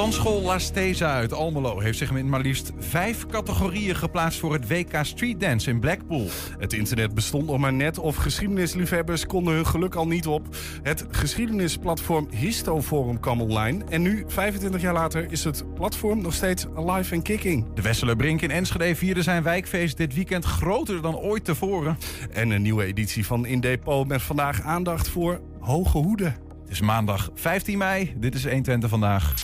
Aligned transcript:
Dansschool 0.00 0.40
La 0.40 0.58
Stesa 0.58 1.14
uit 1.14 1.32
Almelo 1.32 1.80
heeft 1.80 1.98
zich 1.98 2.10
in 2.10 2.28
maar 2.28 2.40
liefst 2.40 2.72
vijf 2.78 3.26
categorieën 3.26 3.96
geplaatst 3.96 4.38
voor 4.38 4.52
het 4.52 4.68
WK 4.68 4.98
Street 5.02 5.40
Dance 5.40 5.70
in 5.70 5.80
Blackpool. 5.80 6.26
Het 6.58 6.72
internet 6.72 7.14
bestond 7.14 7.46
nog 7.46 7.58
maar 7.58 7.72
net 7.72 7.98
of 7.98 8.16
geschiedenisliefhebbers 8.16 9.26
konden 9.26 9.54
hun 9.54 9.66
geluk 9.66 9.94
al 9.94 10.06
niet 10.06 10.26
op. 10.26 10.56
Het 10.82 11.04
geschiedenisplatform 11.10 12.28
Histoforum 12.30 13.20
kwam 13.20 13.40
online 13.40 13.84
en 13.84 14.02
nu, 14.02 14.24
25 14.26 14.80
jaar 14.80 14.92
later, 14.92 15.32
is 15.32 15.44
het 15.44 15.74
platform 15.74 16.22
nog 16.22 16.34
steeds 16.34 16.66
alive 16.76 17.14
en 17.14 17.22
kicking. 17.22 17.74
De 17.74 17.82
Wessele 17.82 18.16
Brink 18.16 18.40
in 18.40 18.50
Enschede 18.50 18.94
vierde 18.94 19.22
zijn 19.22 19.42
wijkfeest 19.42 19.96
dit 19.96 20.14
weekend 20.14 20.44
groter 20.44 21.02
dan 21.02 21.16
ooit 21.16 21.44
tevoren. 21.44 21.98
En 22.32 22.50
een 22.50 22.62
nieuwe 22.62 22.84
editie 22.84 23.26
van 23.26 23.46
In 23.46 23.60
Depot 23.60 24.08
met 24.08 24.22
vandaag 24.22 24.62
aandacht 24.62 25.08
voor 25.08 25.40
hoge 25.58 25.98
hoeden. 25.98 26.34
Het 26.62 26.70
is 26.70 26.80
maandag 26.80 27.30
15 27.34 27.78
mei, 27.78 28.14
dit 28.16 28.34
is 28.34 28.44
120 28.44 28.90
vandaag. 28.90 29.34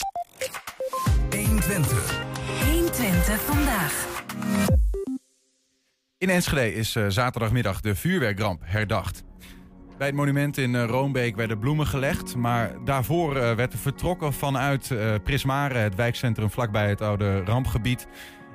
120. 1.45 2.25
120 2.65 3.41
vandaag. 3.41 4.25
In 6.19 6.29
Enschede 6.29 6.75
is 6.75 6.97
uh, 6.97 7.05
zaterdagmiddag 7.09 7.81
de 7.81 7.95
vuurwerkramp 7.95 8.62
herdacht. 8.65 9.25
Bij 9.99 10.07
het 10.07 10.17
monument 10.17 10.59
in 10.59 10.75
uh, 10.75 10.85
Roombeek 10.85 11.37
werden 11.37 11.59
bloemen 11.59 11.87
gelegd. 11.87 12.37
Maar 12.37 12.85
daarvoor 12.85 13.37
uh, 13.37 13.53
werd 13.53 13.73
er 13.73 13.79
vertrokken 13.79 14.33
vanuit 14.33 14.95
Prismare, 15.23 15.79
het 15.79 15.95
wijkcentrum 15.95 16.51
vlakbij 16.51 16.89
het 16.89 17.01
oude 17.01 17.45
rampgebied. 17.45 18.07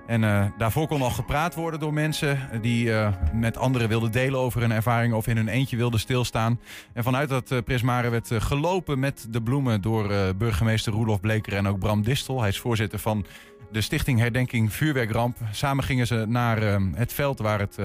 En 0.07 0.23
uh, 0.23 0.45
daarvoor 0.57 0.87
kon 0.87 1.01
al 1.01 1.09
gepraat 1.09 1.55
worden 1.55 1.79
door 1.79 1.93
mensen 1.93 2.49
die 2.61 2.85
uh, 2.85 3.09
met 3.33 3.57
anderen 3.57 3.87
wilden 3.87 4.11
delen 4.11 4.39
over 4.39 4.61
hun 4.61 4.71
ervaringen 4.71 5.17
of 5.17 5.27
in 5.27 5.35
hun 5.35 5.47
eentje 5.47 5.77
wilden 5.77 5.99
stilstaan. 5.99 6.59
En 6.93 7.03
vanuit 7.03 7.29
dat 7.29 7.51
uh, 7.51 7.59
Prismare 7.59 8.09
werd 8.09 8.29
gelopen 8.33 8.99
met 8.99 9.27
de 9.29 9.41
bloemen 9.41 9.81
door 9.81 10.35
burgemeester 10.37 10.93
Roelof 10.93 11.19
Bleker 11.19 11.53
en 11.53 11.67
ook 11.67 11.79
Bram 11.79 12.03
Distel. 12.03 12.39
Hij 12.39 12.49
is 12.49 12.59
voorzitter 12.59 12.99
van 12.99 13.25
de 13.71 13.81
Stichting 13.81 14.19
Herdenking 14.19 14.73
Vuurwerkramp. 14.73 15.37
Samen 15.51 15.83
gingen 15.83 16.07
ze 16.07 16.25
naar 16.27 16.79
het 16.93 17.13
veld 17.13 17.39
waar 17.39 17.59
het, 17.59 17.77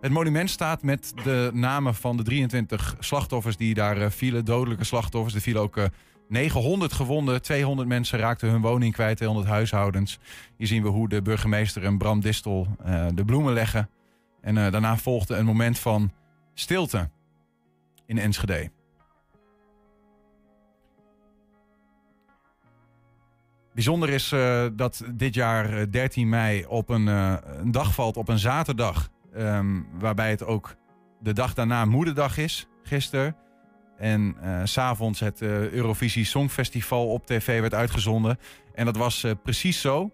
het 0.00 0.12
monument 0.12 0.50
staat 0.50 0.82
met 0.82 1.12
de 1.24 1.50
namen 1.52 1.94
van 1.94 2.16
de 2.16 2.22
23 2.22 2.96
slachtoffers 2.98 3.56
die 3.56 3.74
daar 3.74 4.10
vielen, 4.10 4.44
dodelijke 4.44 4.84
slachtoffers. 4.84 5.34
Er 5.34 5.40
vielen 5.40 5.62
ook 5.62 5.78
900 6.28 6.92
gewonden, 6.92 7.42
200 7.42 7.88
mensen 7.88 8.18
raakten 8.18 8.50
hun 8.50 8.60
woning 8.60 8.92
kwijt, 8.92 9.16
200 9.16 9.50
huishoudens. 9.52 10.18
Hier 10.56 10.66
zien 10.66 10.82
we 10.82 10.88
hoe 10.88 11.08
de 11.08 11.22
burgemeester 11.22 11.84
en 11.84 11.98
Bram 11.98 12.20
Distel 12.20 12.66
uh, 12.86 13.06
de 13.14 13.24
bloemen 13.24 13.52
leggen. 13.52 13.90
En 14.40 14.56
uh, 14.56 14.70
daarna 14.70 14.96
volgde 14.96 15.36
een 15.36 15.44
moment 15.44 15.78
van 15.78 16.12
stilte 16.54 17.10
in 18.06 18.18
Enschede. 18.18 18.70
Bijzonder 23.74 24.08
is 24.08 24.32
uh, 24.32 24.66
dat 24.72 25.04
dit 25.14 25.34
jaar 25.34 25.90
13 25.90 26.28
mei 26.28 26.64
op 26.66 26.88
een, 26.88 27.06
een 27.06 27.70
dag 27.70 27.94
valt 27.94 28.16
op 28.16 28.28
een 28.28 28.38
zaterdag. 28.38 29.10
Um, 29.36 29.86
waarbij 29.98 30.30
het 30.30 30.44
ook 30.44 30.76
de 31.20 31.32
dag 31.32 31.54
daarna 31.54 31.84
moederdag 31.84 32.38
is, 32.38 32.68
gisteren. 32.82 33.36
En 33.98 34.36
uh, 34.42 34.60
s'avonds 34.64 35.20
het 35.20 35.40
uh, 35.40 35.70
Eurovisie 35.70 36.24
Songfestival 36.24 37.08
op 37.08 37.26
tv 37.26 37.60
werd 37.60 37.74
uitgezonden. 37.74 38.38
En 38.74 38.84
dat 38.84 38.96
was 38.96 39.24
uh, 39.24 39.32
precies 39.42 39.80
zo. 39.80 40.10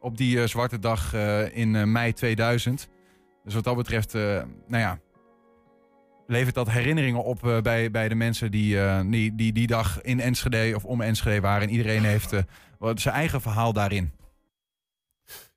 Op 0.00 0.16
die 0.16 0.46
zwarte 0.46 0.78
dag 0.78 1.14
in 1.52 1.92
mei 1.92 2.12
2000. 2.12 2.88
Dus 3.44 3.54
wat 3.54 3.64
dat 3.64 3.76
betreft, 3.76 4.12
nou 4.12 4.44
ja. 4.68 4.98
Levert 6.26 6.54
dat 6.54 6.70
herinneringen 6.70 7.24
op 7.24 7.60
bij, 7.62 7.90
bij 7.90 8.08
de 8.08 8.14
mensen 8.14 8.50
die, 8.50 8.78
die, 9.08 9.34
die 9.34 9.52
die 9.52 9.66
dag 9.66 10.00
in 10.02 10.20
Enschede 10.20 10.76
of 10.76 10.84
om 10.84 11.00
Enschede 11.00 11.40
waren. 11.40 11.68
En 11.68 11.74
iedereen 11.74 12.04
heeft 12.04 12.34
zijn 12.94 13.14
eigen 13.14 13.40
verhaal 13.40 13.72
daarin. 13.72 14.12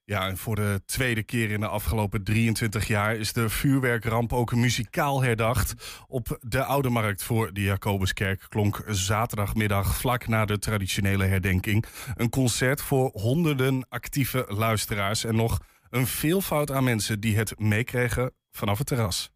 Ja, 0.06 0.28
en 0.28 0.38
voor 0.38 0.56
de 0.56 0.82
tweede 0.86 1.24
keer 1.24 1.52
in 1.52 1.60
de 1.60 1.68
afgelopen 1.68 2.24
23 2.24 2.88
jaar 2.88 3.16
is 3.16 3.34
de 3.34 3.50
vuurwerkramp 3.50 4.34
ook 4.34 4.56
muzikaal 4.56 5.24
herdacht. 5.24 5.74
Op 6.08 6.38
de 6.42 6.64
Oude 6.64 6.90
Markt 6.90 7.24
voor 7.24 7.54
de 7.54 7.62
Jacobuskerk 7.62 8.46
klonk 8.50 8.84
zaterdagmiddag 8.88 9.96
vlak 9.96 10.28
na 10.28 10.46
de 10.46 10.60
traditionele 10.60 11.26
herdenking 11.26 11.86
een 12.16 12.30
concert 12.30 12.82
voor 12.82 13.10
honderden 13.14 13.86
actieve 13.90 14.46
luisteraars 14.48 15.24
en 15.24 15.36
nog 15.36 15.60
een 15.90 16.08
veelvoud 16.08 16.72
aan 16.72 16.84
mensen 16.84 17.20
die 17.20 17.38
het 17.38 17.60
meekregen 17.60 18.32
vanaf 18.52 18.78
het 18.78 18.88
terras. 18.88 19.32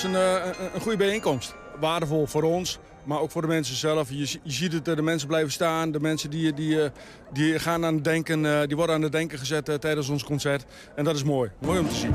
Is 0.00 0.06
een, 0.06 0.12
uh, 0.12 0.72
een 0.74 0.80
goede 0.80 0.96
bijeenkomst. 0.96 1.54
Waardevol 1.80 2.26
voor 2.26 2.42
ons, 2.42 2.78
maar 3.04 3.20
ook 3.20 3.30
voor 3.30 3.42
de 3.42 3.48
mensen 3.48 3.76
zelf. 3.76 4.08
Je, 4.10 4.38
je 4.42 4.52
ziet 4.52 4.72
het, 4.72 4.84
de 4.84 5.02
mensen 5.02 5.28
blijven 5.28 5.52
staan. 5.52 5.92
De 5.92 6.00
mensen 6.00 6.30
die, 6.30 6.54
die, 6.54 6.82
eh, 6.82 6.90
die 7.32 7.58
gaan 7.58 7.84
aan 7.84 7.94
het 7.94 8.04
denken, 8.04 8.68
die 8.68 8.76
worden 8.76 8.94
aan 8.94 9.02
het 9.02 9.12
denken 9.12 9.38
gezet 9.38 9.80
tijdens 9.80 10.08
ons 10.08 10.24
concert. 10.24 10.64
En 10.94 11.04
dat 11.04 11.14
is 11.14 11.24
mooi. 11.24 11.50
Mooi 11.58 11.78
om 11.78 11.88
te 11.88 11.94
zien. 11.94 12.12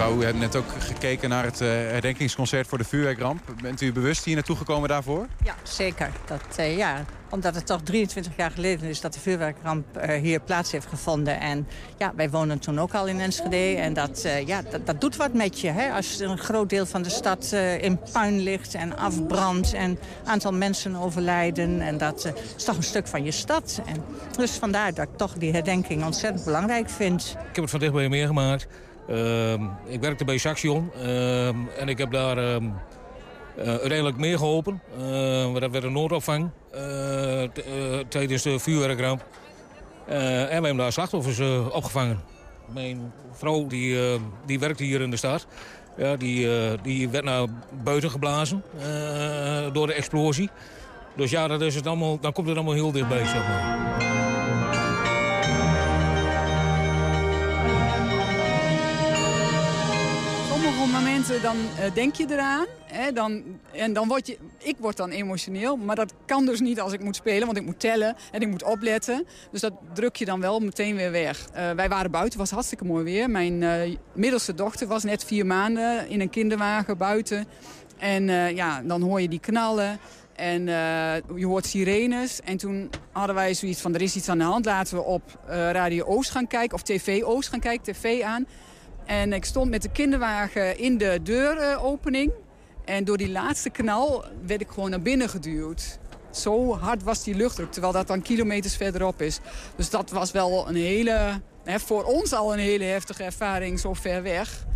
Mevrouw, 0.00 0.20
u 0.20 0.24
hebt 0.24 0.38
net 0.38 0.56
ook 0.56 0.64
gekeken 0.78 1.28
naar 1.28 1.44
het 1.44 1.60
uh, 1.60 1.68
herdenkingsconcert 1.68 2.66
voor 2.66 2.78
de 2.78 2.84
vuurwerkramp. 2.84 3.40
Bent 3.62 3.80
u 3.80 3.92
bewust 3.92 4.24
hier 4.24 4.34
naartoe 4.34 4.56
gekomen 4.56 4.88
daarvoor? 4.88 5.26
Ja, 5.44 5.54
zeker. 5.62 6.10
Dat, 6.26 6.58
uh, 6.58 6.76
ja, 6.76 7.04
omdat 7.30 7.54
het 7.54 7.66
toch 7.66 7.80
23 7.82 8.32
jaar 8.36 8.50
geleden 8.50 8.88
is 8.88 9.00
dat 9.00 9.12
de 9.12 9.20
vuurwerkramp 9.20 9.84
uh, 9.96 10.20
hier 10.20 10.40
plaats 10.40 10.72
heeft 10.72 10.86
gevonden. 10.86 11.40
En 11.40 11.66
ja, 11.98 12.12
wij 12.16 12.30
wonen 12.30 12.58
toen 12.58 12.80
ook 12.80 12.94
al 12.94 13.06
in 13.06 13.20
Enschede. 13.20 13.56
En 13.56 13.92
dat, 13.92 14.28
ja, 14.46 14.62
dat, 14.62 14.86
dat, 14.86 15.00
doet 15.00 15.16
wat 15.16 15.32
met 15.32 15.60
je. 15.60 15.70
Hè? 15.70 15.90
Als 15.92 16.20
een 16.20 16.38
groot 16.38 16.68
deel 16.68 16.86
van 16.86 17.02
de 17.02 17.10
stad 17.10 17.52
in 17.80 17.98
puin 18.12 18.40
ligt 18.40 18.74
en 18.74 18.98
afbrandt. 18.98 19.72
En 19.72 19.90
een 19.90 19.98
aantal 20.24 20.52
mensen 20.52 20.96
overlijden. 20.96 21.80
En 21.80 21.98
dat 21.98 22.32
is 22.56 22.64
toch 22.64 22.76
een 22.76 22.82
stuk 22.82 23.06
van 23.06 23.24
je 23.24 23.30
stad. 23.30 23.80
En 23.86 23.96
dus 24.36 24.50
vandaar 24.50 24.94
dat 24.94 25.08
ik 25.08 25.16
toch 25.16 25.32
die 25.32 25.52
herdenking 25.52 26.04
ontzettend 26.04 26.44
belangrijk 26.44 26.90
vind. 26.90 27.36
Ik 27.38 27.54
heb 27.54 27.56
het 27.56 27.70
van 27.70 27.80
dichtbij 27.80 28.08
meegemaakt. 28.08 28.66
Uh, 29.10 29.52
ik 29.84 30.00
werkte 30.00 30.24
bij 30.24 30.38
Saxion 30.38 30.90
uh, 30.96 31.46
en 31.48 31.88
ik 31.88 31.98
heb 31.98 32.10
daar 32.10 32.38
uh, 32.38 32.56
uiteindelijk 33.56 34.16
mee 34.16 34.36
geholpen. 34.36 34.82
dat 35.60 35.70
werd 35.70 35.84
een 35.84 35.92
noodopvang 35.92 36.50
tijdens 38.08 38.42
de 38.42 38.58
vuurwerkramp. 38.58 39.24
en 40.06 40.46
we 40.46 40.52
hebben 40.52 40.76
daar 40.76 40.92
slachtoffers 40.92 41.40
opgevangen. 41.70 42.20
Mijn 42.72 43.12
vrouw 43.32 43.66
die, 43.66 43.98
die 44.46 44.58
werkte 44.58 44.84
hier 44.84 45.00
in 45.00 45.10
de 45.10 45.16
stad. 45.16 45.46
Ja, 45.96 46.16
die, 46.16 46.48
die 46.82 47.08
werd 47.08 47.24
naar 47.24 47.46
buiten 47.82 48.10
geblazen 48.10 48.62
door 49.72 49.86
de 49.86 49.94
explosie. 49.94 50.50
Dus 51.16 51.30
ja, 51.30 51.48
dat 51.48 51.60
is 51.60 51.74
het 51.74 51.86
allemaal, 51.86 52.20
dan 52.20 52.32
komt 52.32 52.46
het 52.46 52.56
allemaal 52.56 52.74
heel 52.74 52.92
dichtbij. 52.92 53.24
Dan 61.52 61.86
uh, 61.86 61.94
denk 61.94 62.14
je 62.14 62.26
eraan. 62.28 62.66
Hè, 62.84 63.12
dan, 63.12 63.42
en 63.72 63.92
dan 63.92 64.08
word 64.08 64.26
je, 64.26 64.38
ik 64.58 64.76
word 64.78 64.96
dan 64.96 65.10
emotioneel, 65.10 65.76
maar 65.76 65.96
dat 65.96 66.12
kan 66.26 66.46
dus 66.46 66.60
niet 66.60 66.80
als 66.80 66.92
ik 66.92 67.02
moet 67.02 67.16
spelen, 67.16 67.46
want 67.46 67.58
ik 67.58 67.64
moet 67.64 67.80
tellen 67.80 68.16
en 68.32 68.40
ik 68.40 68.48
moet 68.48 68.62
opletten. 68.62 69.26
Dus 69.50 69.60
dat 69.60 69.72
druk 69.94 70.16
je 70.16 70.24
dan 70.24 70.40
wel 70.40 70.60
meteen 70.60 70.96
weer 70.96 71.10
weg. 71.10 71.46
Uh, 71.48 71.70
wij 71.70 71.88
waren 71.88 72.10
buiten, 72.10 72.38
was 72.38 72.50
hartstikke 72.50 72.84
mooi 72.84 73.04
weer. 73.04 73.30
Mijn 73.30 73.62
uh, 73.62 73.96
middelste 74.12 74.54
dochter 74.54 74.86
was 74.86 75.02
net 75.02 75.24
vier 75.24 75.46
maanden 75.46 76.08
in 76.08 76.20
een 76.20 76.30
kinderwagen 76.30 76.98
buiten. 76.98 77.46
En 77.98 78.54
ja, 78.54 78.82
dan 78.82 79.02
hoor 79.02 79.20
je 79.20 79.28
die 79.28 79.40
knallen. 79.40 79.98
En 80.32 80.64
je 81.36 81.46
hoort 81.46 81.66
sirenes. 81.66 82.40
En 82.40 82.56
toen 82.56 82.90
hadden 83.12 83.34
wij 83.34 83.54
zoiets 83.54 83.80
van, 83.80 83.94
er 83.94 84.02
is 84.02 84.16
iets 84.16 84.28
aan 84.28 84.38
de 84.38 84.44
hand. 84.44 84.64
Laten 84.64 84.96
we 84.96 85.02
op 85.02 85.22
Radio 85.46 86.04
Oost 86.04 86.30
gaan 86.30 86.46
kijken, 86.46 86.74
of 86.74 86.82
TV 86.82 87.22
Oost 87.22 87.48
gaan 87.48 87.60
kijken, 87.60 87.92
tv 87.92 88.22
aan. 88.22 88.46
En 89.10 89.32
ik 89.32 89.44
stond 89.44 89.70
met 89.70 89.82
de 89.82 89.90
kinderwagen 89.90 90.78
in 90.78 90.98
de 90.98 91.20
deuropening. 91.22 92.32
En 92.84 93.04
door 93.04 93.16
die 93.16 93.30
laatste 93.30 93.70
knal 93.70 94.24
werd 94.46 94.60
ik 94.60 94.68
gewoon 94.68 94.90
naar 94.90 95.02
binnen 95.02 95.28
geduwd. 95.28 95.98
Zo 96.30 96.76
hard 96.76 97.02
was 97.02 97.24
die 97.24 97.34
luchtdruk, 97.34 97.72
terwijl 97.72 97.92
dat 97.92 98.06
dan 98.06 98.22
kilometers 98.22 98.76
verderop 98.76 99.22
is. 99.22 99.40
Dus 99.76 99.90
dat 99.90 100.10
was 100.10 100.30
wel 100.30 100.68
een 100.68 100.74
hele, 100.74 101.40
voor 101.64 102.04
ons 102.04 102.32
al 102.32 102.52
een 102.52 102.58
hele 102.58 102.84
heftige 102.84 103.22
ervaring, 103.22 103.80
zo 103.80 103.94
ver 103.94 104.22
weg. 104.22 104.66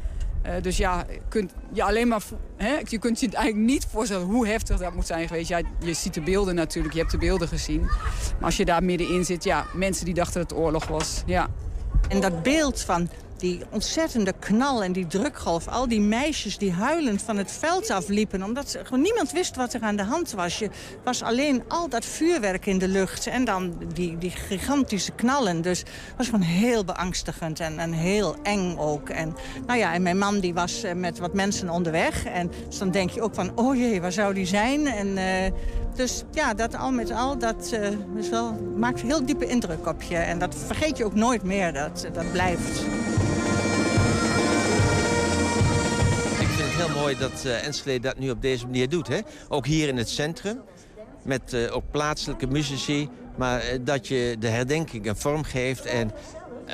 Uh, 0.47 0.53
dus 0.63 0.77
ja, 0.77 1.07
kunt 1.29 1.53
je 1.73 1.83
alleen 1.83 2.09
maar, 2.09 2.23
hè, 2.57 2.81
je 2.89 2.99
kunt 2.99 3.21
je 3.21 3.29
eigenlijk 3.31 3.67
niet 3.67 3.87
voorstellen 3.91 4.27
hoe 4.27 4.47
heftig 4.47 4.79
dat 4.79 4.95
moet 4.95 5.07
zijn 5.07 5.29
geweest. 5.29 5.49
Ja, 5.49 5.61
je 5.81 5.95
ziet 5.95 6.15
de 6.15 6.21
beelden 6.21 6.55
natuurlijk, 6.55 6.95
je 6.95 7.01
hebt 7.01 7.13
de 7.13 7.19
beelden 7.19 7.49
gezien. 7.49 7.81
Maar 7.81 8.45
als 8.45 8.57
je 8.57 8.65
daar 8.65 8.85
middenin 8.85 9.25
zit, 9.25 9.45
ja, 9.45 9.67
mensen 9.75 10.05
die 10.05 10.15
dachten 10.15 10.41
dat 10.41 10.51
het 10.51 10.59
oorlog 10.59 10.87
was, 10.87 11.23
ja. 11.27 11.49
En 12.09 12.21
dat 12.21 12.43
beeld 12.43 12.81
van 12.81 13.09
die 13.45 13.61
ontzettende 13.71 14.33
knal 14.39 14.83
en 14.83 14.93
die 14.93 15.07
drukgolf. 15.07 15.69
Al 15.69 15.89
die 15.89 16.01
meisjes 16.01 16.59
die 16.59 16.73
huilend 16.73 17.23
van 17.23 17.37
het 17.37 17.53
veld 17.53 17.91
afliepen. 17.91 18.43
Omdat 18.43 18.79
gewoon 18.83 19.03
niemand 19.03 19.33
wist 19.33 19.57
wat 19.57 19.75
er 19.75 19.81
aan 19.81 19.97
de 19.97 20.03
hand 20.03 20.33
was. 20.33 20.59
Je 20.59 20.71
was 21.03 21.23
alleen 21.23 21.63
al 21.69 21.89
dat 21.89 22.05
vuurwerk 22.05 22.67
in 22.67 22.79
de 22.79 22.89
lucht. 22.89 23.27
En 23.27 23.45
dan 23.45 23.75
die, 23.95 24.19
die 24.19 24.31
gigantische 24.31 25.13
knallen. 25.13 25.63
Dus 25.63 25.79
het 25.79 26.17
was 26.17 26.27
gewoon 26.27 26.41
heel 26.41 26.85
beangstigend 26.85 27.61
en, 27.61 27.79
en 27.79 27.93
heel 27.93 28.37
eng 28.43 28.77
ook. 28.79 29.09
En, 29.09 29.37
nou 29.67 29.79
ja, 29.79 29.95
en 29.95 30.03
mijn 30.03 30.19
man 30.19 30.41
die 30.41 30.55
was 30.55 30.83
eh, 30.83 30.95
met 30.95 31.19
wat 31.19 31.35
mensen 31.35 31.71
onderweg. 31.71 32.25
En 32.25 32.51
dus 32.69 32.79
dan 32.79 32.91
denk 32.91 33.11
je 33.11 33.23
ook 33.23 33.35
van, 33.35 33.53
oh 33.55 33.77
jee, 33.77 34.01
waar 34.01 34.13
zou 34.13 34.35
die 34.35 34.47
zijn? 34.47 34.87
En, 34.87 35.07
uh, 35.07 35.59
dus 35.95 36.25
ja, 36.31 36.55
dat 36.55 36.77
al 36.77 36.91
met 36.91 37.11
al, 37.11 37.39
dat 37.39 37.79
is 38.17 38.29
wel, 38.29 38.53
maakt 38.77 39.03
heel 39.03 39.25
diepe 39.27 39.47
indruk 39.47 39.87
op 39.87 40.03
je. 40.03 40.17
En 40.17 40.39
dat 40.39 40.55
vergeet 40.67 40.97
je 40.97 41.05
ook 41.05 41.15
nooit 41.15 41.43
meer, 41.43 41.73
dat, 41.73 42.09
dat 42.13 42.33
blijft. 42.33 42.83
Mooi 47.05 47.19
dat 47.19 47.43
uh, 47.47 47.67
Enschede 47.67 48.01
dat 48.01 48.19
nu 48.19 48.31
op 48.31 48.43
deze 48.43 48.65
manier 48.65 48.89
doet. 48.89 49.09
Hè? 49.09 49.19
Ook 49.49 49.67
hier 49.67 49.89
in 49.89 49.97
het 49.97 50.09
centrum, 50.09 50.61
met 51.23 51.53
uh, 51.53 51.77
ook 51.77 51.83
plaatselijke 51.91 52.47
muzici. 52.47 53.09
Maar 53.37 53.63
dat 53.81 54.09
je 54.09 54.37
de 54.39 54.49
herdenking 54.49 55.07
een 55.07 55.17
vorm 55.17 55.43
geeft 55.43 55.85
en 55.85 56.11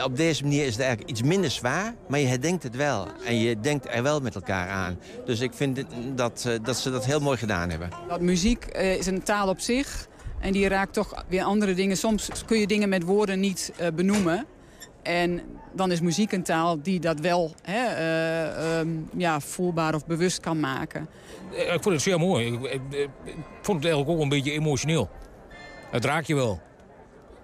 op 0.04 0.16
deze 0.16 0.42
manier 0.42 0.66
is 0.66 0.72
het 0.72 0.80
eigenlijk 0.80 1.10
iets 1.10 1.22
minder 1.22 1.50
zwaar, 1.50 1.94
maar 2.08 2.18
je 2.18 2.26
herdenkt 2.26 2.62
het 2.62 2.76
wel. 2.76 3.06
En 3.24 3.38
je 3.38 3.60
denkt 3.60 3.86
er 3.94 4.02
wel 4.02 4.20
met 4.20 4.34
elkaar 4.34 4.68
aan. 4.68 4.98
Dus 5.24 5.40
ik 5.40 5.52
vind 5.54 5.84
dat, 6.14 6.48
dat 6.62 6.78
ze 6.78 6.90
dat 6.90 7.04
heel 7.04 7.20
mooi 7.20 7.38
gedaan 7.38 7.70
hebben. 7.70 7.88
Dat 8.08 8.20
muziek 8.20 8.64
is 8.74 9.06
een 9.06 9.22
taal 9.22 9.48
op 9.48 9.60
zich. 9.60 10.08
En 10.40 10.52
die 10.52 10.68
raakt 10.68 10.92
toch 10.92 11.24
weer 11.28 11.42
andere 11.42 11.74
dingen. 11.74 11.96
Soms 11.96 12.30
kun 12.46 12.58
je 12.58 12.66
dingen 12.66 12.88
met 12.88 13.02
woorden 13.02 13.40
niet 13.40 13.72
benoemen. 13.94 14.46
En 15.02 15.40
dan 15.72 15.90
is 15.90 16.00
muziek 16.00 16.32
een 16.32 16.42
taal 16.42 16.82
die 16.82 17.00
dat 17.00 17.20
wel 17.20 17.54
hè, 17.62 17.82
uh, 18.72 18.78
um, 18.78 19.08
ja, 19.16 19.40
voelbaar 19.40 19.94
of 19.94 20.06
bewust 20.06 20.40
kan 20.40 20.60
maken. 20.60 21.08
Ik 21.50 21.82
vond 21.82 21.94
het 21.94 22.02
zeer 22.02 22.18
mooi. 22.18 22.46
Ik, 22.46 22.62
ik, 22.62 22.80
ik 23.24 23.34
vond 23.62 23.76
het 23.76 23.92
eigenlijk 23.92 24.08
ook 24.08 24.20
een 24.20 24.28
beetje 24.28 24.52
emotioneel. 24.52 25.10
Het 25.90 26.04
raakt 26.04 26.26
je 26.26 26.34
wel. 26.34 26.60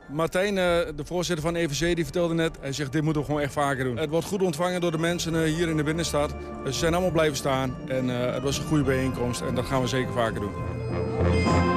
Martijn, 0.08 0.55
de 0.55 1.05
voorzitter 1.05 1.44
van 1.44 1.55
EVC, 1.55 1.94
die 1.94 2.05
vertelde 2.05 2.34
net... 2.34 2.56
hij 2.61 2.73
zegt, 2.73 2.93
dit 2.93 3.02
moeten 3.02 3.23
we 3.23 3.26
gewoon 3.26 3.43
echt 3.43 3.52
vaker 3.52 3.84
doen. 3.84 3.96
Het 3.96 4.11
wordt 4.11 4.26
goed 4.26 4.43
ontvangen 4.43 4.81
door 4.81 4.90
de 4.90 4.99
mensen 4.99 5.44
hier 5.44 5.69
in 5.69 5.76
de 5.76 5.82
binnenstad. 5.82 6.34
Ze 6.64 6.73
zijn 6.73 6.93
allemaal 6.93 7.12
blijven 7.12 7.37
staan 7.37 7.75
en 7.88 8.08
het 8.08 8.43
was 8.43 8.58
een 8.58 8.67
goede 8.67 8.84
bijeenkomst. 8.84 9.40
En 9.40 9.55
dat 9.55 9.64
gaan 9.64 9.81
we 9.81 9.87
zeker 9.87 10.12
vaker 10.12 10.40
doen. 10.40 11.75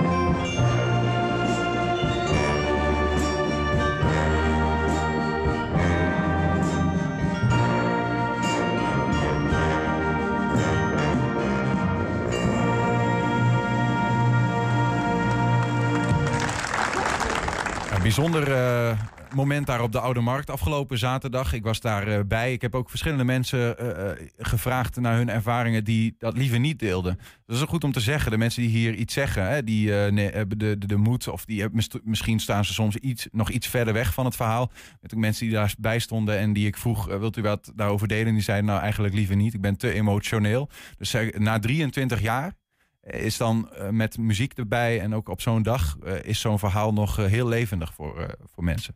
Bijzonder 18.16 18.50
uh, 18.50 19.00
moment 19.36 19.68
daar 19.68 19.82
op 19.82 19.92
de 19.92 20.00
Oude 20.00 20.20
Markt 20.20 20.50
afgelopen 20.50 20.98
zaterdag. 20.98 21.54
Ik 21.54 21.64
was 21.64 21.80
daarbij. 21.80 22.18
Uh, 22.18 22.26
bij. 22.26 22.54
ik 22.54 22.62
heb 22.62 22.76
ook 22.76 22.90
verschillende 22.90 23.24
mensen 23.24 23.76
uh, 23.82 24.28
gevraagd 24.38 25.00
naar 25.00 25.16
hun 25.16 25.30
ervaringen 25.30 25.84
die 25.84 26.16
dat 26.18 26.38
liever 26.38 26.60
niet 26.60 26.80
deelden. 26.80 27.20
Dat 27.46 27.56
is 27.56 27.62
ook 27.62 27.70
goed 27.70 27.84
om 27.84 27.92
te 27.92 28.00
zeggen. 28.00 28.32
De 28.32 28.38
mensen 28.38 28.62
die 28.62 28.72
hier 28.72 28.94
iets 28.94 29.14
zeggen, 29.14 29.48
hè, 29.50 29.64
die 29.64 29.92
hebben 29.92 30.58
de, 30.58 30.78
de, 30.78 30.96
moed 30.96 31.28
of 31.28 31.46
die 31.46 31.66
misschien 32.04 32.40
staan 32.40 32.66
ze 32.66 32.74
soms 32.74 32.96
iets, 32.96 33.28
nog 33.32 33.50
iets 33.50 33.68
verder 33.68 33.94
weg 33.94 34.14
van 34.14 34.26
het 34.26 34.36
verhaal. 34.36 34.72
Met 35.02 35.14
ook 35.14 35.20
mensen 35.20 35.46
die 35.46 35.56
daarbij 35.56 36.00
stonden 36.00 36.38
en 36.38 36.54
die 36.54 36.68
ik 36.68 36.78
vroeg, 36.78 37.06
wilt 37.06 37.38
u 37.38 37.42
wat 37.42 37.72
daarover 37.76 38.08
delen? 38.08 38.34
Die 38.34 38.44
zeiden 38.44 38.66
nou 38.66 38.82
eigenlijk 38.82 39.14
liever 39.14 39.36
niet. 39.36 39.54
Ik 39.54 39.62
ben 39.62 39.78
te 39.78 39.94
emotioneel. 39.94 40.70
Dus 40.98 41.16
na 41.38 41.60
23 41.60 42.22
jaar 42.22 42.54
is 43.02 43.38
dan 43.38 43.70
uh, 43.74 43.90
met 43.90 44.18
muziek 44.18 44.54
erbij 44.54 45.00
en 45.00 45.16
ook 45.16 45.30
op 45.30 45.42
zo'n 45.42 45.64
dag 45.64 45.98
uh, 46.04 46.24
is 46.24 46.40
zo'n 46.40 46.60
verhaal 46.60 46.94
nog 46.94 47.20
uh, 47.20 47.26
heel 47.26 47.48
levendig 47.48 47.94
voor, 47.94 48.36
voor 48.54 48.64
mensen. 48.64 48.96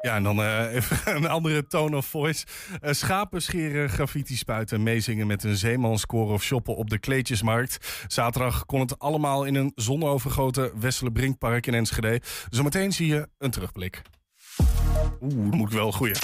Ja, 0.00 0.14
en 0.14 0.22
dan 0.22 0.42
even 0.76 1.16
een 1.16 1.26
andere 1.26 1.66
tone 1.66 1.96
of 1.96 2.06
voice. 2.06 2.46
schapen 2.80 3.42
scheren, 3.42 3.88
graffiti 3.88 4.36
spuiten, 4.36 4.82
meezingen 4.82 5.26
met 5.26 5.44
een 5.44 5.56
zeemanskoor 5.56 6.32
of 6.32 6.42
shoppen 6.42 6.76
op 6.76 6.90
de 6.90 6.98
kleedjesmarkt. 6.98 8.04
Zaterdag 8.06 8.66
kon 8.66 8.80
het 8.80 8.98
allemaal 8.98 9.44
in 9.44 9.54
een 9.54 9.72
zonovergoten 9.74 10.80
Wessele 10.80 11.12
Brinkpark 11.12 11.66
in 11.66 11.74
Enschede. 11.74 12.20
Zometeen 12.50 12.92
zie 12.92 13.06
je 13.06 13.28
een 13.38 13.50
terugblik. 13.50 14.02
Oeh, 15.20 15.34
moet 15.34 15.68
ik 15.68 15.76
wel 15.76 15.92
goeie. 15.92 16.14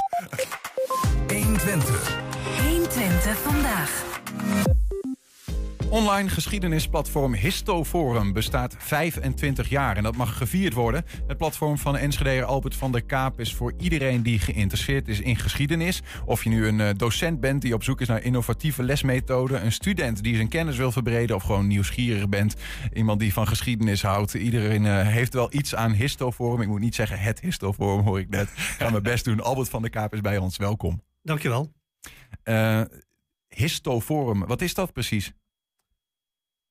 120. 1.28 2.18
120 2.62 3.38
vandaag. 3.38 4.79
Online 5.90 6.28
geschiedenisplatform 6.28 7.34
Histoforum 7.34 8.32
bestaat 8.32 8.74
25 8.78 9.68
jaar 9.68 9.96
en 9.96 10.02
dat 10.02 10.16
mag 10.16 10.36
gevierd 10.36 10.72
worden. 10.72 11.04
Het 11.26 11.36
platform 11.36 11.78
van 11.78 11.96
Enschedeer 11.96 12.44
Albert 12.44 12.74
van 12.74 12.92
der 12.92 13.02
Kaap 13.02 13.40
is 13.40 13.54
voor 13.54 13.72
iedereen 13.78 14.22
die 14.22 14.38
geïnteresseerd 14.38 15.08
is 15.08 15.20
in 15.20 15.36
geschiedenis. 15.36 16.02
Of 16.24 16.44
je 16.44 16.50
nu 16.50 16.66
een 16.66 16.96
docent 16.96 17.40
bent 17.40 17.62
die 17.62 17.74
op 17.74 17.82
zoek 17.82 18.00
is 18.00 18.08
naar 18.08 18.22
innovatieve 18.22 18.82
lesmethoden, 18.82 19.64
een 19.64 19.72
student 19.72 20.22
die 20.22 20.34
zijn 20.34 20.48
kennis 20.48 20.76
wil 20.76 20.92
verbreden 20.92 21.36
of 21.36 21.42
gewoon 21.42 21.66
nieuwsgierig 21.66 22.28
bent, 22.28 22.56
iemand 22.92 23.20
die 23.20 23.32
van 23.32 23.46
geschiedenis 23.46 24.02
houdt. 24.02 24.34
Iedereen 24.34 24.84
uh, 24.84 25.08
heeft 25.08 25.34
wel 25.34 25.54
iets 25.54 25.74
aan 25.74 25.92
Histoforum. 25.92 26.60
Ik 26.60 26.68
moet 26.68 26.80
niet 26.80 26.94
zeggen 26.94 27.18
het 27.18 27.40
Histoforum, 27.40 28.04
hoor 28.04 28.18
ik 28.18 28.28
net. 28.28 28.48
Ik 28.48 28.74
ga 28.78 28.90
mijn 28.90 29.02
best 29.02 29.24
doen. 29.24 29.40
Albert 29.40 29.68
van 29.68 29.82
der 29.82 29.90
Kaap 29.90 30.14
is 30.14 30.20
bij 30.20 30.38
ons. 30.38 30.56
Welkom. 30.56 31.02
Dankjewel. 31.22 31.72
Uh, 32.44 32.80
Histoforum, 33.48 34.46
wat 34.46 34.60
is 34.60 34.74
dat 34.74 34.92
precies? 34.92 35.32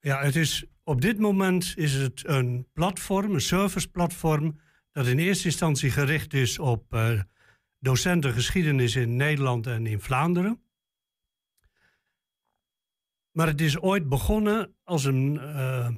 Ja, 0.01 0.21
het 0.21 0.35
is, 0.35 0.65
op 0.83 1.01
dit 1.01 1.19
moment 1.19 1.73
is 1.75 1.93
het 1.93 2.27
een 2.27 2.67
platform, 2.73 3.33
een 3.33 3.41
serviceplatform, 3.41 4.59
dat 4.91 5.07
in 5.07 5.19
eerste 5.19 5.45
instantie 5.45 5.91
gericht 5.91 6.33
is 6.33 6.59
op 6.59 6.93
uh, 6.93 7.21
docenten 7.79 8.33
geschiedenis 8.33 8.95
in 8.95 9.15
Nederland 9.15 9.67
en 9.67 9.87
in 9.87 10.01
Vlaanderen. 10.01 10.61
Maar 13.31 13.47
het 13.47 13.61
is 13.61 13.79
ooit 13.79 14.09
begonnen 14.09 14.75
als 14.83 15.03
een 15.03 15.33
uh, 15.33 15.89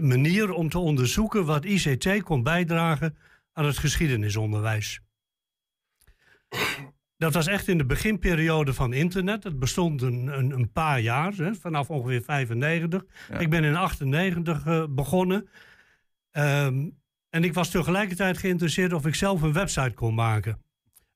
manier 0.00 0.52
om 0.52 0.68
te 0.68 0.78
onderzoeken 0.78 1.44
wat 1.44 1.64
ICT 1.64 2.22
kon 2.22 2.42
bijdragen 2.42 3.16
aan 3.52 3.64
het 3.64 3.78
geschiedenisonderwijs. 3.78 5.00
Dat 7.20 7.34
was 7.34 7.46
echt 7.46 7.68
in 7.68 7.78
de 7.78 7.86
beginperiode 7.86 8.74
van 8.74 8.92
internet. 8.92 9.44
Het 9.44 9.58
bestond 9.58 10.02
een, 10.02 10.38
een, 10.38 10.50
een 10.50 10.72
paar 10.72 11.00
jaar, 11.00 11.32
hè, 11.32 11.54
vanaf 11.54 11.90
ongeveer 11.90 12.22
95. 12.22 13.04
Ja. 13.28 13.38
Ik 13.38 13.50
ben 13.50 13.64
in 13.64 13.76
98 13.76 14.66
uh, 14.66 14.84
begonnen. 14.88 15.48
Um, 16.32 16.98
en 17.30 17.44
ik 17.44 17.54
was 17.54 17.70
tegelijkertijd 17.70 18.38
geïnteresseerd 18.38 18.92
of 18.92 19.06
ik 19.06 19.14
zelf 19.14 19.42
een 19.42 19.52
website 19.52 19.94
kon 19.94 20.14
maken. 20.14 20.62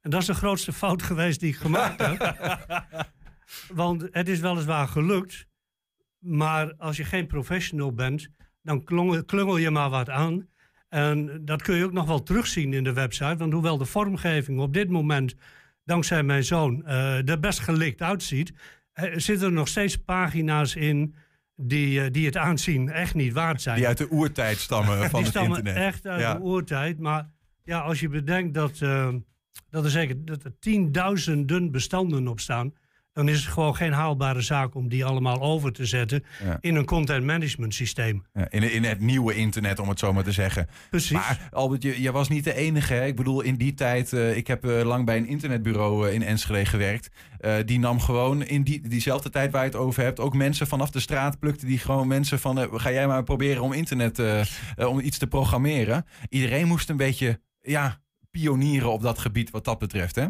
En 0.00 0.10
dat 0.10 0.20
is 0.20 0.26
de 0.26 0.34
grootste 0.34 0.72
fout 0.82 1.02
geweest 1.02 1.40
die 1.40 1.48
ik 1.48 1.56
gemaakt 1.56 2.06
heb. 2.06 2.36
Want 3.82 4.08
het 4.10 4.28
is 4.28 4.40
weliswaar 4.40 4.88
gelukt. 4.88 5.46
Maar 6.18 6.74
als 6.74 6.96
je 6.96 7.04
geen 7.04 7.26
professional 7.26 7.92
bent, 7.92 8.28
dan 8.62 8.84
klungel 9.24 9.56
je 9.56 9.70
maar 9.70 9.90
wat 9.90 10.10
aan. 10.10 10.48
En 10.88 11.44
dat 11.44 11.62
kun 11.62 11.76
je 11.76 11.84
ook 11.84 11.92
nog 11.92 12.06
wel 12.06 12.22
terugzien 12.22 12.72
in 12.72 12.84
de 12.84 12.92
website. 12.92 13.36
Want 13.36 13.52
hoewel 13.52 13.78
de 13.78 13.84
vormgeving 13.84 14.60
op 14.60 14.72
dit 14.72 14.90
moment 14.90 15.34
dankzij 15.84 16.22
mijn 16.22 16.44
zoon, 16.44 16.82
uh, 16.86 17.28
er 17.28 17.40
best 17.40 17.58
gelikt 17.58 18.02
uitziet, 18.02 18.52
uh, 18.94 19.12
zitten 19.16 19.46
er 19.46 19.52
nog 19.52 19.68
steeds 19.68 19.96
pagina's 19.96 20.74
in 20.74 21.14
die, 21.56 22.00
uh, 22.00 22.06
die 22.10 22.26
het 22.26 22.36
aanzien 22.36 22.88
echt 22.88 23.14
niet 23.14 23.32
waard 23.32 23.62
zijn. 23.62 23.76
Die 23.76 23.86
uit 23.86 23.98
de 23.98 24.10
oertijd 24.10 24.58
stammen 24.58 24.96
van 24.98 25.08
die 25.10 25.18
het 25.18 25.28
stammen 25.28 25.56
internet. 25.58 25.82
echt 25.82 26.06
uit 26.06 26.20
Ja. 26.20 26.34
de 26.34 26.40
oertijd. 26.40 26.98
Maar 26.98 27.30
ja, 27.62 27.78
als 27.80 28.00
je 28.00 28.08
bedenkt 28.08 28.54
dat, 28.54 28.80
uh, 28.80 29.08
dat 29.70 29.84
er 29.84 29.90
zeker 29.90 30.24
dat 30.24 30.44
er 30.44 30.58
tienduizenden 30.58 31.70
bestanden 31.70 32.28
op 32.28 32.40
staan, 32.40 32.72
dan 33.14 33.28
is 33.28 33.44
het 33.44 33.52
gewoon 33.52 33.76
geen 33.76 33.92
haalbare 33.92 34.40
zaak 34.40 34.74
om 34.74 34.88
die 34.88 35.04
allemaal 35.04 35.40
over 35.40 35.72
te 35.72 35.86
zetten 35.86 36.24
Ja. 36.44 36.58
in 36.60 36.74
een 36.74 36.84
content 36.84 37.24
management 37.24 37.74
systeem. 37.74 38.24
Ja, 38.32 38.50
in, 38.50 38.72
in 38.72 38.84
het 38.84 39.00
nieuwe 39.00 39.34
internet, 39.34 39.78
om 39.78 39.88
het 39.88 39.98
zo 39.98 40.12
maar 40.12 40.24
te 40.24 40.32
zeggen. 40.32 40.68
Precies. 40.90 41.10
Maar 41.10 41.48
Albert, 41.50 41.82
je, 41.82 42.02
je 42.02 42.12
was 42.12 42.28
niet 42.28 42.44
de 42.44 42.54
enige. 42.54 42.94
Hè? 42.94 43.06
Ik 43.06 43.16
bedoel, 43.16 43.40
in 43.40 43.56
die 43.56 43.74
tijd, 43.74 44.12
eh, 44.12 44.36
ik 44.36 44.46
heb 44.46 44.64
eh, 44.64 44.82
lang 44.84 45.04
bij 45.04 45.16
een 45.16 45.26
internetbureau 45.26 46.08
eh, 46.08 46.14
in 46.14 46.22
Enschede 46.22 46.64
gewerkt. 46.64 47.08
Die 47.64 47.78
nam 47.78 48.00
gewoon 48.00 48.42
in 48.42 48.62
die, 48.62 48.88
diezelfde 48.88 49.30
tijd 49.30 49.52
waar 49.52 49.62
je 49.64 49.68
het 49.70 49.78
over 49.78 50.02
hebt, 50.02 50.20
ook 50.20 50.34
mensen 50.34 50.66
vanaf 50.66 50.90
de 50.90 51.00
straat 51.00 51.38
plukte 51.38 51.66
die 51.66 51.78
gewoon 51.78 52.08
mensen 52.08 52.38
van, 52.38 52.80
ga 52.80 52.90
jij 52.92 53.06
maar 53.06 53.22
proberen 53.22 53.62
om 53.62 53.72
internet, 53.72 54.22
om 54.76 55.00
iets 55.00 55.18
te 55.18 55.26
programmeren. 55.26 56.06
Iedereen 56.28 56.66
moest 56.66 56.88
een 56.88 56.96
beetje, 56.96 57.40
ja, 57.60 58.00
pionieren 58.30 58.92
op 58.92 59.02
dat 59.02 59.18
gebied 59.18 59.50
wat 59.50 59.64
dat 59.64 59.78
betreft, 59.78 60.14
hè? 60.14 60.26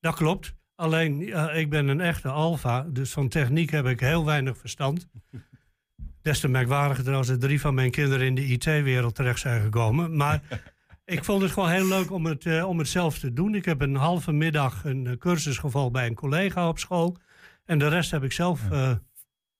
Dat 0.00 0.14
klopt. 0.14 0.54
Alleen, 0.76 1.18
ja, 1.18 1.50
ik 1.50 1.70
ben 1.70 1.88
een 1.88 2.00
echte 2.00 2.28
alfa, 2.28 2.82
dus 2.82 3.12
van 3.12 3.28
techniek 3.28 3.70
heb 3.70 3.86
ik 3.86 4.00
heel 4.00 4.24
weinig 4.24 4.58
verstand. 4.58 5.08
Des 6.22 6.40
te 6.40 6.48
merkwaardiger 6.48 7.14
als 7.14 7.28
er 7.28 7.38
drie 7.38 7.60
van 7.60 7.74
mijn 7.74 7.90
kinderen 7.90 8.26
in 8.26 8.34
de 8.34 8.46
IT-wereld 8.46 9.14
terecht 9.14 9.40
zijn 9.40 9.62
gekomen. 9.62 10.16
Maar 10.16 10.42
ik 11.04 11.24
vond 11.24 11.42
het 11.42 11.50
gewoon 11.50 11.70
heel 11.70 11.86
leuk 11.86 12.10
om 12.10 12.26
het, 12.26 12.44
uh, 12.44 12.68
om 12.68 12.78
het 12.78 12.88
zelf 12.88 13.18
te 13.18 13.32
doen. 13.32 13.54
Ik 13.54 13.64
heb 13.64 13.80
een 13.80 13.96
halve 13.96 14.32
middag 14.32 14.84
een 14.84 15.04
uh, 15.04 15.16
cursus 15.16 15.58
gevolgd 15.58 15.92
bij 15.92 16.06
een 16.06 16.14
collega 16.14 16.68
op 16.68 16.78
school. 16.78 17.16
En 17.64 17.78
de 17.78 17.88
rest 17.88 18.10
heb 18.10 18.22
ik 18.22 18.32
zelf 18.32 18.60
uh, 18.72 18.92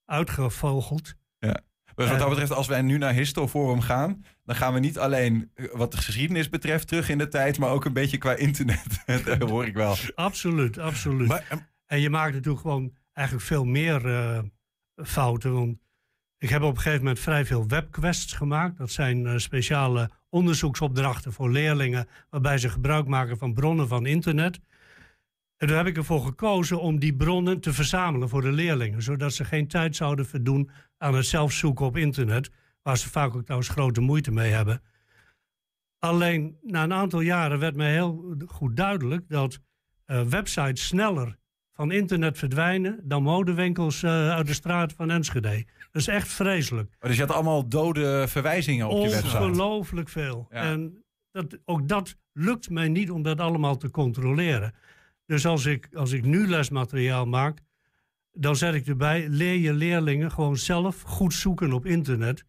uitgevogeld. 0.04 1.14
Ja. 1.38 1.60
Dus 1.94 2.08
wat 2.08 2.18
dat 2.18 2.28
betreft, 2.28 2.52
als 2.52 2.66
wij 2.66 2.82
nu 2.82 2.98
naar 2.98 3.12
Histoforum 3.12 3.80
gaan, 3.80 4.24
dan 4.44 4.56
gaan 4.56 4.72
we 4.72 4.78
niet 4.78 4.98
alleen 4.98 5.50
wat 5.72 5.92
de 5.92 5.96
geschiedenis 5.96 6.48
betreft 6.48 6.88
terug 6.88 7.08
in 7.08 7.18
de 7.18 7.28
tijd, 7.28 7.58
maar 7.58 7.70
ook 7.70 7.84
een 7.84 7.92
beetje 7.92 8.18
qua 8.18 8.34
internet. 8.34 9.02
dat 9.38 9.50
hoor 9.50 9.66
ik 9.66 9.74
wel. 9.74 9.96
Absoluut, 10.14 10.78
absoluut. 10.78 11.28
Maar, 11.28 11.68
en 11.86 12.00
je 12.00 12.10
maakt 12.10 12.34
natuurlijk 12.34 12.62
gewoon 12.62 12.92
eigenlijk 13.12 13.46
veel 13.46 13.64
meer 13.64 14.06
uh, 14.06 14.38
fouten. 14.96 15.52
Want 15.52 15.78
ik 16.38 16.48
heb 16.48 16.62
op 16.62 16.70
een 16.70 16.76
gegeven 16.76 16.98
moment 16.98 17.18
vrij 17.20 17.44
veel 17.44 17.68
webquests 17.68 18.32
gemaakt. 18.32 18.78
Dat 18.78 18.90
zijn 18.90 19.24
uh, 19.24 19.36
speciale 19.36 20.10
onderzoeksopdrachten 20.28 21.32
voor 21.32 21.50
leerlingen, 21.50 22.08
waarbij 22.30 22.58
ze 22.58 22.68
gebruik 22.68 23.06
maken 23.06 23.38
van 23.38 23.54
bronnen 23.54 23.88
van 23.88 24.06
internet. 24.06 24.60
En 25.56 25.66
daar 25.66 25.76
heb 25.76 25.86
ik 25.86 25.96
ervoor 25.96 26.24
gekozen 26.24 26.80
om 26.80 26.98
die 26.98 27.16
bronnen 27.16 27.60
te 27.60 27.72
verzamelen 27.72 28.28
voor 28.28 28.42
de 28.42 28.52
leerlingen, 28.52 29.02
zodat 29.02 29.32
ze 29.32 29.44
geen 29.44 29.68
tijd 29.68 29.96
zouden 29.96 30.26
verdoen 30.26 30.70
aan 30.98 31.14
het 31.14 31.26
zelf 31.26 31.52
zoeken 31.52 31.86
op 31.86 31.96
internet, 31.96 32.50
waar 32.84 32.98
ze 32.98 33.10
vaak 33.10 33.34
ook 33.34 33.42
trouwens 33.42 33.70
grote 33.70 34.00
moeite 34.00 34.30
mee 34.30 34.52
hebben. 34.52 34.82
Alleen 35.98 36.58
na 36.62 36.82
een 36.82 36.92
aantal 36.92 37.20
jaren 37.20 37.58
werd 37.58 37.76
mij 37.76 37.92
heel 37.92 38.36
goed 38.46 38.76
duidelijk 38.76 39.24
dat 39.28 39.58
uh, 40.06 40.22
websites 40.22 40.86
sneller 40.86 41.38
van 41.72 41.92
internet 41.92 42.38
verdwijnen 42.38 43.00
dan 43.02 43.22
modewinkels 43.22 44.02
uh, 44.02 44.30
uit 44.30 44.46
de 44.46 44.54
straat 44.54 44.92
van 44.92 45.10
Enschede. 45.10 45.64
Dat 45.90 46.02
is 46.02 46.08
echt 46.08 46.28
vreselijk. 46.28 46.96
Maar 46.98 47.08
dus 47.08 47.18
je 47.18 47.24
had 47.24 47.34
allemaal 47.34 47.68
dode 47.68 48.28
verwijzingen 48.28 48.88
op 48.88 49.04
je 49.04 49.10
website? 49.10 49.36
Ongelooflijk 49.36 50.08
veel. 50.08 50.46
Ja. 50.50 50.62
En 50.62 51.04
dat, 51.30 51.58
ook 51.64 51.88
dat 51.88 52.16
lukt 52.32 52.70
mij 52.70 52.88
niet 52.88 53.10
om 53.10 53.22
dat 53.22 53.40
allemaal 53.40 53.76
te 53.76 53.90
controleren. 53.90 54.74
Dus 55.26 55.46
als 55.46 55.66
ik, 55.66 55.88
als 55.94 56.12
ik 56.12 56.24
nu 56.24 56.48
lesmateriaal 56.48 57.26
maak, 57.26 57.58
dan 58.32 58.56
zet 58.56 58.74
ik 58.74 58.86
erbij: 58.86 59.28
leer 59.28 59.58
je 59.58 59.72
leerlingen 59.72 60.30
gewoon 60.30 60.56
zelf 60.56 61.00
goed 61.00 61.34
zoeken 61.34 61.72
op 61.72 61.86
internet. 61.86 62.44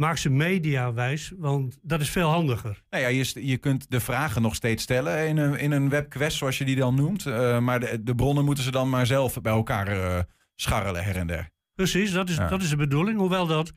Maak 0.00 0.16
ze 0.16 0.30
mediawijs, 0.30 1.32
want 1.36 1.78
dat 1.82 2.00
is 2.00 2.10
veel 2.10 2.28
handiger. 2.28 2.82
Nou 2.90 3.02
ja, 3.02 3.08
je, 3.08 3.46
je 3.46 3.56
kunt 3.56 3.90
de 3.90 4.00
vragen 4.00 4.42
nog 4.42 4.54
steeds 4.54 4.82
stellen 4.82 5.28
in 5.28 5.36
een, 5.36 5.58
in 5.58 5.70
een 5.70 5.88
webquest, 5.88 6.36
zoals 6.36 6.58
je 6.58 6.64
die 6.64 6.76
dan 6.76 6.94
noemt. 6.94 7.26
Uh, 7.26 7.58
maar 7.58 7.80
de, 7.80 8.02
de, 8.02 8.14
bronnen 8.14 8.44
moeten 8.44 8.64
ze 8.64 8.70
dan 8.70 8.88
maar 8.88 9.06
zelf 9.06 9.40
bij 9.40 9.52
elkaar 9.52 9.96
uh, 9.96 10.18
scharrelen 10.54 11.04
her 11.04 11.16
en 11.16 11.26
der. 11.26 11.50
Precies, 11.74 12.12
dat 12.12 12.28
is, 12.28 12.36
ja. 12.36 12.48
dat 12.48 12.62
is 12.62 12.68
de 12.68 12.76
bedoeling. 12.76 13.18
Hoewel 13.18 13.46
dat 13.46 13.72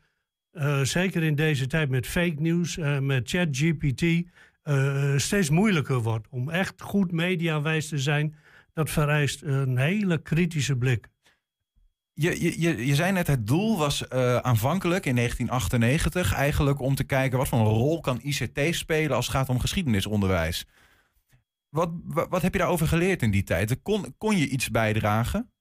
uh, 0.53 0.82
zeker 0.82 1.24
in 1.24 1.36
deze 1.36 1.68
tijd 1.68 1.89
met 1.89 2.08
fake 2.08 2.36
news, 2.42 2.77
met 3.00 3.30
ChatGPT, 3.30 4.03
steeds 5.15 5.50
moeilijker 5.50 6.01
wordt. 6.01 6.27
Om 6.30 6.50
echt 6.50 6.82
goed 6.82 7.12
mediawijs 7.12 7.88
te 7.88 7.98
zijn, 7.98 8.36
dat 8.74 8.89
vereist 8.89 9.42
een 9.42 9.77
hele 9.77 10.22
kritische 10.22 10.77
blik. 10.77 11.08
Je, 12.15 12.62
je, 12.62 12.86
je 12.86 12.96
zei 12.96 13.12
net, 13.12 13.27
het 13.27 13.48
doel 13.48 13.77
was 13.77 14.01
uh, 14.01 14.38
aanvankelijk 14.38 15.05
in 15.05 15.15
1998 15.15 16.34
eigenlijk 16.34 16.79
om 16.79 16.96
te 16.96 17.03
kijken 17.03 17.38
wat 17.38 17.48
voor 17.48 17.60
een 17.60 17.65
rol 17.65 18.00
kan 18.00 18.20
ICT 18.22 18.75
spelen 18.75 19.15
als 19.15 19.25
het 19.25 19.36
gaat 19.36 19.50
om 19.50 19.60
geschiedenisonderwijs. 19.60 20.65
Wat, 21.70 21.91
wat, 22.05 22.41
heb 22.41 22.53
je 22.53 22.60
daarover 22.60 22.88
geleerd 22.88 23.22
in 23.22 23.32
die 23.32 23.43
tijd? 23.43 23.82
Kon, 23.82 24.15
kon 24.17 24.38
je 24.38 24.48
iets 24.48 24.70
bijdragen? 24.70 25.51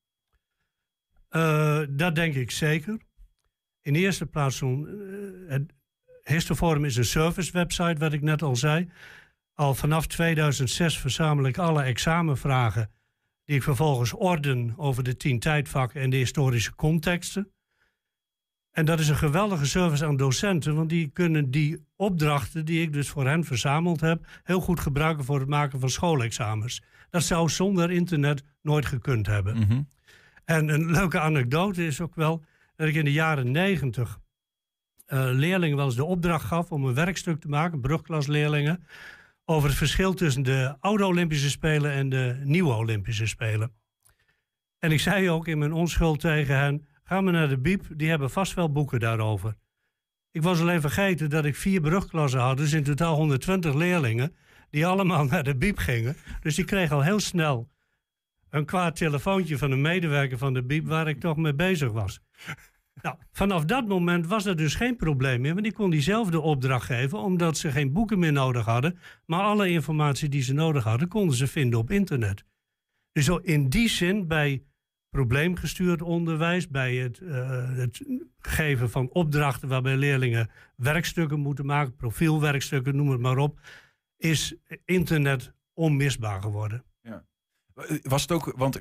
Uh, 1.31 1.81
dat 1.91 2.15
denk 2.15 2.35
ik 2.35 2.51
zeker. 2.51 3.01
In 3.83 3.93
de 3.93 3.99
eerste 3.99 4.27
plaats, 4.27 4.61
uh, 4.61 4.79
het 5.49 5.73
Histoforum 6.23 6.85
is 6.85 6.97
een 6.97 7.05
service 7.05 7.53
website, 7.53 7.99
wat 7.99 8.13
ik 8.13 8.23
net 8.23 8.43
al 8.43 8.57
zei. 8.57 8.91
Al 9.55 9.75
vanaf 9.75 10.07
2006 10.07 10.99
verzamel 10.99 11.47
ik 11.47 11.59
alle 11.59 11.83
examenvragen 11.83 12.91
die 13.53 13.61
ik 13.61 13.67
vervolgens 13.67 14.13
orden 14.13 14.75
over 14.77 15.03
de 15.03 15.17
tien 15.17 15.39
tijdvakken 15.39 16.01
en 16.01 16.11
de 16.11 16.17
historische 16.17 16.75
contexten. 16.75 17.53
En 18.71 18.85
dat 18.85 19.01
is 19.01 19.09
een 19.09 19.17
geweldige 19.17 19.67
service 19.67 20.05
aan 20.05 20.17
docenten, 20.17 20.75
want 20.75 20.89
die 20.89 21.09
kunnen 21.09 21.51
die 21.51 21.87
opdrachten 21.97 22.65
die 22.65 22.83
ik 22.83 22.93
dus 22.93 23.09
voor 23.09 23.27
hen 23.27 23.45
verzameld 23.45 24.01
heb, 24.01 24.27
heel 24.43 24.61
goed 24.61 24.81
gebruiken 24.81 25.25
voor 25.25 25.39
het 25.39 25.49
maken 25.49 25.81
van 25.81 25.91
schoolexamens. 25.91 26.83
Dat 27.11 27.23
zou 27.23 27.49
zonder 27.49 27.91
internet 27.91 28.43
nooit 28.63 28.87
gekund 28.87 29.27
hebben. 29.27 29.57
Mm 29.57 29.63
-hmm. 29.63 29.89
En 30.45 30.69
een 30.69 30.91
leuke 30.91 31.21
anekdote 31.21 31.87
is 31.87 32.01
ook 32.01 32.15
wel 32.15 32.45
dat 32.77 32.89
ik 32.89 32.95
in 32.95 33.05
de 33.05 33.13
jaren 33.13 33.51
negentig 33.51 34.19
uh, 35.09 35.29
leerlingen 35.33 35.77
wel 35.77 35.87
eens 35.87 35.97
de 35.97 36.05
opdracht 36.05 36.45
gaf 36.45 36.71
om 36.71 36.85
een 36.85 36.95
werkstuk 36.95 37.41
te 37.41 37.49
maken, 37.49 37.81
brugklasleerlingen 37.81 38.85
over 39.45 39.69
het 39.69 39.79
verschil 39.79 40.15
tussen 40.15 40.43
de 40.43 40.77
oude 40.81 41.07
Olympische 41.07 41.51
Spelen 41.51 41.93
en 41.93 42.09
de 42.09 42.41
nieuwe 42.45 42.73
Olympische 42.73 43.27
Spelen. 43.27 43.73
En 44.79 44.93
ik 44.93 45.01
zei 45.01 45.31
ook 45.31 45.49
in 45.49 45.59
mijn 45.59 45.73
onschuld 45.73 46.21
tegen 46.21 46.57
hen: 46.59 46.87
ga 47.05 47.21
maar 47.21 47.33
naar 47.33 47.49
de 47.49 47.59
Biep, 47.59 47.87
die 47.97 48.09
hebben 48.09 48.31
vast 48.31 48.55
wel 48.55 48.73
boeken 48.73 49.01
daarover. 49.01 49.57
Ik 50.31 50.43
was 50.43 50.61
alleen 50.61 50.81
vergeten 50.81 51.31
dat 51.31 51.45
ik 51.45 51.57
vier 51.57 51.81
brugklassen 51.81 52.41
had, 52.41 52.57
dus 52.57 52.73
in 52.73 52.83
totaal 52.83 53.15
120 53.17 53.75
leerlingen, 53.75 54.37
die 54.71 54.87
allemaal 54.87 55.25
naar 55.25 55.45
de 55.45 55.57
Biep 55.57 55.79
gingen. 55.79 56.17
Dus 56.41 56.55
die 56.55 56.65
kregen 56.65 56.97
al 56.97 57.03
heel 57.03 57.21
snel 57.21 57.71
een 58.51 58.65
kwaad 58.65 58.97
telefoontje 58.97 59.59
van 59.59 59.71
een 59.71 59.81
medewerker 59.81 60.39
van 60.39 60.55
de 60.55 60.63
Biep 60.63 60.87
waar 60.87 61.09
ik 61.09 61.21
toch 61.21 61.37
mee 61.37 61.55
bezig 61.55 61.93
was. 61.93 62.21
Nou, 63.03 63.17
vanaf 63.33 63.65
dat 63.65 63.87
moment 63.87 64.27
was 64.27 64.47
er 64.47 64.57
dus 64.57 64.75
geen 64.75 64.97
probleem 64.97 65.41
meer, 65.41 65.53
want 65.53 65.65
die 65.65 65.73
kon 65.73 65.91
diezelfde 65.91 66.41
opdracht 66.41 66.85
geven, 66.85 67.19
omdat 67.19 67.59
ze 67.59 67.71
geen 67.71 67.93
boeken 67.93 68.19
meer 68.19 68.33
nodig 68.33 68.65
hadden. 68.65 68.99
Maar 69.27 69.43
alle 69.43 69.69
informatie 69.69 70.29
die 70.29 70.43
ze 70.43 70.53
nodig 70.53 70.85
hadden, 70.85 71.09
konden 71.09 71.37
ze 71.37 71.47
vinden 71.47 71.79
op 71.79 71.91
internet. 71.91 72.45
Dus 73.13 73.29
in 73.29 73.69
die 73.69 73.89
zin, 73.89 74.29
bij 74.29 74.65
probleemgestuurd 75.11 76.03
onderwijs, 76.03 76.69
bij 76.69 76.95
het, 76.97 77.21
uh, 77.21 77.77
het 77.77 78.05
geven 78.39 78.91
van 78.91 79.11
opdrachten 79.11 79.69
waarbij 79.69 79.97
leerlingen 79.97 80.51
werkstukken 80.77 81.41
moeten 81.41 81.67
maken, 81.67 81.97
profielwerkstukken, 81.97 82.97
noem 82.97 83.11
het 83.11 83.21
maar 83.21 83.39
op, 83.39 83.61
is 84.17 84.57
internet 84.85 85.53
onmisbaar 85.75 86.43
geworden. 86.43 86.85
Was 88.03 88.23
het, 88.23 88.33
ook, 88.33 88.53
want 88.57 88.81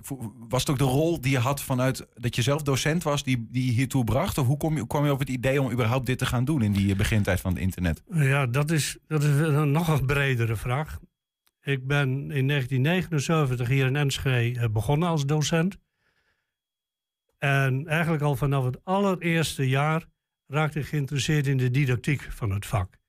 was 0.49 0.61
het 0.61 0.69
ook 0.69 0.77
de 0.77 0.83
rol 0.83 1.21
die 1.21 1.31
je 1.31 1.39
had 1.39 1.61
vanuit 1.61 2.07
dat 2.13 2.35
je 2.35 2.41
zelf 2.41 2.61
docent 2.61 3.03
was, 3.03 3.23
die, 3.23 3.47
die 3.49 3.71
hiertoe 3.71 4.03
bracht? 4.03 4.37
Of 4.37 4.47
hoe 4.47 4.57
kom 4.57 4.75
je, 4.75 4.87
kwam 4.87 5.05
je 5.05 5.11
op 5.11 5.19
het 5.19 5.29
idee 5.29 5.61
om 5.61 5.71
überhaupt 5.71 6.05
dit 6.05 6.17
te 6.17 6.25
gaan 6.25 6.45
doen 6.45 6.61
in 6.61 6.71
die 6.71 6.95
begintijd 6.95 7.41
van 7.41 7.51
het 7.53 7.61
internet? 7.61 8.03
Ja, 8.11 8.45
dat 8.45 8.71
is, 8.71 8.97
dat 9.07 9.23
is 9.23 9.39
een 9.39 9.71
nog 9.71 9.87
een 9.87 10.05
bredere 10.05 10.55
vraag. 10.55 10.99
Ik 11.61 11.87
ben 11.87 12.09
in 12.09 12.47
1979 12.47 13.67
hier 13.67 13.85
in 13.85 13.95
Enschede 13.95 14.59
eh, 14.59 14.69
begonnen 14.69 15.09
als 15.09 15.25
docent. 15.25 15.77
En 17.37 17.87
eigenlijk 17.87 18.23
al 18.23 18.35
vanaf 18.35 18.65
het 18.65 18.79
allereerste 18.83 19.69
jaar 19.69 20.05
raakte 20.47 20.79
ik 20.79 20.85
geïnteresseerd 20.85 21.47
in 21.47 21.57
de 21.57 21.71
didactiek 21.71 22.21
van 22.21 22.51
het 22.51 22.65
vak. 22.65 22.99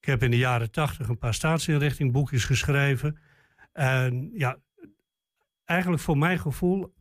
Ik 0.00 0.06
heb 0.06 0.22
in 0.22 0.30
de 0.30 0.36
jaren 0.36 0.70
80 0.70 1.08
een 1.08 1.18
paar 1.18 1.34
staatsinrichtingboekjes 1.34 2.44
geschreven. 2.44 3.18
En 3.72 4.30
ja, 4.34 4.58
eigenlijk 5.70 6.02
voor 6.02 6.18
mijn 6.18 6.38
gevoel 6.38 6.94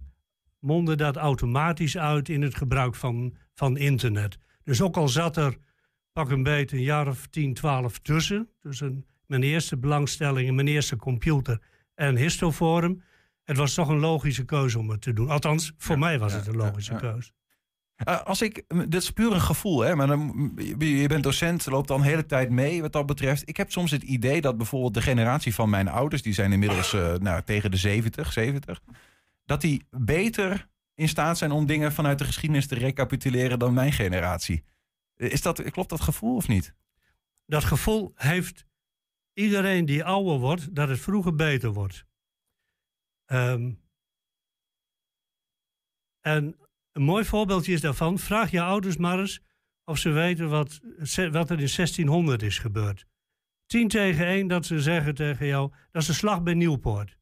mondde 0.59 0.95
dat 0.95 1.15
automatisch 1.15 1.97
uit 1.97 2.29
in 2.29 2.41
het 2.41 2.55
gebruik 2.55 2.95
van, 2.95 3.35
van 3.53 3.77
internet. 3.77 4.37
Dus 4.63 4.81
ook 4.81 4.97
al 4.97 5.07
zat 5.07 5.37
er 5.37 5.57
pak 6.11 6.29
een 6.29 6.43
beetje 6.43 6.77
een 6.77 6.83
jaar 6.83 7.07
of 7.07 7.27
10, 7.27 7.53
12 7.53 7.99
tussen, 7.99 8.49
tussen 8.59 9.05
mijn 9.25 9.43
eerste 9.43 9.77
belangstelling 9.77 10.47
en 10.47 10.55
mijn 10.55 10.67
eerste 10.67 10.95
computer 10.95 11.61
en 11.95 12.15
Histoforum, 12.15 13.03
het 13.43 13.57
was 13.57 13.73
toch 13.73 13.87
een 13.87 13.99
logische 13.99 14.45
keuze 14.45 14.79
om 14.79 14.89
het 14.89 15.01
te 15.01 15.13
doen. 15.13 15.29
Althans, 15.29 15.73
voor 15.77 15.99
mij 15.99 16.19
was 16.19 16.33
het 16.33 16.47
een 16.47 16.55
logische 16.55 16.95
keuze. 16.95 17.31
Uh, 18.07 18.21
als 18.21 18.41
ik, 18.41 18.63
dit 18.67 19.01
is 19.01 19.11
puur 19.11 19.31
een 19.31 19.41
gevoel, 19.41 19.79
hè, 19.79 19.95
maar 19.95 20.07
je 20.77 21.07
bent 21.07 21.23
docent, 21.23 21.65
loopt 21.65 21.87
dan 21.87 22.01
de 22.01 22.07
hele 22.07 22.25
tijd 22.25 22.49
mee 22.49 22.81
wat 22.81 22.91
dat 22.91 23.05
betreft. 23.05 23.49
Ik 23.49 23.57
heb 23.57 23.71
soms 23.71 23.91
het 23.91 24.03
idee 24.03 24.41
dat 24.41 24.57
bijvoorbeeld 24.57 24.93
de 24.93 25.01
generatie 25.01 25.53
van 25.53 25.69
mijn 25.69 25.87
ouders, 25.87 26.21
die 26.21 26.33
zijn 26.33 26.51
inmiddels 26.51 26.93
uh, 26.93 27.13
nou, 27.13 27.43
tegen 27.43 27.71
de 27.71 27.77
70, 27.77 28.33
70, 28.33 28.81
dat 29.45 29.61
die 29.61 29.85
beter 29.89 30.69
in 30.95 31.09
staat 31.09 31.37
zijn 31.37 31.51
om 31.51 31.65
dingen 31.65 31.91
vanuit 31.93 32.17
de 32.17 32.25
geschiedenis 32.25 32.67
te 32.67 32.75
recapituleren 32.75 33.59
dan 33.59 33.73
mijn 33.73 33.93
generatie. 33.93 34.63
Is 35.15 35.41
dat, 35.41 35.71
klopt 35.71 35.89
dat 35.89 36.01
gevoel 36.01 36.35
of 36.35 36.47
niet? 36.47 36.75
Dat 37.45 37.63
gevoel 37.63 38.11
heeft 38.15 38.65
iedereen 39.33 39.85
die 39.85 40.03
ouder 40.03 40.39
wordt, 40.39 40.75
dat 40.75 40.89
het 40.89 40.99
vroeger 40.99 41.35
beter 41.35 41.69
wordt. 41.69 42.05
Um, 43.25 43.81
en 46.21 46.55
een 46.91 47.01
mooi 47.01 47.25
voorbeeldje 47.25 47.73
is 47.73 47.81
daarvan. 47.81 48.19
Vraag 48.19 48.51
je 48.51 48.61
ouders 48.61 48.97
maar 48.97 49.19
eens 49.19 49.41
of 49.85 49.97
ze 49.97 50.09
weten 50.09 50.49
wat, 50.49 50.79
wat 51.31 51.49
er 51.49 51.59
in 51.59 51.69
1600 51.75 52.41
is 52.41 52.59
gebeurd. 52.59 53.05
10 53.65 53.87
tegen 53.87 54.25
1 54.25 54.47
dat 54.47 54.65
ze 54.65 54.81
zeggen 54.81 55.15
tegen 55.15 55.45
jou, 55.45 55.71
dat 55.91 56.01
is 56.01 56.07
de 56.07 56.13
slag 56.13 56.43
bij 56.43 56.53
Nieuwpoort. 56.53 57.17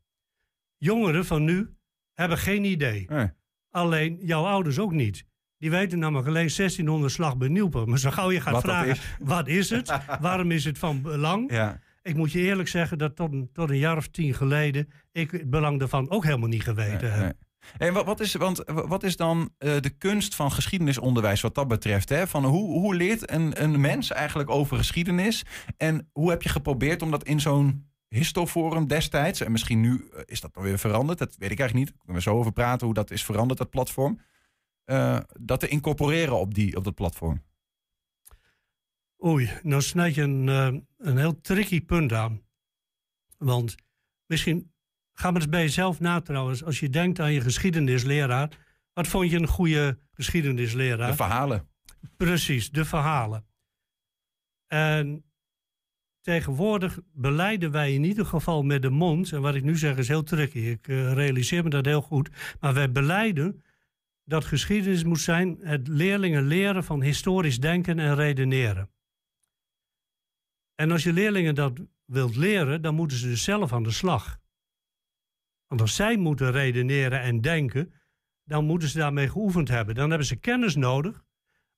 Jongeren 0.78 1.26
van 1.26 1.44
nu 1.44 1.76
hebben 2.14 2.38
geen 2.38 2.64
idee. 2.64 3.06
Nee. 3.10 3.30
Alleen 3.70 4.18
jouw 4.22 4.46
ouders 4.46 4.80
ook 4.80 4.92
niet. 4.92 5.26
die 5.58 5.70
weten 5.70 6.00
namelijk 6.00 6.28
alleen 6.28 6.52
1600 6.56 7.12
slag 7.12 7.38
bij 7.38 7.48
Nieuwpoort. 7.48 7.88
Maar 7.88 8.00
zo 8.00 8.12
gauw 8.12 8.32
je 8.32 8.42
gaat 8.42 8.54
Wat 8.54 8.64
vragen, 8.64 8.90
is. 8.90 9.16
wat 9.20 9.48
is 9.48 9.70
het? 9.70 10.00
Waarom 10.20 10.52
is 10.52 10.66
het 10.66 10.78
van 10.78 11.02
belang? 11.02 11.52
Ja. 11.52 11.80
Ik 12.02 12.16
moet 12.16 12.32
je 12.32 12.40
eerlijk 12.40 12.68
zeggen 12.68 12.98
dat 12.98 13.16
tot 13.16 13.34
een, 13.34 13.50
tot 13.54 13.70
een 13.70 13.78
jaar 13.78 13.98
of 13.98 14.08
tien 14.08 14.34
geleden... 14.34 14.90
ik 15.12 15.32
het 15.32 15.50
belang 15.50 15.80
daarvan 15.80 16.10
ook 16.10 16.24
helemaal 16.24 16.50
niet 16.50 16.64
geweten 16.64 17.12
heb. 17.12 17.22
Nee. 17.22 17.34
En 17.78 17.94
wat, 17.94 18.06
wat, 18.06 18.20
is, 18.20 18.34
want, 18.34 18.64
wat 18.66 19.04
is 19.04 19.16
dan 19.16 19.54
eh, 19.58 19.80
de 19.80 19.90
kunst 19.90 20.36
van 20.36 20.52
geschiedenisonderwijs 20.52 21.42
wat 21.42 21.56
dat 21.56 21.68
betreft? 21.68 22.10
Hè? 22.10 22.28
Van 22.28 22.46
hoe, 22.46 22.80
hoe 22.80 22.96
leert 22.96 23.32
een, 23.32 23.64
een 23.64 23.82
mens 23.82 24.12
eigenlijk 24.12 24.50
over 24.50 24.78
geschiedenis? 24.78 25.46
En 25.78 26.10
hoe 26.12 26.30
heb 26.30 26.42
je 26.42 26.50
geprobeerd 26.50 27.02
om 27.02 27.12
dat 27.12 27.24
in 27.24 27.40
zo'n 27.40 27.90
histoforum 28.08 28.88
destijds... 28.88 29.42
en 29.42 29.52
misschien 29.52 29.82
nu 29.82 30.10
eh, 30.14 30.22
is 30.26 30.42
dat 30.42 30.54
dan 30.54 30.64
weer 30.64 30.80
veranderd, 30.80 31.20
dat 31.20 31.36
weet 31.38 31.52
ik 31.52 31.60
eigenlijk 31.60 31.74
niet. 31.74 31.88
Daar 31.88 32.06
kunnen 32.06 32.24
we 32.24 32.30
zo 32.30 32.38
over 32.38 32.52
praten 32.52 32.86
hoe 32.86 32.96
dat 32.96 33.12
is 33.12 33.26
veranderd, 33.26 33.60
dat 33.60 33.70
platform. 33.70 34.20
eh, 34.84 35.20
dat 35.40 35.60
te 35.60 35.68
incorporeren 35.68 36.40
op, 36.40 36.54
die, 36.54 36.78
op 36.78 36.84
dat 36.84 36.96
platform. 36.96 37.46
Oei, 39.26 39.52
nou 39.64 39.82
snijd 39.82 40.16
je 40.16 40.22
een, 40.22 40.48
een 40.98 41.18
heel 41.18 41.42
tricky 41.42 41.82
punt 41.86 42.14
aan. 42.14 42.42
Want 43.38 43.76
misschien, 44.26 44.72
ga 45.20 45.32
maar 45.32 45.42
eens 45.42 45.50
bij 45.50 45.62
jezelf 45.62 46.00
na 46.00 46.22
trouwens. 46.22 46.64
Als 46.64 46.80
je 46.80 46.90
denkt 46.90 47.20
aan 47.20 47.34
je 47.34 47.42
geschiedenisleraar. 47.42 48.50
Wat 48.94 49.08
vond 49.08 49.32
je 49.32 49.38
een 49.38 49.48
goede 49.48 50.00
geschiedenisleraar? 50.14 51.10
De 51.10 51.16
verhalen. 51.16 51.70
Precies, 52.18 52.72
de 52.72 52.86
verhalen. 52.86 53.46
En 54.68 55.26
tegenwoordig 56.22 57.00
beleiden 57.14 57.72
wij 57.72 57.94
in 57.94 58.04
ieder 58.04 58.26
geval 58.26 58.64
met 58.64 58.82
de 58.82 58.90
mond. 58.90 59.32
En 59.32 59.42
wat 59.42 59.56
ik 59.56 59.64
nu 59.64 59.78
zeg 59.78 59.98
is 59.98 60.08
heel 60.08 60.24
tricky. 60.24 60.60
Ik 60.60 60.88
eh, 60.88 61.14
realiseer 61.14 61.64
me 61.64 61.70
dat 61.70 61.86
heel 61.86 62.02
goed. 62.02 62.30
Maar 62.60 62.74
wij 62.74 62.92
beleiden 62.92 63.64
dat 64.24 64.46
geschiedenis 64.46 65.04
moet 65.04 65.20
zijn 65.20 65.58
het 65.62 65.88
leerlingen 65.88 66.44
leren 66.44 66.84
van 66.84 67.02
historisch 67.02 67.60
denken 67.60 68.00
en 68.00 68.16
redeneren. 68.16 68.90
En 70.76 70.92
als 70.92 71.04
je 71.04 71.14
leerlingen 71.14 71.56
dat 71.56 71.80
wilt 72.06 72.36
leren, 72.36 72.82
dan 72.82 72.96
moeten 72.96 73.18
ze 73.18 73.28
dus 73.28 73.44
zelf 73.44 73.74
aan 73.74 73.84
de 73.84 73.92
slag. 73.92 74.40
Want 75.68 75.82
als 75.82 75.96
zij 75.96 76.18
moeten 76.18 76.52
redeneren 76.52 77.22
en 77.22 77.42
denken, 77.42 77.94
dan 78.44 78.66
moeten 78.66 78.90
ze 78.90 78.98
daarmee 78.98 79.30
geoefend 79.30 79.68
hebben. 79.68 79.96
Dan 79.96 80.10
hebben 80.10 80.28
ze 80.28 80.36
kennis 80.36 80.76
nodig, 80.76 81.24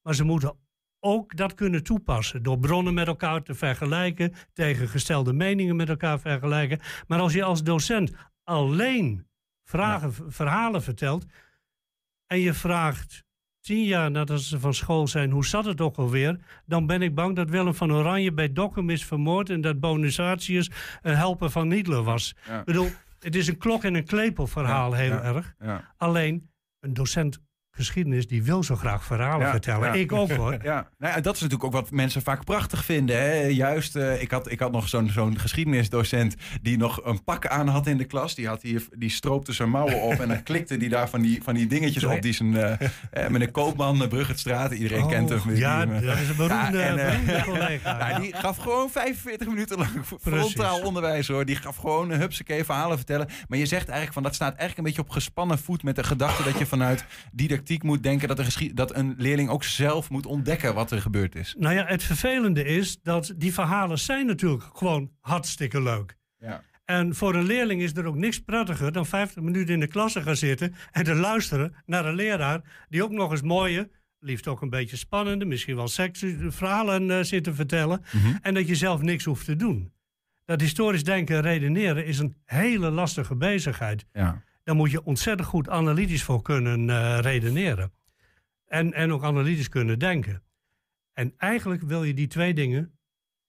maar 0.01 0.15
ze 0.15 0.24
moeten 0.24 0.58
ook 1.00 1.36
dat 1.36 1.53
kunnen 1.53 1.84
toepassen. 1.84 2.43
Door 2.43 2.60
bronnen 2.60 2.93
met 2.93 3.08
elkaar 3.08 3.43
te 3.43 3.53
vergelijken, 3.53 4.34
tegengestelde 4.53 5.34
meningen 5.34 5.75
met 5.75 5.89
elkaar 5.89 6.19
vergelijken. 6.19 6.79
Maar 7.08 7.19
als 7.19 7.34
je 7.34 7.43
als 7.43 7.63
docent 7.63 8.12
alleen 8.43 9.27
vragen, 9.63 10.13
verhalen 10.31 10.84
vertelt 10.84 11.25
en 12.27 12.39
je 12.39 12.53
vraagt 12.53 13.24
tien 13.60 13.84
jaar 13.84 14.12
nadat 14.12 14.41
ze 14.41 14.60
van 14.60 14.74
school 14.74 15.08
zijn, 15.08 15.31
hoe 15.31 15.46
zat 15.46 15.65
het 15.65 15.81
ook 15.81 15.98
alweer? 15.98 16.39
Dan 16.65 16.86
ben 16.86 17.01
ik 17.01 17.15
bang 17.15 17.36
dat 17.36 17.50
Willem 17.50 17.74
van 17.74 17.91
Oranje 17.91 18.34
bij 18.34 18.53
Dokkum 18.53 18.89
is 18.89 19.05
vermoord 19.05 19.50
en 19.50 19.62
dat 19.62 19.79
Bonusatius 19.79 20.72
een 21.01 21.15
helper 21.15 21.50
van 21.50 21.72
Hitler 21.72 22.03
was. 22.03 22.36
Ja. 22.48 22.60
Ik 22.60 22.65
bedoel, 22.65 22.89
het 23.19 23.35
is 23.35 23.47
een 23.47 23.57
klok- 23.57 23.83
en 23.83 23.95
een 23.95 24.05
klepel 24.05 24.47
verhaal 24.47 24.93
heel 24.93 25.11
erg. 25.23 25.55
Alleen, 25.97 26.51
een 26.79 26.93
docent 26.93 27.39
geschiedenis 27.83 28.27
die 28.27 28.43
wil 28.43 28.63
zo 28.63 28.75
graag 28.75 29.03
verhalen 29.03 29.45
Ja, 29.45 29.51
vertellen. 29.51 29.88
ja. 29.88 29.93
Ik 29.93 30.12
ook 30.12 30.31
hoor. 30.31 30.57
Ja, 30.69 30.88
nou, 30.98 31.13
ja, 31.15 31.21
dat 31.21 31.36
is 31.36 31.41
natuurlijk 31.41 31.63
ook 31.75 31.81
wat 31.81 31.91
mensen 31.91 32.21
vaak 32.21 32.43
prachtig 32.43 32.86
vinden. 32.86 33.15
Hè? 33.21 33.33
Juist, 33.41 33.95
eh, 33.95 34.21
ik, 34.21 34.31
had, 34.31 34.51
ik 34.51 34.59
had 34.59 34.71
nog 34.71 34.89
zo'n 34.89 35.09
zo'n 35.09 35.39
geschiedenisdocent 35.39 36.36
die 36.62 36.77
nog 36.77 37.05
een 37.05 37.24
pak 37.24 37.48
aan 37.48 37.67
had 37.67 37.88
in 37.88 37.98
de 37.98 38.03
klas. 38.03 38.36
Die, 38.36 38.48
had 38.48 38.62
hier, 38.62 38.88
die 38.98 39.09
stroopte 39.09 39.53
zijn 39.53 39.69
mouwen 39.69 40.01
op 40.01 40.19
en 40.19 40.27
dan 40.27 40.43
klikte 40.43 40.77
die 40.77 40.89
daar 40.89 41.09
van 41.09 41.21
die, 41.21 41.43
van 41.43 41.53
die 41.53 41.67
dingetjes 41.67 42.03
op. 42.03 42.21
Die 42.21 42.33
zijn, 42.33 42.57
eh 42.57 42.71
eh, 43.12 43.27
meneer 43.29 43.51
Koopman, 43.51 44.07
Bruggetstraat, 44.07 44.71
iedereen 44.71 45.03
Oh, 45.03 45.09
kent 45.09 45.29
hem. 45.29 45.39
Die- 45.48 45.57
ja, 45.57 45.86
die, 45.86 46.00
dat 46.05 46.17
is 46.17 46.29
een 46.29 46.36
beroemde, 46.36 46.81
en, 46.81 46.95
beroemde 46.95 47.41
collega. 47.45 47.98
ja, 48.00 48.09
ja. 48.09 48.19
die 48.19 48.36
gaf 48.36 48.57
gewoon 48.57 48.89
45 48.89 49.48
minuten 49.48 49.77
lang 49.77 49.89
frontaal 50.21 50.81
onderwijs 50.81 51.27
hoor. 51.27 51.45
Die 51.45 51.55
gaf 51.55 51.75
gewoon 51.75 52.09
een 52.09 52.19
hupsakee 52.19 52.63
verhalen 52.63 52.98
vertellen. 52.98 53.27
Maar 53.48 53.57
je 53.57 53.65
zegt 53.65 53.83
eigenlijk 53.83 54.13
van 54.13 54.24
dat 54.24 54.36
staat 54.36 54.50
eigenlijk 54.50 54.77
een 54.77 54.84
beetje 54.84 55.01
op 55.01 55.10
gespannen 55.10 55.60
voet 55.60 55.84
met 55.84 55.95
de 55.95 56.03
gedachte 56.03 56.43
dat 56.43 56.58
je 56.58 56.65
vanuit 56.65 57.06
didactiek 57.32 57.67
moet 57.77 58.03
denken 58.03 58.27
dat 58.27 58.58
dat 58.73 58.95
een 58.95 59.13
leerling 59.17 59.49
ook 59.49 59.63
zelf 59.63 60.10
moet 60.10 60.25
ontdekken 60.25 60.73
wat 60.73 60.91
er 60.91 61.01
gebeurd 61.01 61.36
is. 61.36 61.55
Nou 61.58 61.75
ja, 61.75 61.86
het 61.86 62.03
vervelende 62.03 62.63
is 62.63 62.99
dat 63.01 63.34
die 63.38 63.53
verhalen 63.53 63.99
zijn 63.99 64.25
natuurlijk 64.25 64.63
gewoon 64.73 65.12
hartstikke 65.19 65.82
leuk. 65.82 66.17
Ja. 66.38 66.63
En 66.86 67.15
voor 67.15 67.36
een 67.36 67.45
leerling 67.45 67.82
is 67.82 67.95
er 67.95 68.05
ook 68.05 68.15
niks 68.15 68.39
prettiger 68.39 68.91
dan 68.91 69.05
50 69.05 69.43
minuten 69.43 69.73
in 69.73 69.79
de 69.79 69.88
klas 69.88 70.13
te 70.13 70.21
gaan 70.21 70.36
zitten 70.36 70.75
en 70.91 71.03
te 71.03 71.15
luisteren 71.15 71.75
naar 71.86 72.05
een 72.05 72.15
leraar 72.15 72.62
die 72.89 73.03
ook 73.03 73.12
nog 73.12 73.32
eens 73.32 73.41
mooie, 73.41 73.89
liefst 74.19 74.47
ook 74.47 74.62
een 74.62 74.69
beetje 74.69 74.97
spannende, 74.97 75.45
misschien 75.45 75.75
wel 75.75 75.88
sexy 75.88 76.36
verhalen 76.39 77.12
eh, 77.12 77.23
zit 77.23 77.43
te 77.43 77.53
vertellen. 77.53 78.03
En 78.41 78.53
dat 78.53 78.67
je 78.67 78.75
zelf 78.75 79.01
niks 79.01 79.23
hoeft 79.23 79.45
te 79.45 79.55
doen. 79.55 79.91
Dat 80.45 80.62
historisch 80.62 81.03
denken 81.03 81.36
en 81.36 81.41
redeneren 81.41 82.05
is 82.05 82.19
een 82.19 82.36
hele 82.45 82.89
lastige 82.89 83.36
bezigheid. 83.36 84.05
Ja. 84.13 84.43
Daar 84.69 84.77
moet 84.77 84.91
je 84.91 85.03
ontzettend 85.03 85.47
goed 85.47 85.69
analytisch 85.69 86.23
voor 86.23 86.41
kunnen 86.41 86.89
eh, 86.89 87.19
redeneren. 87.19 87.93
En, 88.65 88.93
en 88.93 89.12
ook 89.12 89.23
analytisch 89.23 89.69
kunnen 89.69 89.99
denken. 89.99 90.43
En 91.13 91.34
eigenlijk 91.38 91.82
wil 91.82 92.03
je 92.03 92.13
die 92.13 92.27
twee 92.27 92.53
dingen 92.53 92.99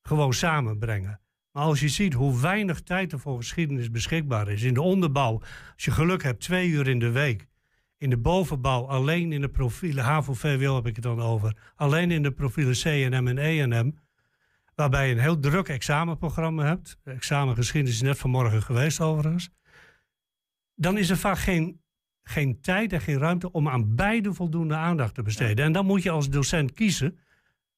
gewoon 0.03 0.33
samenbrengen. 0.33 1.21
Maar 1.53 1.63
als 1.63 1.81
je 1.81 1.89
ziet 1.89 2.13
hoe 2.13 2.41
weinig 2.41 2.81
tijd 2.81 3.13
er 3.13 3.19
voor 3.19 3.37
geschiedenis 3.37 3.91
beschikbaar 3.91 4.49
is. 4.49 4.63
In 4.63 4.75
de 4.75 4.83
onderbouw, 4.83 5.41
als 5.75 5.85
je 5.85 5.91
geluk 5.91 6.23
hebt, 6.23 6.41
twee 6.41 6.69
uur 6.69 6.89
in 6.89 6.99
de 6.99 7.11
week. 7.11 7.47
In 7.97 8.11
de 8.11 8.19
bovenbouw, 8.19 8.87
alleen 8.87 9.33
in 9.33 9.41
de 9.41 9.51
profielen, 9.51 10.05
HAVO, 10.05 10.35
VWO 10.35 10.75
heb 10.75 10.87
ik 10.87 10.95
het 10.95 11.05
dan 11.05 11.21
over. 11.21 11.57
Alleen 11.75 12.11
in 12.11 12.23
de 12.23 12.33
profielen 12.33 12.75
CNM 12.75 13.29
en 13.29 13.39
ENM. 13.39 13.99
Waarbij 14.75 15.09
je 15.09 15.15
een 15.15 15.21
heel 15.21 15.41
druk 15.41 15.69
examenprogramma 15.69 16.65
hebt. 16.65 16.99
Examen 17.05 17.55
geschiedenis 17.55 17.97
is 17.97 18.03
net 18.03 18.19
vanmorgen 18.19 18.63
geweest 18.63 19.01
overigens. 19.01 19.51
Dan 20.81 20.99
is 20.99 21.11
er 21.11 21.17
vaak 21.17 21.39
geen, 21.39 21.81
geen 22.23 22.61
tijd 22.61 22.93
en 22.93 23.01
geen 23.01 23.19
ruimte 23.19 23.53
om 23.53 23.69
aan 23.69 23.95
beide 23.95 24.35
voldoende 24.35 24.75
aandacht 24.75 25.15
te 25.15 25.23
besteden. 25.23 25.65
En 25.65 25.73
dan 25.73 25.87
moet 25.87 26.03
je 26.03 26.11
als 26.11 26.29
docent 26.29 26.73
kiezen. 26.73 27.19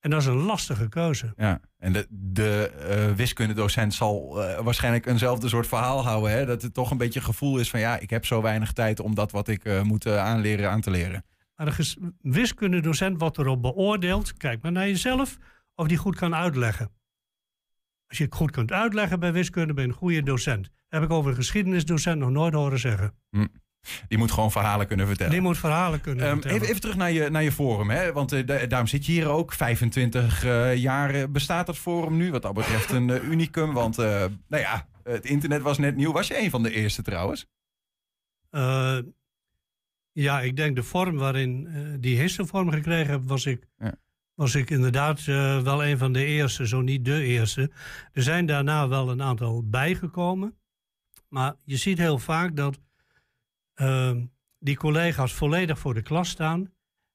En 0.01 0.11
dat 0.11 0.21
is 0.21 0.27
een 0.27 0.35
lastige 0.35 0.89
keuze. 0.89 1.33
Ja, 1.37 1.61
en 1.79 1.93
de, 1.93 2.07
de 2.11 2.69
eh, 2.69 3.17
wiskundedocent 3.17 3.95
zal 3.95 4.43
eh, 4.43 4.61
waarschijnlijk 4.65 5.07
eenzelfde 5.07 5.49
soort 5.49 5.67
verhaal 5.67 6.05
houden. 6.05 6.31
Hè? 6.31 6.47
Dat 6.47 6.63
het 6.63 6.75
toch 6.75 6.91
een 6.91 6.97
beetje 6.97 7.21
gevoel 7.21 7.59
is 7.59 7.71
van 7.71 7.81
ja, 7.81 7.99
ik 7.99 8.11
heb 8.11 8.27
zo 8.27 8.43
weinig 8.43 8.73
tijd 8.73 9.01
om 9.01 9.15
dat 9.15 9.31
wat 9.31 9.49
ik 9.49 9.65
eh, 9.65 9.83
moet 9.83 10.07
aanleren 10.07 10.71
aan 10.71 10.81
te 10.81 10.91
leren. 10.91 11.25
Maar 11.57 11.67
de 11.67 11.73
ges- 11.73 11.97
wiskundedocent 12.21 13.21
wordt 13.21 13.39
erop 13.39 13.63
beoordeeld. 13.63 14.37
Kijk 14.37 14.63
maar 14.63 14.73
naar 14.73 14.87
jezelf 14.87 15.39
of 15.75 15.87
die 15.87 15.97
goed 15.97 16.17
kan 16.17 16.35
uitleggen. 16.35 16.91
Als 18.07 18.19
je 18.19 18.25
het 18.25 18.35
goed 18.35 18.51
kunt 18.51 18.73
uitleggen 18.73 19.21
bij 19.21 19.33
wiskunde, 19.33 19.75
ben 19.75 19.85
je 19.85 19.91
een 19.91 19.97
goede 19.97 20.23
docent. 20.23 20.71
Heb 20.93 21.03
ik 21.03 21.11
over 21.11 21.31
een 21.31 21.37
geschiedenisdocent 21.37 22.19
nog 22.19 22.31
nooit 22.31 22.55
horen 22.55 22.79
zeggen. 22.79 23.15
Die 24.09 24.19
moet 24.19 24.31
gewoon 24.33 24.51
verhalen 24.51 24.87
kunnen 24.87 25.07
vertellen. 25.07 25.33
Die 25.33 25.41
moet 25.41 25.59
verhalen 25.59 26.01
kunnen 26.01 26.25
Ehm, 26.25 26.33
vertellen. 26.33 26.57
even, 26.57 26.69
even 26.69 26.81
terug 26.81 26.97
naar 26.97 27.13
je, 27.13 27.31
naar 27.31 27.43
je 27.43 27.53
forum, 27.53 27.91
hè? 27.91 28.13
want 28.13 28.33
eh, 28.33 28.47
da- 28.47 28.67
daarom 28.67 28.89
zit 28.89 29.07
je 29.07 29.13
hier 29.13 29.29
ook. 29.29 29.53
25 29.53 30.45
eh, 30.45 30.77
jaar 30.77 31.15
eh, 31.15 31.25
bestaat 31.29 31.67
het 31.67 31.79
forum 31.79 32.17
nu. 32.17 32.31
Wat 32.31 32.43
dat 32.43 32.55
betreft 32.55 32.91
een 32.91 33.09
unicum, 33.25 33.73
want 33.73 33.97
nou 33.97 34.31
ja, 34.49 34.89
het 35.03 35.25
internet 35.25 35.63
was 35.63 35.79
net 35.79 35.97
nieuw. 35.97 36.13
Was 36.13 36.27
je 36.29 36.39
een 36.39 36.51
van 36.51 36.63
de 36.63 36.71
eerste 36.73 37.03
trouwens? 37.03 37.47
Ja, 40.13 40.41
ik 40.41 40.57
denk 40.57 40.77
de 40.77 40.83
vorm 40.83 41.17
waarin 41.17 41.69
die 42.01 42.19
histovorm 42.21 42.71
gekregen 42.71 43.11
heb, 43.13 43.23
was 43.25 43.47
ik, 43.47 43.67
Ja. 43.79 43.95
was 44.35 44.55
ik 44.55 44.71
inderdaad 44.71 45.25
wel 45.63 45.85
een 45.85 45.99
van 45.99 46.13
de 46.13 46.25
eerste, 46.25 46.67
zo 46.69 46.81
niet 46.81 47.05
de 47.05 47.23
eerste. 47.25 47.71
Er 48.13 48.23
zijn 48.23 48.47
daarna 48.47 48.89
wel 48.89 49.11
een 49.11 49.23
aantal 49.23 49.69
bijgekomen. 49.69 50.57
Maar 51.33 51.55
je 51.65 51.77
ziet 51.77 51.99
heel 51.99 52.19
vaak 52.19 52.57
dat 52.57 52.81
ehm, 53.75 54.25
die 54.59 54.77
collega's 54.77 55.33
volledig 55.33 55.79
voor 55.79 55.95
de 55.95 56.03
klas 56.03 56.29
staan 56.29 56.73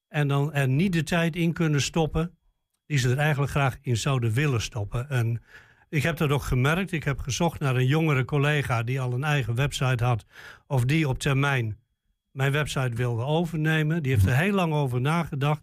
en 0.08 0.28
dan 0.28 0.54
er 0.54 0.68
niet 0.68 0.94
de 0.94 1.04
tijd 1.04 1.36
in 1.36 1.54
kunnen 1.54 1.82
stoppen 1.82 2.38
die 2.86 2.98
ze 2.98 3.10
er 3.12 3.18
eigenlijk 3.18 3.52
graag 3.52 3.78
in 3.82 3.98
zouden 3.98 4.32
willen 4.32 4.62
stoppen. 4.62 5.10
En 5.10 5.44
ik 5.90 6.04
heb 6.04 6.18
dat 6.18 6.30
ook 6.30 6.42
gemerkt. 6.42 6.92
Ik 6.92 7.04
heb 7.04 7.20
gezocht 7.20 7.60
naar 7.60 7.76
een 7.76 7.86
jongere 7.86 8.26
collega 8.26 8.84
die 8.84 9.02
al 9.02 9.14
een 9.14 9.24
eigen 9.24 9.56
website 9.56 10.04
had. 10.04 10.26
Of 10.68 10.86
die 10.86 11.08
op 11.08 11.20
termijn 11.20 11.78
mijn 12.32 12.52
website 12.52 12.96
wilde 12.96 13.24
overnemen. 13.24 14.04
Die 14.04 14.12
heeft 14.12 14.26
er 14.26 14.38
heel 14.38 14.54
lang 14.54 14.74
over 14.74 15.02
nagedacht. 15.02 15.62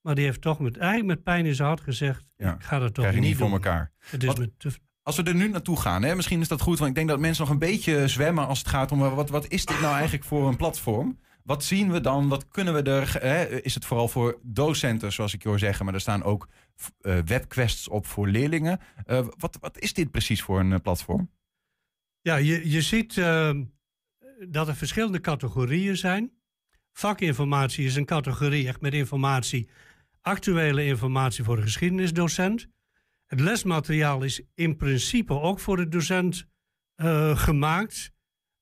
Maar 0.00 0.14
die 0.14 0.24
heeft 0.24 0.40
toch 0.40 0.58
met, 0.60 0.76
eigenlijk 0.76 1.08
met 1.08 1.22
pijn 1.22 1.46
in 1.46 1.54
zijn 1.54 1.68
hart 1.68 1.80
gezegd... 1.80 2.24
Ja, 2.36 2.54
ik 2.54 2.62
ga 2.62 2.78
dat 2.78 2.94
toch 2.94 3.12
niet 3.12 3.20
niet 3.20 3.36
voor 3.36 3.44
doen. 3.46 3.54
elkaar. 3.54 3.92
Het 3.98 4.22
is 4.22 4.28
Wat- 4.28 4.38
me 4.38 4.52
te, 4.56 4.70
Als 5.02 5.16
we 5.16 5.22
er 5.22 5.34
nu 5.34 5.48
naartoe 5.48 5.80
gaan, 5.80 6.02
hè, 6.02 6.14
misschien 6.14 6.40
is 6.40 6.48
dat 6.48 6.60
goed, 6.60 6.78
want 6.78 6.90
ik 6.90 6.96
denk 6.96 7.08
dat 7.08 7.18
mensen 7.18 7.44
nog 7.44 7.52
een 7.52 7.58
beetje 7.58 8.08
zwemmen 8.08 8.46
als 8.46 8.58
het 8.58 8.68
gaat 8.68 8.92
om 8.92 9.02
eh, 9.02 9.14
wat, 9.14 9.30
wat 9.30 9.48
is 9.48 9.64
dit 9.64 9.80
nou 9.80 9.94
eigenlijk 9.94 10.24
voor 10.24 10.48
een 10.48 10.56
platform? 10.56 11.18
Wat 11.44 11.64
zien 11.64 11.90
we 11.90 12.00
dan? 12.00 12.28
Wat 12.28 12.48
kunnen 12.48 12.74
we 12.74 12.82
er? 12.82 13.16
Hè? 13.20 13.62
Is 13.62 13.74
het 13.74 13.84
vooral 13.84 14.08
voor 14.08 14.38
docenten, 14.42 15.12
zoals 15.12 15.34
ik 15.34 15.42
je 15.42 15.48
hoor 15.48 15.58
zeggen, 15.58 15.84
maar 15.84 15.94
er 15.94 16.00
staan 16.00 16.22
ook 16.22 16.48
eh, 17.00 17.18
webquests 17.24 17.88
op 17.88 18.06
voor 18.06 18.28
leerlingen. 18.28 18.80
Eh, 19.06 19.26
wat, 19.38 19.58
wat 19.60 19.78
is 19.78 19.92
dit 19.92 20.10
precies 20.10 20.42
voor 20.42 20.60
een 20.60 20.82
platform? 20.82 21.30
Ja, 22.20 22.36
je, 22.36 22.70
je 22.70 22.82
ziet 22.82 23.18
ehm, 23.18 23.64
dat 24.48 24.68
er 24.68 24.76
verschillende 24.76 25.20
categorieën 25.20 25.96
zijn. 25.96 26.32
Vakinformatie 26.92 27.84
is 27.84 27.96
een 27.96 28.04
categorie 28.04 28.70
met 28.80 28.94
informatie, 28.94 29.68
actuele 30.20 30.84
informatie 30.84 31.44
voor 31.44 31.56
de 31.56 31.62
geschiedenisdocent. 31.62 32.68
Het 33.32 33.40
lesmateriaal 33.40 34.22
is 34.22 34.42
in 34.54 34.76
principe 34.76 35.40
ook 35.40 35.60
voor 35.60 35.76
de 35.76 35.88
docent 35.88 36.46
uh, 36.96 37.36
gemaakt. 37.36 38.12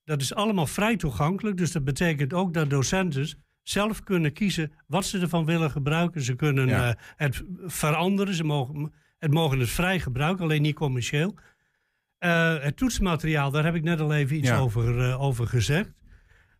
Dat 0.05 0.21
is 0.21 0.35
allemaal 0.35 0.67
vrij 0.67 0.97
toegankelijk, 0.97 1.57
dus 1.57 1.73
dat 1.73 1.85
betekent 1.85 2.33
ook 2.33 2.55
dat 2.55 2.71
docenten 2.71 3.39
zelf 3.63 4.03
kunnen 4.03 4.33
kiezen 4.33 4.73
wat 4.87 5.05
ze 5.05 5.19
ervan 5.19 5.45
willen 5.45 5.71
gebruiken. 5.71 6.23
Ze 6.23 6.35
kunnen 6.35 6.69
uh, 6.69 6.91
het 7.17 7.43
veranderen, 7.65 8.35
ze 8.35 8.45
mogen, 8.45 8.93
het 9.19 9.33
mogen 9.33 9.59
het 9.59 9.69
vrij 9.69 10.01
gebruiken, 10.01 10.45
alleen 10.45 10.63
niet 10.63 10.75
commercieel. 10.75 11.35
Uh, 12.19 12.63
het 12.63 12.77
toetsmateriaal, 12.77 13.51
daar 13.51 13.65
heb 13.65 13.75
ik 13.75 13.83
net 13.83 14.01
al 14.01 14.15
even 14.15 14.37
iets 14.37 14.53
over, 14.53 15.19
over 15.19 15.47
gezegd. 15.47 15.93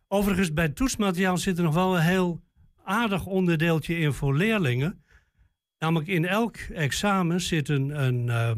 Overigens, 0.07 0.53
bij 0.53 0.65
het 0.65 0.75
toetsmateriaal 0.75 1.37
zit 1.37 1.57
er 1.57 1.63
nog 1.63 1.73
wel 1.73 1.95
een 1.95 2.03
heel 2.03 2.43
aardig 2.83 3.25
onderdeeltje 3.25 3.97
in 3.97 4.13
voor 4.13 4.35
leerlingen. 4.35 5.00
Namelijk 5.81 6.09
in 6.09 6.25
elk 6.25 6.57
examen 6.73 7.41
zitten 7.41 8.03
een, 8.03 8.27
uh, 8.27 8.51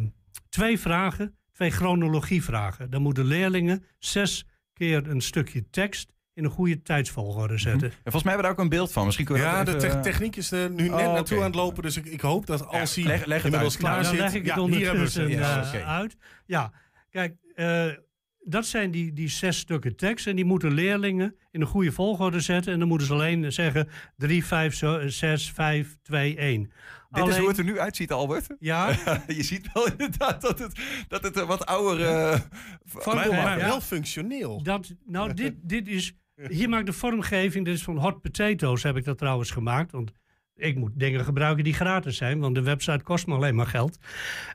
twee 0.50 0.80
vragen, 0.80 1.38
twee 1.52 1.72
chronologievragen. 1.72 2.90
Dan 2.90 3.02
moeten 3.02 3.26
leerlingen 3.26 3.84
zes 4.00 4.46
keer 4.74 5.08
een 5.08 5.22
stukje 5.22 5.70
tekst 5.70 6.14
in 6.34 6.44
een 6.44 6.50
goede 6.50 6.82
tijdsvolgorde 6.82 7.58
zetten. 7.58 7.88
Ja, 7.88 7.94
volgens 8.02 8.24
mij 8.24 8.34
hebben 8.34 8.36
we 8.36 8.42
daar 8.42 8.52
ook 8.52 8.72
een 8.72 8.78
beeld 8.78 8.92
van. 8.92 9.06
Misschien 9.06 9.26
kunnen 9.26 9.44
we 9.44 9.50
ja, 9.50 9.62
even... 9.62 9.80
de 9.80 9.88
te 9.88 10.00
techniek 10.00 10.36
is 10.36 10.52
er 10.52 10.70
nu 10.70 10.90
net 10.90 10.92
Oh, 10.92 11.14
naartoe 11.14 11.38
oké. 11.38 11.46
aan 11.46 11.52
het 11.52 11.60
lopen. 11.60 11.84
Dus 11.84 11.98
ik, 11.98 12.06
ik 12.06 12.22
hoop 12.22 12.46
dat 12.46 12.68
als 12.68 12.96
hij 12.96 13.04
leg- 13.04 13.44
inmiddels 13.44 13.74
uit. 13.74 13.78
klaar 13.78 13.92
Nou, 13.92 14.04
dan 14.04 14.12
zit... 14.12 14.20
leg 14.20 14.34
ik 14.34 14.46
het 14.46 14.56
ja, 14.56 14.66
hier 14.66 14.86
hebben 14.86 14.86
we 14.86 14.90
ondertussen 14.90 15.32
ze. 15.32 15.38
Ja, 15.38 15.74
eh, 15.74 15.98
uit. 15.98 16.18
Ja, 16.46 16.72
kijk, 17.10 17.36
eh, 17.56 17.86
dat 18.40 18.66
zijn 18.66 18.92
die, 18.92 19.14
die 19.14 19.30
zes 19.30 19.58
stukken 19.58 19.96
tekst. 19.96 20.28
En 20.28 20.36
die 20.36 20.46
moeten 20.46 20.74
leerlingen 20.74 21.36
in 21.52 21.62
een 21.62 21.68
goede 21.68 21.92
volgorde 21.92 22.40
zetten. 22.40 22.74
En 22.74 22.80
dan 22.80 22.88
moeten 22.88 23.08
ze 23.08 23.14
alleen 23.14 23.52
zeggen 23.52 23.90
3, 24.18 24.46
5, 24.46 24.76
6, 25.06 25.52
5, 25.52 25.98
2, 26.02 26.38
1. 26.38 26.72
Dit 27.14 27.28
is 27.28 27.38
hoe 27.38 27.48
het 27.48 27.58
er 27.58 27.64
nu 27.64 27.80
uitziet, 27.80 28.12
Albert. 28.12 28.48
Ja, 28.60 28.90
je 29.28 29.44
ziet 29.44 29.70
wel 29.74 29.88
inderdaad 29.88 30.42
dat 30.42 30.60
het, 30.60 30.80
dat 31.08 31.24
het 31.24 31.38
een 31.38 31.48
wat 31.48 31.66
ouder 31.66 32.06
eh, 32.08 32.40
Van- 32.86 33.16
Maar, 33.16 33.58
wel 33.58 33.82
functioneel. 33.82 34.64
dat, 34.64 34.94
nou, 35.06 35.34
dit, 35.34 35.54
dit 35.62 35.88
is. 35.88 36.14
Hier 36.50 36.70
maakt 36.70 36.86
de 36.86 36.94
vormgeving, 36.94 37.66
dit 37.66 37.74
is 37.76 37.84
van 37.84 37.98
Hot 37.98 38.22
Potatoes, 38.22 38.84
heb 38.84 38.98
ik 38.98 39.06
dat 39.06 39.18
trouwens 39.18 39.52
gemaakt. 39.52 39.92
Want 39.92 40.12
ik 40.56 40.76
moet 40.76 40.92
dingen 40.96 41.26
gebruiken 41.26 41.64
die 41.64 41.74
gratis 41.74 42.18
zijn, 42.18 42.40
want 42.40 42.56
de 42.56 42.62
website 42.62 43.04
kost 43.04 43.28
me 43.28 43.36
alleen 43.36 43.56
maar 43.56 43.68
geld. 43.68 43.98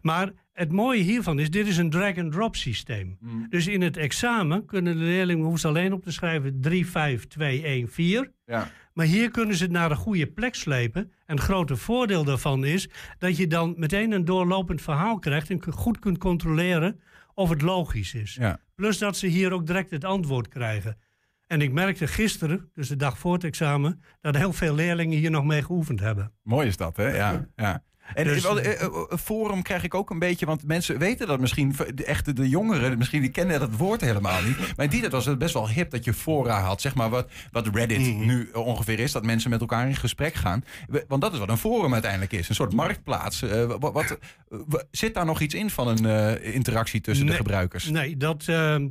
Maar 0.02 0.32
het 0.52 0.72
mooie 0.72 1.02
hiervan 1.02 1.38
is, 1.38 1.50
dit 1.50 1.66
is 1.66 1.76
een 1.76 1.90
drag-and-drop 1.90 2.56
systeem. 2.56 3.18
Dus 3.48 3.66
in 3.66 3.80
het 3.82 3.96
examen 3.96 4.64
kunnen 4.64 4.96
de 4.96 5.04
leerlingen 5.04 5.44
hoeven 5.44 5.68
alleen 5.68 5.92
op 5.92 6.02
te 6.02 6.12
schrijven 6.12 6.60
3, 6.60 6.86
5, 6.86 7.26
2, 7.26 7.62
1, 7.62 7.88
4. 7.88 8.32
Ja. 8.44 8.70
Maar 8.98 9.06
hier 9.06 9.30
kunnen 9.30 9.56
ze 9.56 9.62
het 9.62 9.72
naar 9.72 9.90
een 9.90 9.96
goede 9.96 10.26
plek 10.26 10.54
slepen. 10.54 11.12
En 11.26 11.36
het 11.36 11.44
grote 11.44 11.76
voordeel 11.76 12.24
daarvan 12.24 12.64
is 12.64 12.88
dat 13.18 13.36
je 13.36 13.46
dan 13.46 13.74
meteen 13.76 14.12
een 14.12 14.24
doorlopend 14.24 14.82
verhaal 14.82 15.18
krijgt 15.18 15.50
en 15.50 15.72
goed 15.72 15.98
kunt 15.98 16.18
controleren 16.18 17.00
of 17.34 17.48
het 17.48 17.62
logisch 17.62 18.14
is. 18.14 18.34
Ja. 18.34 18.60
Plus 18.74 18.98
dat 18.98 19.16
ze 19.16 19.26
hier 19.26 19.52
ook 19.52 19.66
direct 19.66 19.90
het 19.90 20.04
antwoord 20.04 20.48
krijgen. 20.48 20.98
En 21.46 21.60
ik 21.60 21.72
merkte 21.72 22.06
gisteren, 22.06 22.70
dus 22.74 22.88
de 22.88 22.96
dag 22.96 23.18
voor 23.18 23.32
het 23.32 23.44
examen, 23.44 24.02
dat 24.20 24.36
heel 24.36 24.52
veel 24.52 24.74
leerlingen 24.74 25.18
hier 25.18 25.30
nog 25.30 25.44
mee 25.44 25.62
geoefend 25.62 26.00
hebben. 26.00 26.32
Mooi 26.42 26.66
is 26.66 26.76
dat, 26.76 26.96
hè? 26.96 27.16
Ja. 27.16 27.48
ja. 27.56 27.82
En 28.14 28.24
Dus- 28.24 28.42
wel, 28.42 28.60
eh, 28.60 28.82
eh, 28.82 28.88
een 29.08 29.18
forum 29.18 29.62
krijg 29.62 29.84
ik 29.84 29.94
ook 29.94 30.10
een 30.10 30.18
beetje, 30.18 30.46
want 30.46 30.66
mensen 30.66 30.98
weten 30.98 31.26
dat 31.26 31.40
misschien, 31.40 31.74
de 31.94 32.04
echte 32.04 32.32
de 32.32 32.48
jongeren, 32.48 32.98
misschien 32.98 33.20
die 33.20 33.30
kennen 33.30 33.60
dat 33.60 33.76
woord 33.76 34.00
helemaal 34.00 34.42
niet. 34.42 34.56
Maar 34.58 34.84
in 34.84 34.90
die 34.90 35.00
tijd 35.00 35.12
was 35.12 35.24
het 35.26 35.38
best 35.38 35.54
wel 35.54 35.68
hip 35.68 35.90
dat 35.90 36.04
je 36.04 36.14
fora 36.14 36.60
had, 36.60 36.80
zeg 36.80 36.94
maar 36.94 37.10
wat, 37.10 37.30
wat 37.50 37.66
Reddit 37.74 37.98
Mhm. 37.98 38.26
nu 38.26 38.50
ongeveer 38.52 38.98
is, 39.00 39.12
dat 39.12 39.24
mensen 39.24 39.50
met 39.50 39.60
elkaar 39.60 39.88
in 39.88 39.96
gesprek 39.96 40.34
gaan. 40.34 40.64
Want 41.08 41.22
dat 41.22 41.32
is 41.32 41.38
wat 41.38 41.48
een 41.48 41.56
forum 41.58 41.92
uiteindelijk 41.92 42.32
is, 42.32 42.48
een 42.48 42.54
soort 42.54 42.72
marktplaats. 42.72 43.42
Eh, 43.42 43.64
wat, 43.78 43.92
wat, 43.92 44.10
eh, 44.10 44.58
wa- 44.68 44.84
zit 44.90 45.14
daar 45.14 45.24
nog 45.26 45.40
iets 45.40 45.54
in 45.54 45.70
van 45.70 45.88
een 45.88 46.06
eh, 46.06 46.54
interactie 46.54 47.00
tussen 47.00 47.26
de 47.26 47.32
gebruikers? 47.32 47.90
Nee, 47.90 48.16
dat, 48.16 48.44
ehm, 48.48 48.88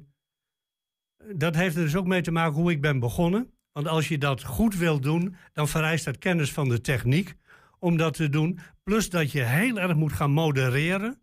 dat 1.36 1.56
heeft 1.56 1.76
er 1.76 1.82
dus 1.84 1.96
ook 1.96 2.08
mee 2.08 2.22
te 2.22 2.32
maken 2.32 2.54
hoe 2.54 2.72
ik 2.72 2.82
ben 2.82 3.00
begonnen. 3.00 3.52
Want 3.72 3.88
als 3.88 4.08
je 4.08 4.18
dat 4.18 4.44
goed 4.44 4.76
wil 4.76 5.00
doen, 5.00 5.36
dan 5.54 5.68
vereist 5.68 6.06
dat 6.06 6.18
kennis 6.18 6.52
van 6.54 6.70
de 6.70 6.82
techniek 6.82 7.36
om 7.80 7.98
dat 7.98 8.14
te 8.14 8.30
doen. 8.30 8.60
Plus 8.84 9.10
dat 9.10 9.32
je 9.32 9.42
heel 9.42 9.80
erg 9.80 9.96
moet 9.96 10.14
gaan 10.14 10.32
modereren. 10.32 11.22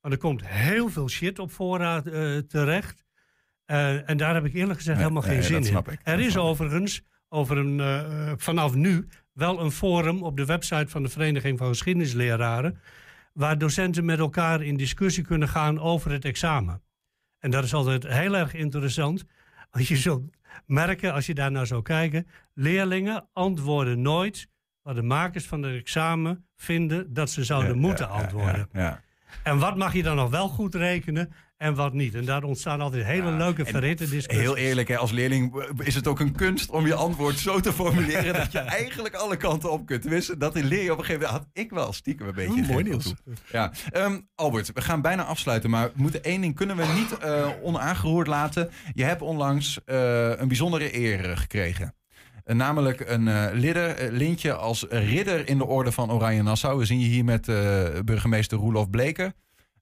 Want 0.00 0.14
er 0.14 0.20
komt 0.20 0.46
heel 0.46 0.88
veel 0.88 1.08
shit 1.08 1.38
op 1.38 1.52
voorraad 1.52 2.06
eh, 2.06 2.38
terecht. 2.38 3.04
Eh, 3.64 4.10
en 4.10 4.16
daar 4.16 4.34
heb 4.34 4.44
ik 4.44 4.54
eerlijk 4.54 4.78
gezegd 4.78 4.98
Nee, 4.98 5.06
helemaal 5.06 5.28
nee, 5.28 5.42
geen 5.42 5.62
zin 5.64 5.76
in. 5.76 5.92
ik, 5.92 6.00
Er 6.02 6.20
is 6.20 6.36
overigens 6.36 7.02
over 7.28 7.56
een, 7.58 7.80
eh, 7.80 8.32
vanaf 8.36 8.74
nu 8.74 9.08
wel 9.32 9.60
een 9.60 9.70
forum 9.70 10.22
op 10.22 10.36
de 10.36 10.44
website 10.44 10.88
van 10.88 11.02
de 11.02 11.08
Vereniging 11.08 11.58
van 11.58 11.68
Geschiedenisleraren. 11.68 12.80
Waar 13.32 13.58
docenten 13.58 14.04
met 14.04 14.18
elkaar 14.18 14.62
in 14.62 14.76
discussie 14.76 15.24
kunnen 15.24 15.48
gaan 15.48 15.80
over 15.80 16.10
het 16.10 16.24
examen. 16.24 16.82
En 17.38 17.50
dat 17.50 17.64
is 17.64 17.74
altijd 17.74 18.06
heel 18.06 18.36
erg 18.36 18.54
interessant. 18.54 19.24
Want 19.70 19.86
je 19.86 19.96
zult 19.96 20.36
merken, 20.66 21.12
als 21.12 21.26
je 21.26 21.34
daar 21.34 21.50
naar 21.50 21.66
zou 21.66 21.82
kijken, 21.82 22.26
leerlingen 22.54 23.28
antwoorden 23.32 24.02
nooit 24.02 24.48
wat 24.82 24.94
de 24.94 25.02
makers 25.02 25.46
van 25.46 25.62
het 25.62 25.80
examen 25.80 26.46
vinden 26.56 27.14
dat 27.14 27.30
ze 27.30 27.44
zouden 27.44 27.74
Ja, 27.74 27.80
moeten 27.80 28.06
ja, 28.06 28.12
antwoorden. 28.12 28.68
Ja, 28.72 28.80
ja. 28.80 29.00
En 29.42 29.58
wat 29.58 29.76
mag 29.76 29.92
je 29.92 30.02
dan 30.02 30.16
nog 30.16 30.30
wel 30.30 30.48
goed 30.48 30.74
rekenen 30.74 31.32
en 31.56 31.74
wat 31.74 31.92
niet? 31.92 32.14
En 32.14 32.24
daar 32.24 32.42
ontstaan 32.42 32.80
altijd 32.80 33.04
hele 33.04 33.30
Ja, 33.30 33.36
leuke 33.36 33.64
verhitte 33.64 34.08
discussies. 34.08 34.42
Heel 34.42 34.56
eerlijk, 34.56 34.88
hè, 34.88 34.96
als 34.96 35.10
leerling 35.10 35.64
is 35.78 35.94
het 35.94 36.06
ook 36.06 36.20
een 36.20 36.32
kunst 36.32 36.70
om 36.70 36.86
je 36.86 36.94
antwoord 36.94 37.38
zo 37.38 37.60
te 37.60 37.72
formuleren 37.72 38.34
dat 38.34 38.52
je 38.52 38.58
eigenlijk 38.82 39.14
alle 39.14 39.36
kanten 39.36 39.70
op 39.70 39.86
kunt. 39.86 40.02
Tenminste, 40.02 40.36
dat 40.36 40.54
leer 40.54 40.82
je 40.82 40.92
op 40.92 40.98
een 40.98 41.04
gegeven 41.04 41.26
moment. 41.26 41.44
Had 41.44 41.64
ik 41.64 41.70
wel 41.70 41.92
stiekem 41.92 42.26
een 42.26 42.34
beetje. 42.34 42.60
Oeh, 42.60 42.68
mooi 42.68 42.84
toe. 42.84 43.16
Ja. 43.52 43.72
Ehm, 43.90 44.20
Albert, 44.34 44.72
we 44.72 44.80
gaan 44.80 45.00
bijna 45.00 45.24
afsluiten, 45.24 45.70
maar 45.70 45.86
we 45.86 46.02
moeten 46.02 46.22
één 46.22 46.40
ding 46.40 46.54
kunnen 46.54 46.76
we 46.76 46.84
niet 46.94 47.18
eh, 47.18 47.48
onaangeroerd 47.62 48.26
laten. 48.26 48.70
Je 48.94 49.04
hebt 49.04 49.22
onlangs 49.22 49.80
eh, 49.84 50.28
een 50.28 50.48
bijzondere 50.48 50.96
eer 50.98 51.30
eh, 51.30 51.36
gekregen. 51.36 51.94
Eh, 52.44 52.56
namelijk 52.56 53.00
een 53.00 53.28
eh, 53.28 53.48
lidder, 53.52 53.96
eh, 53.96 54.10
lintje 54.10 54.54
als 54.54 54.86
ridder 54.88 55.48
in 55.48 55.58
de 55.58 55.66
orde 55.66 55.92
van 55.92 56.10
Oranje 56.10 56.42
Nassau. 56.42 56.78
We 56.78 56.84
zien 56.84 57.00
je 57.00 57.06
hier 57.06 57.24
met 57.24 57.46
burgemeester 58.04 58.58
Roelof 58.58 58.90
Bleker. 58.90 59.32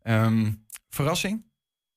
Ehm, 0.03 0.53
verrassing? 0.89 1.49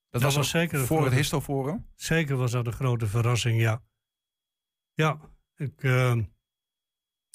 Dat, 0.09 0.21
was 0.21 0.37
ook 0.37 0.43
zeker 0.43 0.85
voor 0.85 1.05
het 1.05 1.13
Histoforum. 1.13 1.85
Zeker 1.95 2.35
was 2.35 2.51
dat 2.51 2.67
een 2.67 2.73
grote 2.73 3.07
verrassing, 3.07 3.61
ja. 3.61 3.81
Ja, 4.93 5.19
ik 5.55 5.83
eh, 5.83 6.17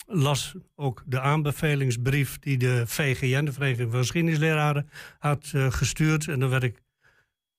las 0.07 0.55
ook 0.75 1.03
de 1.07 1.21
aanbevelingsbrief 1.21 2.39
die 2.39 2.57
de 2.57 2.87
VGN, 2.87 3.45
de 3.45 3.53
Vereniging 3.53 3.91
van 3.91 4.01
Geschiedenisleraren, 4.01 4.91
had 5.19 5.53
gestuurd. 5.55 6.29
En 6.29 6.41
daar 6.41 6.49
werd 6.49 6.63
ik 6.63 6.83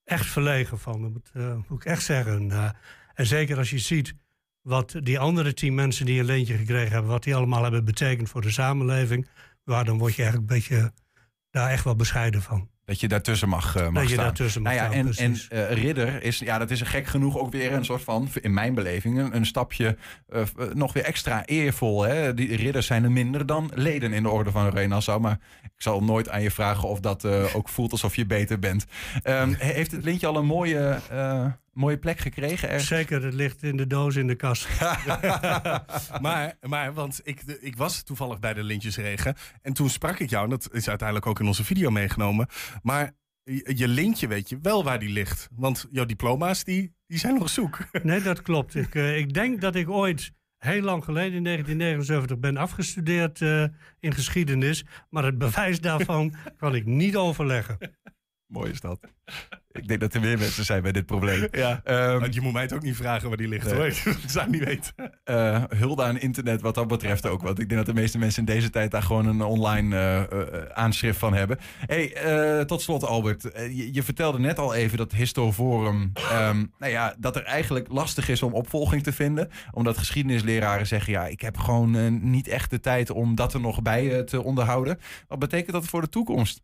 echt 0.03 0.25
verlegen 0.25 0.79
van, 0.79 1.01
dat 1.01 1.11
moet, 1.11 1.31
moet 1.67 1.81
ik 1.81 1.85
echt 1.85 2.03
zeggen. 2.03 2.51
En 3.13 3.25
zeker 3.25 3.57
als 3.57 3.69
je 3.69 3.79
ziet 3.79 4.15
wat 4.61 4.95
die 5.03 5.19
andere 5.19 5.53
tien 5.53 5.75
mensen 5.75 6.05
die 6.05 6.19
een 6.19 6.25
leentje 6.25 6.57
gekregen 6.57 6.91
hebben, 6.91 7.11
wat 7.11 7.23
die 7.23 7.35
allemaal 7.35 7.63
hebben 7.63 7.85
betekend 7.85 8.29
voor 8.29 8.41
de 8.41 8.51
samenleving, 8.51 9.27
ja, 9.63 9.83
dan 9.83 9.97
word 9.97 10.15
je 10.15 10.21
eigenlijk 10.23 10.51
een 10.51 10.57
beetje 10.59 10.91
daar 11.51 11.69
echt 11.69 11.83
wel 11.83 11.95
bescheiden 11.95 12.41
van. 12.41 12.69
Dat 12.85 12.99
je 12.99 13.07
daartussen 13.07 13.49
mag, 13.49 13.75
eh, 13.75 13.83
mag 13.83 13.93
dat 13.93 14.03
je 14.03 14.09
staan. 14.09 14.23
daartussen 14.25 14.61
mag 14.61 14.73
Nou 14.73 14.85
ja, 14.85 14.91
staan, 14.91 15.17
en, 15.17 15.33
en 15.49 15.67
eh, 15.69 15.83
ridder 15.83 16.23
is, 16.23 16.39
ja, 16.39 16.57
dat 16.57 16.71
is 16.71 16.81
gek 16.81 17.07
genoeg 17.07 17.37
ook 17.37 17.51
weer 17.51 17.73
een 17.73 17.85
soort 17.85 18.01
van, 18.01 18.27
in 18.41 18.53
mijn 18.53 18.73
beleving, 18.73 19.19
een, 19.19 19.35
een 19.35 19.45
stapje 19.45 19.97
eh, 20.27 20.41
nog 20.73 20.93
weer 20.93 21.03
extra 21.03 21.45
eervol. 21.45 22.01
Hè? 22.03 22.33
Die 22.33 22.55
ridders 22.55 22.87
zijn 22.87 23.03
er 23.03 23.11
minder 23.11 23.45
dan 23.45 23.71
leden 23.73 24.13
in 24.13 24.23
de 24.23 24.29
orde 24.29 24.51
van 24.51 24.65
Oranje 24.65 24.87
Nassau. 24.87 25.19
Maar 25.19 25.39
ik 25.63 25.71
zal 25.81 26.03
nooit 26.03 26.29
aan 26.29 26.41
je 26.41 26.51
vragen 26.51 26.87
of 26.89 26.99
dat 26.99 27.25
ook 27.53 27.69
voelt 27.69 27.91
alsof 27.91 28.15
je 28.15 28.25
beter 28.25 28.59
bent. 28.59 28.85
Ehm, 29.23 29.53
he- 29.57 29.73
heeft 29.73 29.91
het 29.91 30.03
lintje 30.03 30.27
al 30.27 30.35
een 30.35 30.45
mooie, 30.45 30.99
mooie 31.73 31.97
plek 31.97 32.19
gekregen? 32.19 32.69
ergens? 32.69 32.87
Zeker, 32.87 33.23
het 33.23 33.33
ligt 33.33 33.63
in 33.63 33.77
de 33.77 33.87
doos 33.87 34.15
in 34.15 34.27
de 34.27 34.35
kast. 34.35 34.67
maar, 36.21 36.57
maar, 36.61 36.93
want 36.93 37.21
ik, 37.23 37.41
ik 37.41 37.77
was 37.77 38.03
toevallig 38.03 38.39
bij 38.39 38.53
de 38.53 38.63
Lintjesregen. 38.63 39.35
En 39.61 39.73
toen 39.73 39.89
sprak 39.89 40.19
ik 40.19 40.29
jou, 40.29 40.43
en 40.43 40.49
dat 40.49 40.69
is 40.71 40.87
uiteindelijk 40.87 41.27
ook 41.27 41.39
in 41.39 41.47
onze 41.47 41.63
video 41.63 41.89
meegenomen. 41.89 42.47
Maar 42.81 43.11
je, 43.43 43.71
je 43.75 43.87
lintje 43.87 44.27
weet 44.27 44.49
je 44.49 44.59
wel 44.61 44.83
waar 44.83 44.99
die 44.99 45.09
ligt. 45.09 45.49
Want 45.55 45.87
jouw 45.91 46.05
diploma's, 46.05 46.63
die, 46.63 46.93
die 47.07 47.17
zijn 47.17 47.35
nog 47.35 47.49
zoek. 47.49 47.77
Nee, 48.03 48.21
dat 48.21 48.41
klopt. 48.41 48.75
Ik, 48.75 48.95
eh, 48.95 49.17
ik 49.17 49.33
denk 49.33 49.61
dat 49.61 49.75
ik 49.75 49.89
ooit 49.89 50.31
heel 50.57 50.81
lang 50.81 51.03
geleden, 51.03 51.33
in 51.33 51.43
1979, 51.43 52.39
ben 52.39 52.57
afgestudeerd 52.57 53.41
eh, 53.41 53.63
in 53.99 54.13
geschiedenis. 54.13 54.85
Maar 55.09 55.23
het 55.23 55.37
bewijs 55.37 55.81
daarvan 55.81 56.33
kan 56.57 56.75
ik 56.75 56.85
niet 56.85 57.15
overleggen. 57.15 57.77
Mooi 58.45 58.71
is 58.71 58.79
dat. 58.79 58.99
Ik 59.71 59.87
denk 59.87 59.99
dat 59.99 60.13
er 60.13 60.21
meer 60.21 60.37
mensen 60.37 60.65
zijn 60.65 60.81
bij 60.81 60.91
dit 60.91 61.05
probleem. 61.05 61.47
Ja, 61.51 61.81
Ehm, 61.83 62.19
want 62.19 62.33
je 62.33 62.41
moet 62.41 62.53
mij 62.53 62.61
het 62.61 62.73
ook 62.73 62.81
niet 62.81 62.95
vragen 62.95 63.27
waar 63.27 63.37
die 63.37 63.47
ligt 63.47 63.65
Nee. 63.65 63.75
hoor. 63.75 63.85
Ik 64.23 64.29
zou 64.29 64.43
het 64.45 64.51
niet 64.53 64.63
weten. 64.63 64.93
eh, 65.23 65.63
hulde 65.69 66.03
aan 66.03 66.19
internet 66.19 66.61
wat 66.61 66.75
dat 66.75 66.87
betreft 66.87 67.25
ook. 67.27 67.41
Want 67.41 67.59
ik 67.59 67.69
denk 67.69 67.85
dat 67.85 67.95
de 67.95 68.01
meeste 68.01 68.17
mensen 68.17 68.39
in 68.39 68.53
deze 68.53 68.69
tijd 68.69 68.91
daar 68.91 69.03
gewoon 69.03 69.25
een 69.25 69.41
online 69.41 69.95
eh, 69.95 70.21
eh, 70.21 70.65
aanschrift 70.73 71.19
van 71.19 71.33
hebben. 71.33 71.57
Hey, 71.85 72.65
tot 72.65 72.81
slot 72.81 73.03
Albert. 73.03 73.41
Je, 73.53 73.93
je 73.93 74.03
vertelde 74.03 74.39
net 74.39 74.59
al 74.59 74.73
even 74.73 74.97
dat 74.97 75.11
Histoforum... 75.11 76.11
ehm, 76.13 76.65
nou 76.79 76.91
ja, 76.91 77.15
dat 77.19 77.35
er 77.35 77.43
eigenlijk 77.43 77.87
lastig 77.91 78.29
is 78.29 78.43
om 78.43 78.53
opvolging 78.53 79.03
te 79.03 79.11
vinden. 79.13 79.49
Omdat 79.71 79.97
geschiedenisleraren 79.97 80.87
zeggen... 80.87 81.13
ja, 81.13 81.27
ik 81.27 81.41
heb 81.41 81.57
gewoon 81.57 82.29
niet 82.31 82.47
echt 82.47 82.69
de 82.69 82.79
tijd 82.79 83.09
om 83.09 83.35
dat 83.35 83.53
er 83.53 83.59
nog 83.59 83.81
bij 83.81 84.23
te 84.23 84.43
onderhouden. 84.43 84.99
Wat 85.27 85.39
betekent 85.39 85.71
dat 85.71 85.85
voor 85.85 86.01
de 86.01 86.09
toekomst? 86.09 86.61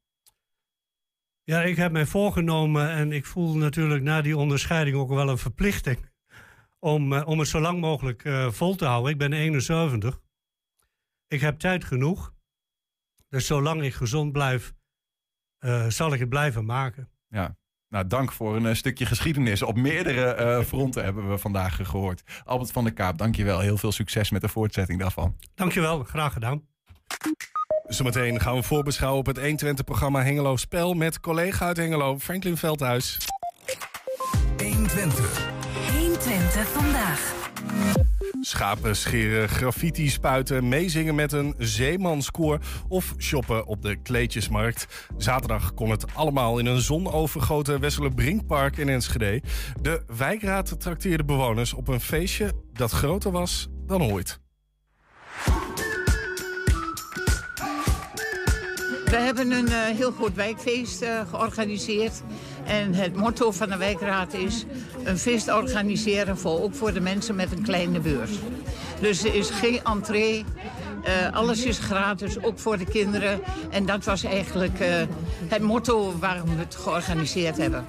Ja, 1.46 1.62
ik 1.62 1.76
heb 1.76 1.92
mij 1.92 2.06
voorgenomen 2.06 2.90
en 2.90 3.12
ik 3.12 3.26
voel 3.26 3.56
natuurlijk 3.56 4.04
na 4.04 4.22
die 4.22 4.38
onderscheiding 4.38 4.98
ook 4.98 5.10
wel 5.10 5.30
een 5.30 5.38
verplichting 5.38 6.10
om, 6.80 7.14
eh, 7.14 7.28
om 7.28 7.40
het 7.40 7.48
zo 7.48 7.60
lang 7.60 7.80
mogelijk 7.80 8.24
eh, 8.24 8.52
vol 8.52 8.76
te 8.76 8.86
houden. 8.86 9.12
Ik 9.12 9.18
ben 9.18 9.34
71. 9.34 10.20
Ik 11.28 11.42
heb 11.42 11.60
tijd 11.60 11.84
genoeg. 11.84 12.34
Dus 13.30 13.46
zolang 13.46 13.84
ik 13.84 13.94
gezond 13.94 14.32
blijf, 14.32 14.74
eh, 15.58 15.88
zal 15.88 16.14
ik 16.14 16.20
het 16.20 16.30
blijven 16.30 16.66
maken. 16.66 17.10
Ja. 17.28 17.58
Nou, 17.90 18.08
dank 18.08 18.32
voor 18.32 18.56
een 18.56 18.76
stukje 18.76 19.06
geschiedenis. 19.06 19.62
Op 19.62 19.76
meerdere 19.76 20.64
fronten 20.66 21.04
hebben 21.04 21.30
we 21.30 21.38
vandaag 21.38 21.80
eh, 21.80 21.86
gehoord. 21.86 22.24
Albert 22.44 22.72
van 22.72 22.84
der 22.84 22.94
Kaap, 22.94 23.18
dankjewel. 23.18 23.60
Heel 23.60 23.78
veel 23.78 23.92
succes 23.92 24.30
met 24.30 24.42
de 24.42 24.48
voortzetting 24.48 25.00
daarvan. 25.00 25.38
Dankjewel, 25.56 26.04
graag 26.04 26.34
gedaan. 26.34 26.68
Zometeen 27.88 28.42
gaan 28.42 28.56
we 28.56 28.64
voorbeschouwen 28.64 29.20
op 29.20 29.36
het 29.36 29.66
120-programma 29.66 30.24
Hengelo 30.24 30.56
Spel... 30.56 30.94
met 30.94 31.20
collega 31.20 31.66
uit 31.66 31.78
Hengelo, 31.78 32.20
Franklin 32.20 32.58
Veldhuis. 32.58 33.18
120. 34.58 35.50
120 35.92 36.68
vandaag. 36.68 37.34
Schapen 38.42 38.96
scheren, 38.96 39.50
graffiti 39.50 40.10
spuiten, 40.10 40.68
meezingen 40.68 41.16
met 41.16 41.32
een 41.32 41.54
zeemanskoor 41.58 42.60
of 42.88 43.14
shoppen 43.18 43.66
op 43.66 43.82
de 43.82 43.96
kleedjesmarkt. 43.96 45.08
Zaterdag 45.18 45.74
kon 45.74 45.90
het 45.90 46.06
allemaal 46.14 46.60
in 46.60 46.66
een 46.66 46.82
zonovergoten 46.82 47.80
Wesselenbrinkpark 47.80 48.78
in 48.78 48.90
Enschede. 48.90 49.42
De 49.82 50.04
wijkraad 50.18 50.80
trakteerde 50.80 51.26
bewoners 51.26 51.74
op 51.74 51.88
een 51.88 52.02
feestje 52.02 52.52
dat 52.74 52.92
groter 52.92 53.32
was 53.32 53.68
dan 53.86 54.04
ooit. 54.04 54.40
We 59.06 59.16
hebben 59.16 59.52
een 59.52 59.68
eh, 59.68 59.74
heel 59.74 60.12
goed 60.12 60.36
wijkfeest 60.36 61.02
eh, 61.02 61.22
georganiseerd. 61.30 62.22
En 62.64 62.94
het 62.94 63.16
motto 63.16 63.52
van 63.52 63.70
de 63.70 63.78
wijkraad 63.78 64.34
is 64.34 64.66
een 65.04 65.18
feest 65.18 65.54
organiseren 65.54 66.38
voor, 66.38 66.62
ook 66.62 66.76
voor 66.76 66.94
de 66.94 67.02
mensen 67.02 67.36
met 67.36 67.52
een 67.52 67.64
kleine 67.64 68.00
beurs. 68.00 68.32
Dus 69.00 69.24
er 69.24 69.36
is 69.36 69.50
geen 69.50 69.80
entree, 69.84 70.46
eh, 71.04 71.34
alles 71.34 71.64
is 71.64 71.78
gratis, 71.80 72.44
ook 72.44 72.60
voor 72.60 72.78
de 72.78 72.86
kinderen. 72.86 73.40
En 73.70 73.86
dat 73.86 74.04
was 74.04 74.24
eigenlijk 74.24 74.80
eh, 74.80 74.94
het 75.48 75.62
motto 75.62 76.20
waarom 76.20 76.50
we 76.50 76.56
het 76.60 76.76
georganiseerd 76.76 77.58
hebben. 77.58 77.86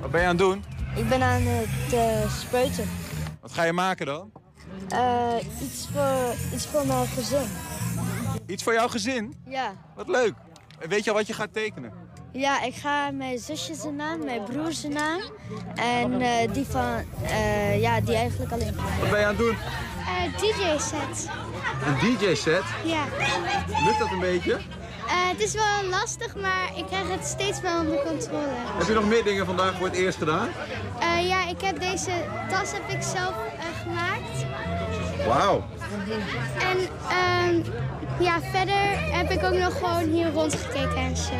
Wat 0.00 0.10
ben 0.10 0.20
je 0.20 0.26
aan 0.26 0.36
het 0.36 0.44
doen? 0.44 0.64
Ik 0.96 1.08
ben 1.08 1.22
aan 1.22 1.42
het 1.44 2.30
spuiten. 2.46 2.88
Wat 3.40 3.52
ga 3.52 3.62
je 3.62 3.72
maken 3.72 4.06
dan? 4.06 4.30
Eh, 4.88 5.34
iets, 5.62 5.88
voor, 5.92 6.34
iets 6.54 6.66
voor 6.66 6.86
mijn 6.86 7.06
gezin. 7.06 7.46
Iets 8.46 8.62
voor 8.62 8.72
jouw 8.72 8.88
gezin? 8.88 9.34
Ja. 9.46 9.72
Wat 9.94 10.08
leuk. 10.08 10.34
En 10.78 10.88
weet 10.88 11.04
je 11.04 11.10
al 11.10 11.16
wat 11.16 11.26
je 11.26 11.32
gaat 11.32 11.52
tekenen? 11.52 11.92
Ja, 12.32 12.62
ik 12.62 12.74
ga 12.74 13.10
mijn 13.10 13.38
zusjes 13.38 13.84
naam, 13.96 14.24
mijn 14.24 14.44
broers 14.44 14.82
naam 14.82 15.20
en 15.74 16.20
eh, 16.20 16.52
die 16.52 16.64
van, 16.64 17.04
eh, 17.22 17.80
ja, 17.80 18.00
die 18.00 18.14
eigenlijk 18.14 18.52
alleen. 18.52 18.74
Wat 19.00 19.10
ben 19.10 19.18
je 19.18 19.26
aan 19.26 19.36
het 19.36 19.38
doen? 19.38 19.56
DJ-set. 20.36 21.28
Een 21.86 21.98
DJ-set? 21.98 22.62
Ja. 22.84 23.04
Lukt 23.84 23.98
dat 23.98 24.10
een 24.10 24.20
beetje? 24.20 24.52
Eh, 24.52 25.28
het 25.28 25.40
is 25.40 25.54
wel 25.54 25.88
lastig, 25.90 26.36
maar 26.36 26.70
ik 26.76 26.86
krijg 26.86 27.08
het 27.08 27.24
steeds 27.24 27.60
wel 27.60 27.80
onder 27.80 28.02
controle. 28.02 28.46
Heb 28.78 28.86
je 28.86 28.94
nog 28.94 29.08
meer 29.08 29.24
dingen 29.24 29.46
vandaag 29.46 29.76
voor 29.76 29.86
het 29.86 29.96
eerst 29.96 30.18
gedaan? 30.18 30.48
Eh, 31.00 31.28
ja, 31.28 31.48
ik 31.48 31.60
heb 31.60 31.80
deze 31.80 32.10
tas 32.48 32.72
heb 32.72 32.88
ik 32.88 33.02
zelf 33.02 33.34
eh, 33.58 33.64
gemaakt. 33.82 34.46
Wauw. 35.26 35.64
En 36.58 36.78
ehm, 37.08 37.62
ja, 38.18 38.40
verder 38.52 39.14
heb 39.14 39.30
ik 39.30 39.44
ook 39.44 39.58
nog 39.58 39.78
gewoon 39.78 40.10
hier 40.10 40.32
rondgekeken 40.32 40.96
en 40.96 41.16
zo. 41.16 41.32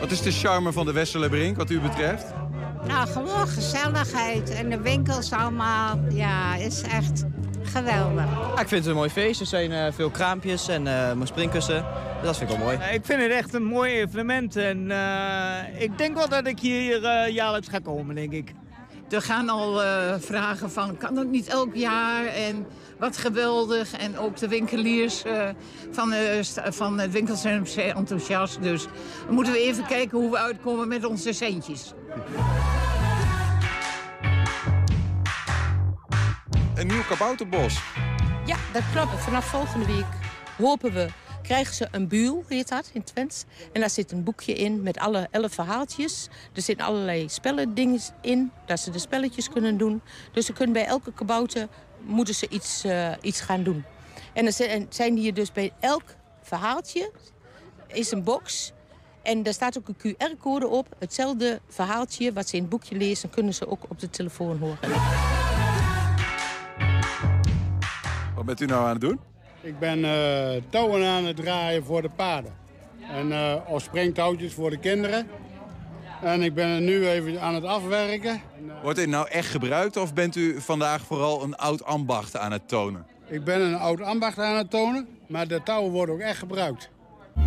Wat 0.00 0.10
is 0.10 0.22
de 0.22 0.30
charme 0.32 0.72
van 0.72 0.86
de 0.86 0.92
Wesselenbrink 0.92 1.56
wat 1.56 1.70
u 1.70 1.80
betreft? 1.80 2.24
Nou, 2.86 3.08
gewoon 3.08 3.48
gezelligheid 3.48 4.50
en 4.50 4.70
de 4.70 4.80
winkels 4.80 5.32
allemaal. 5.32 5.98
Ja, 6.10 6.54
is 6.54 6.82
echt 6.82 7.24
geweldig. 7.62 8.24
Ja, 8.54 8.60
ik 8.60 8.68
vind 8.68 8.70
het 8.70 8.86
een 8.86 8.94
mooi 8.94 9.10
feest. 9.10 9.40
Er 9.40 9.46
zijn 9.46 9.72
eh, 9.72 9.92
veel 9.92 10.10
kraampjes 10.10 10.68
en 10.68 10.86
eh 10.86 11.12
mooie 11.12 11.26
springkussen. 11.26 11.84
Dat 12.24 12.36
vind 12.36 12.50
ik 12.50 12.56
wel 12.56 12.66
mooi. 12.66 12.78
Ik 12.92 13.04
vind 13.04 13.22
het 13.22 13.30
echt 13.30 13.54
een 13.54 13.64
mooi 13.64 13.92
evenement 13.92 14.56
en 14.56 14.90
eh, 14.90 15.82
ik 15.82 15.98
denk 15.98 16.16
wel 16.16 16.28
dat 16.28 16.46
ik 16.46 16.58
hier 16.58 17.04
eh, 17.04 17.34
jaarlijks 17.34 17.68
ga 17.68 17.78
komen, 17.78 18.14
denk 18.14 18.32
ik. 18.32 18.52
Er 19.10 19.22
gaan 19.22 19.48
al 19.48 19.82
eh, 19.82 20.14
vragen 20.18 20.70
van, 20.70 20.96
kan 20.96 21.14
dat 21.14 21.26
niet 21.26 21.48
elk 21.48 21.74
jaar? 21.74 22.26
En 22.26 22.66
wat 22.98 23.16
geweldig. 23.16 23.92
En 23.92 24.18
ook 24.18 24.36
de 24.36 24.48
winkeliers 24.48 25.22
eh, 25.22 25.48
van, 25.90 26.12
eh, 26.12 26.42
van 26.72 26.98
het 26.98 27.12
winkelcentrum 27.12 27.66
zijn 27.66 27.94
enthousiast. 27.94 28.62
Dus 28.62 28.86
dan 29.26 29.34
moeten 29.34 29.52
we 29.52 29.58
even 29.58 29.86
kijken 29.86 30.18
hoe 30.18 30.30
we 30.30 30.38
uitkomen 30.38 30.88
met 30.88 31.04
onze 31.04 31.32
centjes. 31.32 31.92
Een 36.74 36.86
nieuw 36.86 37.02
kabouterbos. 37.08 37.80
Ja, 38.46 38.56
dat 38.72 38.82
klopt. 38.92 39.22
Vanaf 39.22 39.44
volgende 39.44 39.86
week 39.86 40.06
hopen 40.56 40.92
we, 40.92 41.08
krijgen 41.44 41.74
ze 41.74 41.88
een 41.90 42.08
buul, 42.08 42.44
heet 42.48 42.68
dat, 42.68 42.90
in 42.92 43.04
Twents. 43.04 43.44
En 43.72 43.80
daar 43.80 43.90
zit 43.90 44.12
een 44.12 44.22
boekje 44.24 44.52
in 44.54 44.82
met 44.82 44.98
alle 44.98 45.28
elf 45.30 45.52
verhaaltjes. 45.52 46.28
Er 46.54 46.62
zitten 46.62 46.86
allerlei 46.86 47.28
spellendingen 47.28 48.00
in, 48.20 48.50
dat 48.66 48.80
ze 48.80 48.90
de 48.90 48.98
spelletjes 48.98 49.48
kunnen 49.48 49.76
doen. 49.76 50.02
Dus 50.32 50.46
ze 50.46 50.52
kunnen 50.52 50.72
bij 50.72 50.86
elke 50.86 51.12
kabouter, 51.12 51.68
moeten 52.00 52.34
ze 52.34 52.48
iets, 52.48 52.84
eh, 52.84 53.12
iets 53.20 53.40
gaan 53.40 53.62
doen. 53.62 53.84
En 54.32 54.46
er 54.46 54.52
zijn- 54.52 54.86
zijn 54.88 55.16
hier 55.16 55.34
dus 55.34 55.52
bij 55.52 55.72
elk 55.80 56.02
verhaaltje, 56.42 57.10
is 57.86 58.10
een 58.10 58.22
box... 58.24 58.72
En 59.22 59.42
daar 59.42 59.52
staat 59.52 59.78
ook 59.78 59.88
een 59.88 59.96
QR-code 60.16 60.66
op. 60.68 60.86
Hetzelfde 60.98 61.60
verhaaltje 61.68 62.32
wat 62.32 62.48
ze 62.48 62.54
in 62.56 62.60
het 62.60 62.70
boekje 62.70 62.96
lezen... 62.96 63.30
kunnen 63.30 63.54
ze 63.54 63.68
ook 63.68 63.84
op 63.88 64.00
de 64.00 64.10
telefoon 64.10 64.58
horen. 64.58 64.78
Wat 68.34 68.44
bent 68.44 68.60
u 68.60 68.66
nou 68.66 68.84
aan 68.84 68.90
het 68.92 69.00
doen? 69.00 69.20
Ik 69.64 69.78
ben 69.78 70.04
eh, 70.04 70.62
touwen 70.68 71.06
aan 71.06 71.24
het 71.24 71.36
draaien 71.36 71.84
voor 71.84 72.02
de 72.02 72.10
paarden. 72.16 72.52
En, 73.10 73.32
eh 73.32 73.54
of 73.66 73.82
springtouwtjes 73.82 74.54
voor 74.54 74.70
de 74.70 74.78
kinderen. 74.78 75.26
En 76.22 76.42
ik 76.42 76.54
ben 76.54 76.68
er 76.68 76.80
nu 76.80 77.08
even 77.08 77.40
aan 77.40 77.54
het 77.54 77.64
afwerken. 77.64 78.40
Wordt 78.82 78.98
dit 78.98 79.08
nou 79.08 79.28
echt 79.28 79.48
gebruikt 79.48 79.96
of 79.96 80.14
bent 80.14 80.36
u 80.36 80.60
vandaag 80.60 81.02
vooral 81.02 81.42
een 81.42 81.56
oud 81.56 81.84
ambacht 81.84 82.36
aan 82.36 82.52
het 82.52 82.68
tonen? 82.68 83.06
Ik 83.28 83.44
ben 83.44 83.60
een 83.60 83.76
oud 83.76 84.00
ambacht 84.00 84.38
aan 84.38 84.56
het 84.56 84.70
tonen, 84.70 85.08
maar 85.26 85.48
de 85.48 85.62
touwen 85.62 85.92
worden 85.92 86.14
ook 86.14 86.20
echt 86.20 86.38
gebruikt. 86.38 86.90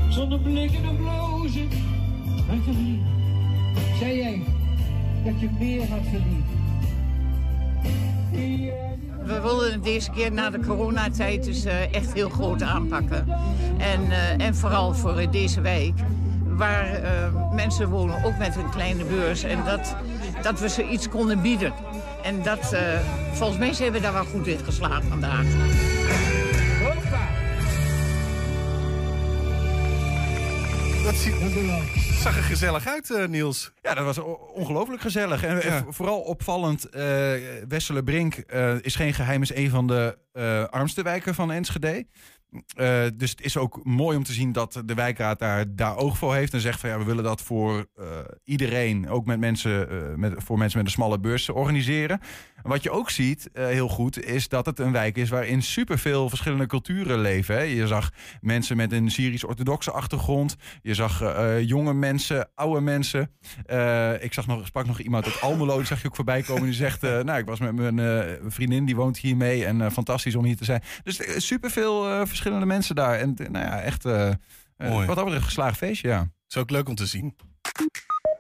Zonder 0.10 0.40
blikken 0.40 0.84
en 0.84 0.98
blozen 0.98 1.70
had 2.48 2.66
je 2.66 2.72
niet. 2.72 3.02
Zei 4.00 4.18
jij 4.18 4.42
dat 5.26 5.40
je 5.40 5.50
meer 5.60 5.90
had 5.90 6.04
verdiend. 6.12 6.46
We 9.28 9.42
wilden 9.42 9.72
het 9.72 9.84
deze 9.84 10.12
keer 10.12 10.32
na 10.32 10.50
de 10.50 10.60
coronatijd 10.60 11.44
dus 11.44 11.66
eh, 11.66 11.94
echt 11.94 12.14
heel 12.14 12.30
groot 12.30 12.62
aanpakken. 12.62 13.28
En, 13.78 14.12
eh, 14.12 14.46
en 14.46 14.56
vooral 14.56 14.94
voor 14.94 15.18
eh, 15.18 15.32
deze 15.32 15.62
wijk. 15.62 15.94
Waar 16.46 17.02
mensen 17.54 17.90
wonen, 17.90 18.24
ook 18.24 18.38
met 18.38 18.56
een 18.56 18.70
kleine 18.70 19.04
beurs. 19.04 19.44
En 19.44 19.64
dat, 19.66 19.96
dat 20.42 20.60
we 20.60 20.70
ze 20.70 20.88
iets 20.88 21.10
konden 21.10 21.42
bieden. 21.42 21.74
En 22.24 22.44
dat, 22.44 22.76
volgens 23.34 23.60
mij 23.60 23.74
zijn 23.74 23.92
we 23.92 24.00
daar 24.00 24.14
wel 24.14 24.26
goed 24.26 24.48
in 24.48 24.60
geslaagd 24.66 25.06
vandaag. 25.10 25.46
Dat 31.08 31.16
zie- 31.16 31.34
zag 32.22 32.38
er 32.38 32.44
gezellig 32.44 32.88
uit, 32.88 33.12
eh, 33.12 33.28
Niels. 33.28 33.72
Ja, 33.82 33.94
dat 33.94 34.06
was 34.06 34.18
ongelooflijk 34.54 35.02
gezellig. 35.02 35.44
En 35.44 35.86
vooral 35.94 36.20
opvallend, 36.20 36.90
eh 36.90 37.34
Wesselenbrink 37.68 38.34
eh 38.36 38.74
is 38.82 38.96
geen 38.96 39.14
geheim, 39.14 39.42
is 39.42 39.56
een 39.56 39.70
van 39.70 39.88
de 39.88 40.18
eh, 40.34 40.64
armste 40.64 41.02
wijken 41.02 41.36
van 41.36 41.52
Enschede. 41.52 42.06
eh, 42.76 43.04
dus 43.16 43.30
het 43.30 43.42
is 43.42 43.58
ook 43.58 43.80
mooi 43.84 44.18
om 44.18 44.24
te 44.24 44.34
zien 44.34 44.52
dat 44.52 44.82
de 44.86 44.94
wijkraad 44.94 45.40
daar, 45.40 45.66
daar 45.76 45.98
oog 45.98 46.18
voor 46.18 46.36
heeft. 46.36 46.54
En 46.54 46.62
zegt 46.62 46.80
van 46.80 46.90
ja, 46.90 46.98
we 46.98 47.04
willen 47.04 47.24
dat 47.24 47.42
voor 47.42 47.86
eh, 47.96 48.06
iedereen, 48.44 49.10
ook 49.10 49.26
met 49.26 49.40
mensen, 49.40 49.90
eh, 49.90 50.16
met, 50.16 50.34
voor 50.38 50.58
mensen 50.58 50.78
met 50.78 50.88
een 50.88 50.94
smalle 50.94 51.20
beurs, 51.20 51.50
organiseren. 51.50 52.20
Wat 52.64 52.84
je 52.84 52.92
ook 52.92 53.10
ziet, 53.10 53.50
eh, 53.54 53.66
heel 53.66 53.88
goed, 53.88 54.24
is 54.24 54.50
dat 54.50 54.66
het 54.66 54.80
een 54.80 54.92
wijk 54.92 55.18
is 55.18 55.30
waarin 55.30 55.62
superveel 55.62 56.30
verschillende 56.30 56.66
culturen 56.66 57.20
leven. 57.20 57.56
Hè. 57.56 57.62
Je 57.62 57.88
zag 57.88 58.12
mensen 58.42 58.78
met 58.78 58.92
een 58.92 59.12
Syrisch-orthodoxe 59.12 59.92
achtergrond. 59.92 60.56
Je 60.82 60.94
zag 60.94 61.22
eh, 61.22 61.62
jonge 61.62 61.94
mensen, 61.94 62.50
oude 62.56 62.82
mensen. 62.82 63.32
Eh, 63.66 64.24
ik 64.24 64.34
zag 64.34 64.48
nog, 64.48 64.66
sprak 64.68 64.86
nog 64.86 65.00
iemand 65.00 65.26
uit 65.26 65.42
Almelo, 65.42 65.78
die 65.78 65.86
zag 65.86 66.02
je 66.02 66.08
ook 66.08 66.16
voorbij 66.16 66.42
komen. 66.42 66.64
Die 66.64 66.74
zegt, 66.74 67.04
eh, 67.04 67.20
nou, 67.20 67.40
ik 67.40 67.46
was 67.46 67.60
met 67.60 67.76
mijn 67.76 68.00
eh, 68.00 68.34
vriendin, 68.48 68.86
die 68.86 68.96
woont 68.96 69.18
hier 69.18 69.38
mee. 69.38 69.66
En 69.66 69.82
eh, 69.82 69.92
fantastisch 69.92 70.36
om 70.36 70.46
hier 70.46 70.58
te 70.58 70.66
zijn. 70.66 70.82
Dus 71.04 71.20
eh, 71.20 71.38
superveel 71.38 72.10
eh, 72.10 72.22
verschillende 72.26 72.66
mensen 72.66 72.96
daar. 72.96 73.20
En 73.20 73.36
eh, 73.38 73.50
nou 73.50 73.66
ja, 73.66 73.82
echt, 73.82 74.06
eh, 74.06 74.30
eh, 74.78 75.06
wat 75.06 75.16
dat 75.16 75.24
betreft, 75.26 75.46
geslaagd 75.46 75.78
feestje, 75.78 76.08
ja. 76.08 76.28
Is 76.50 76.58
ook 76.58 76.70
leuk 76.70 76.90
om 76.90 76.96
te 76.96 77.06
zien. 77.06 77.36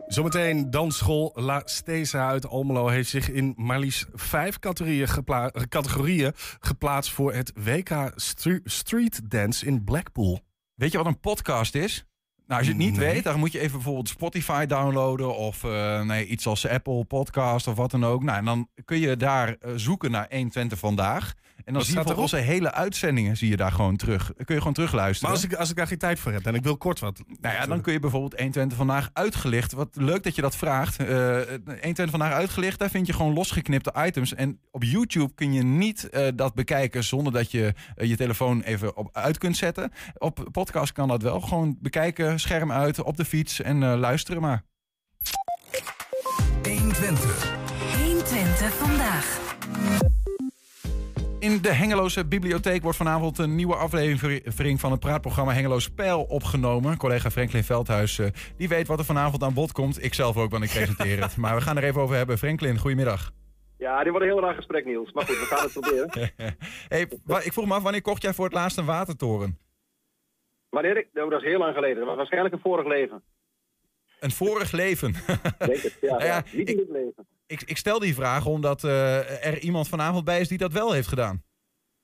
Zometeen 0.08 0.72
dansschool 0.72 1.32
La 1.36 1.62
Stesa 1.66 2.28
uit 2.28 2.48
Almelo 2.48 2.88
heeft 2.88 3.10
zich 3.10 3.30
in 3.32 3.54
maar 3.58 3.80
liefst 3.80 4.06
vijf 4.14 4.60
categorieën, 4.60 5.08
gepla- 5.08 5.52
categorieën 5.70 6.32
geplaatst 6.60 7.12
voor 7.12 7.34
het 7.34 7.52
WK 7.56 8.12
Stre- 8.16 8.60
Street 8.64 9.22
Dance 9.32 9.66
in 9.66 9.84
Blackpool. 9.84 10.40
Weet 10.76 10.92
je 10.92 10.98
wat 10.98 11.08
een 11.08 11.20
podcast 11.20 11.76
is? 11.76 12.06
Nou, 12.46 12.60
als 12.60 12.70
je 12.70 12.76
het 12.76 12.84
niet 12.84 12.98
Nee. 12.98 13.14
weet, 13.14 13.24
dan 13.24 13.40
moet 13.40 13.52
je 13.52 13.60
even 13.60 13.72
bijvoorbeeld 13.72 14.10
Spotify 14.10 14.66
downloaden 14.66 15.36
of 15.36 15.64
eh, 15.64 16.02
nee, 16.02 16.26
iets 16.26 16.48
als 16.48 16.68
Apple 16.68 17.06
Podcast 17.06 17.68
of 17.68 17.76
wat 17.76 17.92
dan 17.92 18.06
ook. 18.06 18.24
Nou, 18.24 18.38
en 18.38 18.46
dan 18.46 18.70
kun 18.86 19.00
je 19.00 19.18
daar 19.18 19.56
eh, 19.60 19.72
zoeken 19.76 20.12
naar 20.12 20.28
120 20.30 20.80
vandaag. 20.80 21.34
En 21.68 21.74
dan 21.74 21.82
zie 21.82 21.98
je 21.98 22.04
voor 22.04 22.16
onze 22.16 22.38
hele 22.38 22.72
uitzendingen 22.72 23.38
zie 23.38 23.50
je 23.50 23.58
daar 23.58 23.72
gewoon 23.72 23.96
terug. 23.96 24.26
Dan 24.36 24.46
kun 24.46 24.56
je 24.56 24.62
gewoon 24.62 24.74
terugluisteren. 24.74 25.32
Maar 25.32 25.42
als 25.42 25.52
ik, 25.52 25.60
als 25.60 25.70
ik 25.70 25.76
daar 25.76 25.88
geen 25.88 25.98
tijd 25.98 26.20
voor 26.20 26.32
heb 26.32 26.46
en 26.46 26.56
ik 26.56 26.64
wil 26.64 26.78
kort 26.78 27.00
wat. 27.00 27.24
Nou 27.42 27.56
ja, 27.56 27.66
dan 27.66 27.82
kun 27.82 27.94
je 27.94 28.00
bijvoorbeeld 28.00 28.34
120 28.34 28.78
vandaag 28.78 29.10
uitgelicht. 29.14 29.74
Wat 29.74 29.90
leuk 29.94 30.24
dat 30.24 30.36
je 30.36 30.42
dat 30.42 30.56
vraagt. 30.56 31.00
Eh 31.00 31.06
120 31.08 32.10
vandaag 32.10 32.32
uitgelicht, 32.32 32.80
daar 32.80 32.90
vind 32.90 33.08
je 33.08 33.14
gewoon 33.14 33.34
losgeknipte 33.34 33.94
items. 33.98 34.34
En 34.34 34.60
op 34.72 34.84
YouTube 34.84 35.34
kun 35.34 35.54
je 35.54 35.64
niet 35.64 36.10
eh, 36.10 36.28
dat 36.36 36.54
bekijken 36.54 37.04
zonder 37.04 37.34
dat 37.34 37.52
je 37.52 37.74
eh, 37.96 38.10
je 38.10 38.16
telefoon 38.16 38.62
even 38.62 38.98
op 38.98 39.10
uit 39.12 39.38
kunt 39.38 39.58
zetten. 39.58 39.92
Op 40.18 40.48
podcast 40.52 40.92
kan 40.92 41.08
dat 41.08 41.22
wel. 41.22 41.42
Gewoon 41.42 41.78
bekijken, 41.82 42.40
scherm 42.40 42.72
uit, 42.72 43.04
op 43.04 43.18
de 43.18 43.26
fiets 43.26 43.62
en 43.62 43.84
eh, 43.84 43.98
luisteren 43.98 44.42
maar. 44.42 44.64
120. 46.64 47.56
120 48.04 48.74
vandaag. 48.74 49.97
In 51.40 51.62
de 51.62 51.74
Hengeloze 51.74 52.26
Bibliotheek 52.26 52.82
wordt 52.82 52.98
vanavond 52.98 53.38
een 53.38 53.56
nieuwe 53.56 53.76
aflevering 53.76 54.80
van 54.80 54.92
het 54.92 55.00
praatprogramma 55.00 55.54
Hengeloos 55.54 55.90
Pijl 55.90 56.24
opgenomen. 56.24 56.98
Collega 56.98 57.30
Franklin 57.32 57.64
Veldhuis, 57.64 58.20
eh, 58.20 58.28
die 58.58 58.68
weet 58.68 58.88
wat 58.88 59.00
er 59.00 59.06
vanavond 59.06 59.44
aan 59.44 59.54
bod 59.54 59.72
komt. 59.72 60.04
Ik 60.04 60.14
zelf 60.14 60.38
ook, 60.38 60.52
want 60.52 60.64
ik 60.64 60.70
presenteer 60.70 61.22
het. 61.22 61.38
Maar 61.42 61.56
we 61.56 61.62
gaan 61.62 61.78
er 61.78 61.84
even 61.84 62.02
over 62.02 62.16
hebben. 62.16 62.38
Franklin, 62.38 62.78
goedemiddag. 62.78 63.32
Ja, 63.78 64.04
dit 64.04 64.10
wordt 64.10 64.26
een 64.26 64.32
heel 64.32 64.42
raar 64.42 64.56
gesprek, 64.56 64.86
Niels. 64.86 65.12
Maar 65.12 65.26
goed, 65.26 65.40
we 65.40 65.46
gaan 65.46 65.64
het 65.64 65.72
proberen. 65.72 66.32
hey, 66.94 67.02
ik 67.46 67.54
vroeg 67.54 67.66
me 67.66 67.74
af, 67.74 67.84
wanneer 67.84 68.02
kocht 68.02 68.22
jij 68.22 68.34
voor 68.34 68.46
het 68.46 68.54
laatst 68.54 68.78
een 68.78 68.86
watertoren? 68.86 69.58
Wanneer 70.70 70.98
ik... 70.98 71.08
Oh, 71.14 71.30
dat 71.30 71.42
is 71.42 71.48
heel 71.48 71.60
lang 71.60 71.74
geleden. 71.74 71.98
Dat 71.98 72.06
was 72.06 72.16
waarschijnlijk 72.16 72.54
een 72.54 72.62
vorig 72.62 72.86
leven. 72.86 73.24
Een 74.20 74.32
vorig 74.32 74.72
leven. 74.72 75.14
Denk 75.58 75.82
het. 75.82 75.98
Ja, 76.02 76.10
Nou 76.18 76.24
ja, 76.24 76.36
ja, 76.36 76.44
niet 76.52 76.70
in 76.70 76.78
dit 76.78 76.90
leven. 76.90 77.28
Ik, 77.48 77.62
ik 77.62 77.78
stel 77.78 78.00
die 78.00 78.16
vraag 78.16 78.46
omdat 78.46 78.84
eh, 78.84 79.46
er 79.46 79.60
iemand 79.60 79.88
vanavond 79.88 80.26
bij 80.26 80.40
is 80.40 80.48
die 80.48 80.58
dat 80.58 80.74
wel 80.74 80.92
heeft 80.92 81.08
gedaan. 81.08 81.44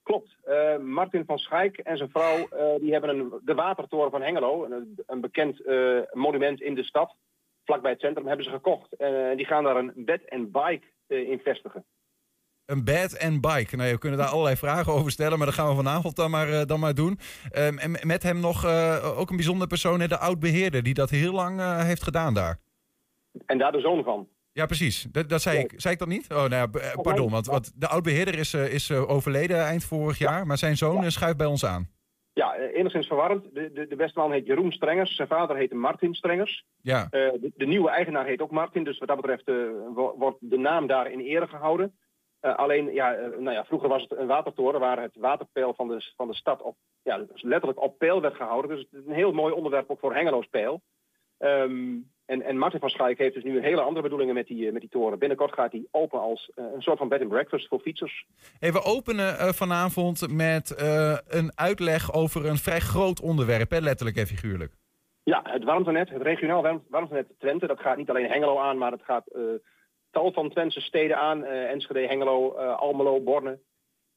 Klopt. 0.02 0.36
Eh, 0.44 0.76
Martin 0.76 1.24
van 1.24 1.38
Schaik 1.38 1.78
en 1.78 1.96
zijn 1.96 2.10
vrouw 2.10 2.48
eh, 2.48 2.80
die 2.80 2.92
hebben 2.92 3.10
een, 3.10 3.32
de 3.44 3.54
Watertoren 3.54 4.10
van 4.10 4.22
Hengelo, 4.22 4.64
een, 4.64 4.98
een 5.06 5.20
bekend 5.20 5.62
monument 6.12 6.60
in 6.60 6.74
de 6.74 6.84
stad, 6.84 7.16
vlakbij 7.64 7.90
het 7.90 8.00
centrum, 8.00 8.26
hebben 8.26 8.44
ze 8.44 8.50
gekocht. 8.50 8.92
En 8.96 9.36
die 9.36 9.46
gaan 9.46 9.64
daar 9.64 9.76
een 9.76 9.92
bed 9.96 10.24
en 10.28 10.50
bike 10.50 10.86
in 11.06 11.40
vestigen. 11.44 11.84
Een 12.64 12.84
bed 12.84 13.16
en 13.16 13.40
bike. 13.40 13.76
Nou, 13.76 13.90
we 13.90 13.98
kunnen 13.98 14.18
daar 14.18 14.28
allerlei 14.28 14.56
vragen 14.56 14.92
over 14.92 15.10
stellen, 15.10 15.38
maar 15.38 15.46
dat 15.46 15.56
gaan 15.56 15.68
we 15.68 15.74
vanavond 15.74 16.16
dan 16.16 16.30
maar, 16.30 16.66
dan 16.66 16.80
maar 16.80 16.94
doen. 16.94 17.18
Ehm, 17.50 17.78
en 17.78 18.06
met 18.06 18.22
hem 18.22 18.40
nog 18.40 18.66
ook 19.16 19.30
een 19.30 19.36
bijzondere 19.36 19.68
persoon, 19.68 19.98
de 19.98 20.18
oud-beheerder, 20.18 20.82
die 20.82 20.94
dat 20.94 21.10
heel 21.10 21.32
lang 21.32 21.82
heeft 21.82 22.02
gedaan 22.02 22.34
daar. 22.34 22.58
En 23.46 23.58
daar 23.58 23.72
de 23.72 23.80
zoon 23.80 24.04
van. 24.04 24.28
Ja, 24.54 24.66
precies. 24.66 25.02
Dat, 25.02 25.28
dat 25.28 25.42
zei, 25.42 25.58
ik, 25.58 25.72
zei 25.76 25.94
ik 25.94 26.00
dat 26.00 26.08
niet? 26.08 26.32
Oh, 26.32 26.36
nou 26.36 26.50
ja, 26.50 26.68
eh, 26.80 27.00
pardon. 27.02 27.30
Want, 27.30 27.46
want 27.46 27.80
de 27.80 27.88
oud-beheerder 27.88 28.38
is, 28.38 28.54
eh, 28.54 28.72
is 28.72 28.90
eh, 28.90 29.10
overleden 29.10 29.58
eind 29.64 29.84
vorig 29.84 30.18
jaar, 30.18 30.46
maar 30.46 30.58
zijn 30.58 30.76
zoon 30.76 31.10
schuift 31.10 31.36
bij 31.36 31.46
ons 31.46 31.64
aan. 31.64 31.88
Ja, 32.32 32.56
enigszins 32.56 33.06
verwarrend. 33.06 33.54
De, 33.54 33.72
de, 33.72 33.86
de 33.86 33.96
beste 33.96 34.30
heet 34.30 34.46
Jeroen 34.46 34.72
Strengers. 34.72 35.16
Zijn 35.16 35.28
vader 35.28 35.56
heette 35.56 35.74
Martin 35.74 36.14
Strengers. 36.14 36.64
Ja. 36.82 37.06
De, 37.10 37.52
de 37.56 37.66
nieuwe 37.66 37.90
eigenaar 37.90 38.26
heet 38.26 38.40
ook 38.40 38.50
Martin. 38.50 38.84
Dus 38.84 38.98
wat 38.98 39.08
dat 39.08 39.20
betreft 39.20 39.46
wo- 39.94 40.14
wordt 40.18 40.38
de 40.40 40.58
naam 40.58 40.86
daar 40.86 41.10
in 41.10 41.20
ere 41.20 41.46
gehouden. 41.46 41.94
Eh, 42.44 42.54
alleen, 42.56 42.92
ja, 42.92 43.10
nou 43.38 43.50
ja, 43.50 43.64
vroeger 43.64 43.88
was 43.88 44.02
het 44.02 44.18
een 44.18 44.26
watertoren 44.26 44.80
waar 44.80 45.02
het 45.02 45.16
waterpeil 45.16 45.74
van 45.74 45.88
de, 45.88 46.12
van 46.16 46.28
de 46.28 46.34
stad 46.34 46.62
op, 46.62 46.76
ja, 47.02 47.18
dus 47.18 47.42
letterlijk 47.42 47.82
op 47.82 47.98
peil 47.98 48.20
werd 48.20 48.34
gehouden. 48.36 48.70
Dus 48.70 48.86
het 48.90 49.00
is 49.00 49.06
een 49.06 49.14
heel 49.14 49.32
mooi 49.32 49.54
onderwerp 49.54 49.90
ook 49.90 49.98
voor 49.98 50.14
Hengelo's 50.14 50.46
peil. 50.46 50.82
Ehm, 51.38 51.96
en, 52.26 52.42
en 52.42 52.58
Martin 52.58 52.80
van 52.80 52.88
Schaik 52.88 53.18
heeft 53.18 53.34
dus 53.34 53.44
nu 53.44 53.56
een 53.56 53.62
hele 53.62 53.80
andere 53.80 54.02
bedoelingen 54.02 54.34
met 54.34 54.46
die, 54.46 54.66
eh, 54.66 54.72
met 54.72 54.80
die 54.80 54.90
toren. 54.90 55.18
Binnenkort 55.18 55.52
gaat 55.52 55.70
die 55.70 55.88
open 55.90 56.20
als 56.20 56.50
eh, 56.54 56.64
een 56.74 56.82
soort 56.82 56.98
van 56.98 57.08
bed 57.08 57.20
and 57.20 57.28
breakfast 57.28 57.68
voor 57.68 57.80
fietsers. 57.80 58.26
Hey, 58.58 58.72
we 58.72 58.82
openen 58.82 59.38
eh, 59.38 59.48
vanavond 59.48 60.32
met 60.32 60.74
een 61.28 61.52
uitleg 61.54 62.12
over 62.12 62.46
een 62.46 62.56
vrij 62.56 62.80
groot 62.80 63.20
onderwerp, 63.20 63.70
hè, 63.70 63.78
letterlijk 63.78 64.16
en 64.16 64.26
figuurlijk. 64.26 64.72
Ja, 65.22 65.40
het 65.44 65.64
warmtenet, 65.64 66.08
het 66.08 66.22
regionaal 66.22 66.62
warm- 66.62 66.84
warmtenet 66.88 67.26
Twente, 67.38 67.66
dat 67.66 67.80
gaat 67.80 67.96
niet 67.96 68.10
alleen 68.10 68.30
Hengelo 68.30 68.58
aan, 68.58 68.78
maar 68.78 68.92
het 68.92 69.04
gaat 69.04 69.24
tal 70.10 70.32
van 70.32 70.50
Twentse 70.50 70.80
steden 70.80 71.18
aan. 71.18 71.44
Enschede, 71.44 72.06
Hengelo, 72.06 72.50
Almelo, 72.54 73.20
Borne. 73.20 73.58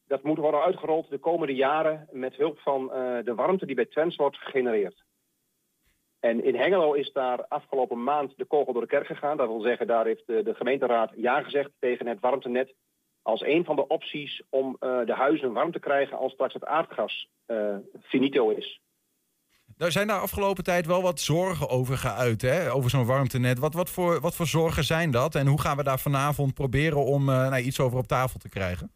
Dat 0.07 0.23
moet 0.23 0.37
worden 0.37 0.61
uitgerold 0.61 1.09
de 1.09 1.17
komende 1.17 1.55
jaren 1.55 2.07
met 2.11 2.35
hulp 2.35 2.59
van 2.59 2.87
de 3.23 3.33
warmte 3.35 3.65
die 3.65 3.75
bij 3.75 3.85
Twents 3.85 4.15
wordt 4.15 4.37
gegenereerd. 4.37 5.03
En 6.27 6.43
in 6.43 6.55
Hengelo 6.55 6.93
is 6.93 7.11
daar 7.11 7.45
afgelopen 7.47 8.03
maand 8.03 8.33
de 8.37 8.45
kogel 8.45 8.73
door 8.73 8.81
de 8.81 8.87
kerk 8.87 9.05
gegaan. 9.05 9.37
Dat 9.37 9.47
wil 9.47 9.61
zeggen, 9.61 9.87
daar 9.87 10.05
heeft 10.05 10.23
de, 10.25 10.43
de 10.43 10.53
gemeenteraad 10.53 11.11
ja 11.15 11.41
gezegd 11.41 11.69
tegen 11.79 12.07
het 12.07 12.19
warmtenet 12.19 12.73
als 13.21 13.41
een 13.41 13.65
van 13.65 13.75
de 13.75 13.87
opties 13.87 14.41
om 14.49 14.75
eh, 14.79 15.05
de 15.05 15.13
huizen 15.13 15.53
warm 15.53 15.71
te 15.71 15.79
krijgen 15.79 16.17
als 16.17 16.31
straks 16.31 16.53
het 16.53 16.65
aardgas 16.65 17.29
eh, 17.45 17.75
finito 18.01 18.49
is. 18.49 18.81
Daar 19.77 19.91
zijn 19.91 20.07
daar 20.07 20.19
afgelopen 20.19 20.63
tijd 20.63 20.85
wel 20.85 21.01
wat 21.01 21.19
zorgen 21.19 21.69
over 21.69 21.97
geuit, 21.97 22.41
hè? 22.41 22.71
over 22.71 22.89
zo'n 22.89 23.05
warmtenet. 23.05 23.59
Wat, 23.59 23.73
wat, 23.73 23.89
voor, 23.89 24.19
wat 24.19 24.35
voor 24.35 24.47
zorgen 24.47 24.83
zijn 24.83 25.11
dat? 25.11 25.35
En 25.35 25.47
hoe 25.47 25.61
gaan 25.61 25.77
we 25.77 25.83
daar 25.83 25.99
vanavond 25.99 26.53
proberen 26.53 27.05
om 27.05 27.29
eh, 27.29 27.49
nou, 27.49 27.61
iets 27.61 27.79
over 27.79 27.97
op 27.97 28.07
tafel 28.07 28.39
te 28.39 28.49
krijgen? 28.49 28.91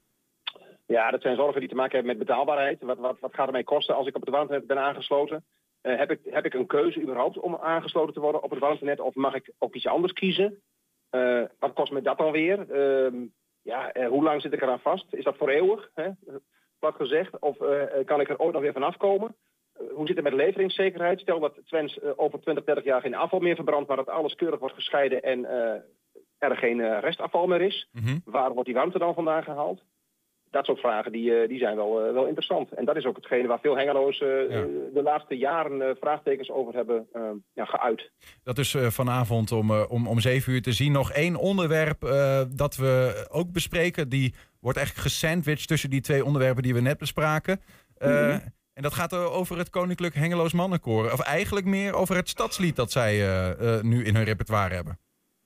Ja, 0.86 1.12
dat 1.12 1.22
zijn 1.22 1.36
zorgen 1.36 1.60
die 1.60 1.70
te 1.70 1.76
maken 1.76 1.96
hebben 1.96 2.18
met 2.18 2.28
betaalbaarheid. 2.28 2.82
Wat, 2.82 2.98
wat, 2.98 3.20
wat 3.20 3.34
gaat 3.34 3.46
het 3.46 3.52
mij 3.52 3.64
kosten 3.64 3.96
als 3.96 4.08
ik 4.08 4.16
op 4.16 4.22
het 4.22 4.30
warmtenet 4.30 4.68
ben 4.68 4.80
aangesloten? 4.80 5.44
Eh, 5.82 5.98
heb, 5.98 6.12
ik, 6.12 6.20
heb 6.24 6.46
ik 6.46 6.54
een 6.54 6.68
keuze 6.68 7.02
überhaupt 7.02 7.38
om 7.38 7.56
aangesloten 7.56 8.14
te 8.14 8.20
worden 8.20 8.44
op 8.44 8.50
het 8.50 8.60
warmtenet? 8.60 9.00
Of 9.00 9.16
mag 9.16 9.34
ik 9.34 9.52
ook 9.58 9.76
iets 9.76 9.88
anders 9.88 10.14
kiezen? 10.14 10.62
Eh, 11.10 11.44
wat 11.60 11.74
kost 11.74 11.92
me 11.92 12.02
dat 12.02 12.18
alweer? 12.18 12.72
Ehm 12.72 13.26
ja, 13.64 13.92
eh, 13.92 14.08
hoe 14.08 14.24
lang 14.24 14.42
zit 14.42 14.54
ik 14.54 14.62
eraan 14.62 14.80
vast? 14.80 15.14
Is 15.14 15.24
dat 15.24 15.38
voor 15.38 15.50
eeuwig? 15.50 15.92
Hè? 15.94 16.10
Plat 16.80 16.96
gezegd. 16.96 17.40
Of 17.40 17.58
kan 18.06 18.20
ik 18.20 18.30
er 18.30 18.40
ooit 18.40 18.54
nog 18.54 18.62
weer 18.62 18.74
vanaf 18.74 18.98
komen? 18.98 19.36
Hoe 19.94 20.08
zit 20.08 20.16
het 20.16 20.24
met 20.24 20.34
leveringszekerheid? 20.34 21.20
Stel 21.20 21.40
dat 21.40 21.60
Twents 21.66 22.00
eh, 22.00 22.12
over 22.16 22.40
20, 22.40 22.64
30 22.64 22.84
jaar 22.84 23.02
geen 23.02 23.16
afval 23.16 23.40
meer 23.40 23.56
verbrandt, 23.56 23.88
maar 23.88 23.98
dat 23.98 24.10
alles 24.10 24.36
keurig 24.36 24.60
wordt 24.60 24.76
gescheiden 24.76 25.22
en 25.22 25.46
er 26.38 26.58
geen 26.58 27.00
restafval 27.00 27.48
meer 27.48 27.62
is. 27.62 27.90
Waar 28.26 28.52
wordt 28.52 28.66
die 28.66 28.76
warmte 28.76 29.00
dan 29.00 29.14
vandaan 29.14 29.44
gehaald? 29.44 29.84
Dat 30.52 30.66
soort 30.66 30.80
vragen 30.80 31.12
die, 31.12 31.36
eh, 31.42 31.48
die 31.48 31.60
zijn 31.60 31.76
wel, 31.76 32.06
eh, 32.06 32.14
wel 32.14 32.26
interessant. 32.26 32.72
En 32.72 32.86
dat 32.86 32.96
is 32.96 33.06
ook 33.06 33.16
hetgene 33.16 33.48
waar 33.48 33.60
veel 33.60 33.78
Hengelo's 33.78 34.20
eh, 34.22 34.28
de 34.94 35.02
laatste 35.04 35.38
jaren 35.38 35.82
eh, 35.82 35.96
vraagtekens 36.00 36.52
over 36.52 36.74
hebben 36.74 37.08
eh, 37.14 37.22
ja, 37.54 37.66
geuit. 37.66 38.12
Dat 38.44 38.58
is 38.58 38.74
eh, 38.74 38.88
vanavond 38.88 39.52
om, 39.52 39.72
om, 39.72 40.08
om 40.08 40.20
7 40.20 40.54
uur 40.54 40.62
te 40.62 40.72
zien. 40.72 40.92
Nog 40.92 41.12
één 41.12 41.36
onderwerp 41.36 42.04
eh, 42.04 42.42
dat 42.56 42.76
we 42.76 43.26
ook 43.32 43.52
bespreken. 43.52 44.10
Die 44.10 44.34
wordt 44.60 44.78
eigenlijk 44.78 45.08
gesandwiched 45.08 45.68
tussen 45.68 45.90
die 45.90 46.02
twee 46.02 46.26
onderwerpen 46.26 46.64
die 46.64 46.74
we 46.74 46.82
net 46.82 46.98
bespraken. 46.98 47.62
Eh, 47.98 48.10
Mhm. 48.10 48.40
En 48.74 48.84
dat 48.84 48.94
gaat 48.94 49.14
over 49.14 49.58
het 49.58 49.70
Koninklijk 49.70 50.16
Hengeloos 50.16 50.54
Mannenkoor. 50.54 51.12
Of 51.12 51.20
eigenlijk 51.20 51.66
meer 51.66 51.94
over 51.94 52.16
het 52.16 52.30
stadslied 52.30 52.76
dat 52.76 52.92
zij 52.92 53.14
eh, 53.14 53.76
eh, 53.78 53.84
nu 53.84 54.04
in 54.06 54.16
hun 54.16 54.24
repertoire 54.24 54.76
hebben. 54.76 55.00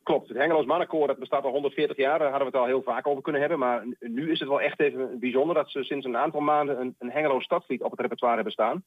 Klopt, 0.05 0.27
het 0.27 0.37
Hengeloos 0.37 0.65
Mannenkoor 0.65 1.07
dat 1.07 1.19
bestaat 1.19 1.43
al 1.43 1.51
140 1.51 1.97
jaar. 1.97 2.19
Daar 2.19 2.29
hadden 2.29 2.51
we 2.51 2.57
het 2.57 2.61
al 2.61 2.73
heel 2.73 2.81
vaak 2.81 3.07
over 3.07 3.23
kunnen 3.23 3.41
hebben. 3.41 3.59
Maar 3.59 3.85
nu 3.99 4.31
is 4.31 4.39
het 4.39 4.49
wel 4.49 4.61
echt 4.61 4.79
even 4.79 5.19
bijzonder 5.19 5.55
dat 5.55 5.69
ze 5.69 5.83
sinds 5.83 6.05
een 6.05 6.17
aantal 6.17 6.39
maanden 6.41 6.79
een, 6.79 6.95
een 6.99 7.11
Hengeloos 7.11 7.43
stadslied 7.43 7.81
op 7.81 7.91
het 7.91 7.99
repertoire 7.99 8.35
hebben 8.35 8.53
staan. 8.53 8.83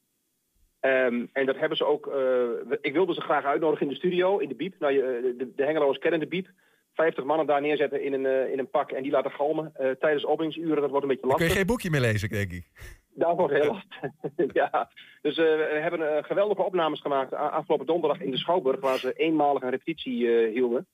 Ehm, 0.79 1.25
en 1.33 1.45
dat 1.45 1.57
hebben 1.57 1.77
ze 1.77 1.85
ook. 1.85 2.07
eh, 2.07 2.77
ik 2.81 2.93
wilde 2.93 3.13
ze 3.13 3.21
graag 3.21 3.45
uitnodigen 3.45 3.85
in 3.85 3.91
de 3.91 3.97
studio, 3.97 4.37
in 4.37 4.47
de 4.47 4.55
Biep. 4.55 4.75
Nou, 4.79 4.93
je, 4.93 5.35
de, 5.37 5.53
de 5.55 5.63
Hengeloos 5.63 5.97
kennen 5.97 6.19
de 6.19 6.27
Biep. 6.27 6.47
50 6.93 7.23
mannen 7.23 7.47
daar 7.47 7.61
neerzetten 7.61 8.03
in 8.03 8.13
een, 8.13 8.25
eh, 8.25 8.51
in 8.51 8.59
een 8.59 8.69
pak 8.69 8.91
en 8.91 9.03
die 9.03 9.11
laten 9.11 9.31
galmen 9.31 9.71
eh, 9.73 9.91
tijdens 9.91 10.25
openingsuren. 10.25 10.81
Dat 10.81 10.89
wordt 10.89 11.03
een 11.03 11.11
beetje 11.11 11.27
Daar 11.27 11.35
kun 11.35 11.45
lastig. 11.45 11.47
je 11.47 11.57
geen 11.57 11.65
boekje 11.65 11.89
meer 11.89 12.01
lezen, 12.01 12.29
denk 12.29 12.51
ik. 12.51 12.67
Dat 13.13 13.35
wordt 13.35 13.53
heel 13.53 13.71
lastig. 13.71 14.53
ja. 14.61 14.89
Dus 15.21 15.35
we 15.37 15.79
hebben 15.81 16.23
geweldige 16.23 16.63
opnames 16.63 17.01
gemaakt 17.01 17.33
afgelopen 17.33 17.85
donderdag 17.85 18.21
in 18.21 18.31
de 18.31 18.37
Schouwburg, 18.37 18.79
waar 18.79 18.97
ze 18.97 19.13
eenmalig 19.13 19.61
een 19.61 19.69
repetitie 19.69 20.47
hielden. 20.47 20.87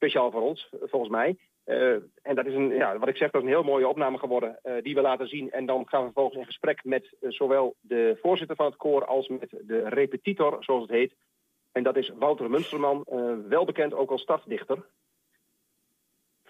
Speciaal 0.00 0.30
voor 0.30 0.42
ons, 0.42 0.68
volgens 0.80 1.10
mij. 1.10 1.36
en 2.22 2.34
dat 2.34 2.46
is 2.46 2.54
een, 2.54 2.68
ja, 2.68 2.98
wat 2.98 3.08
ik 3.08 3.16
zeg, 3.16 3.30
dat 3.30 3.42
is 3.42 3.46
een 3.46 3.54
heel 3.54 3.62
mooie 3.62 3.88
opname 3.88 4.18
geworden, 4.18 4.58
die 4.82 4.94
we 4.94 5.00
laten 5.00 5.28
zien. 5.28 5.50
En 5.50 5.66
dan 5.66 5.88
gaan 5.88 6.00
we 6.00 6.04
vervolgens 6.04 6.38
in 6.38 6.44
gesprek 6.44 6.84
met 6.84 7.16
zowel 7.20 7.74
de 7.80 8.18
voorzitter 8.22 8.56
van 8.56 8.66
het 8.66 8.76
koor 8.76 9.04
als 9.04 9.28
met 9.28 9.50
de 9.50 9.88
repetitor, 9.88 10.56
zoals 10.60 10.82
het 10.82 10.90
heet. 10.90 11.14
En 11.72 11.82
dat 11.82 11.96
is 11.96 12.12
Wouter 12.18 12.50
Munsterman, 12.50 13.04
wel 13.48 13.64
bekend 13.64 13.94
ook 13.94 14.10
als 14.10 14.22
stadsdichter 14.22 14.84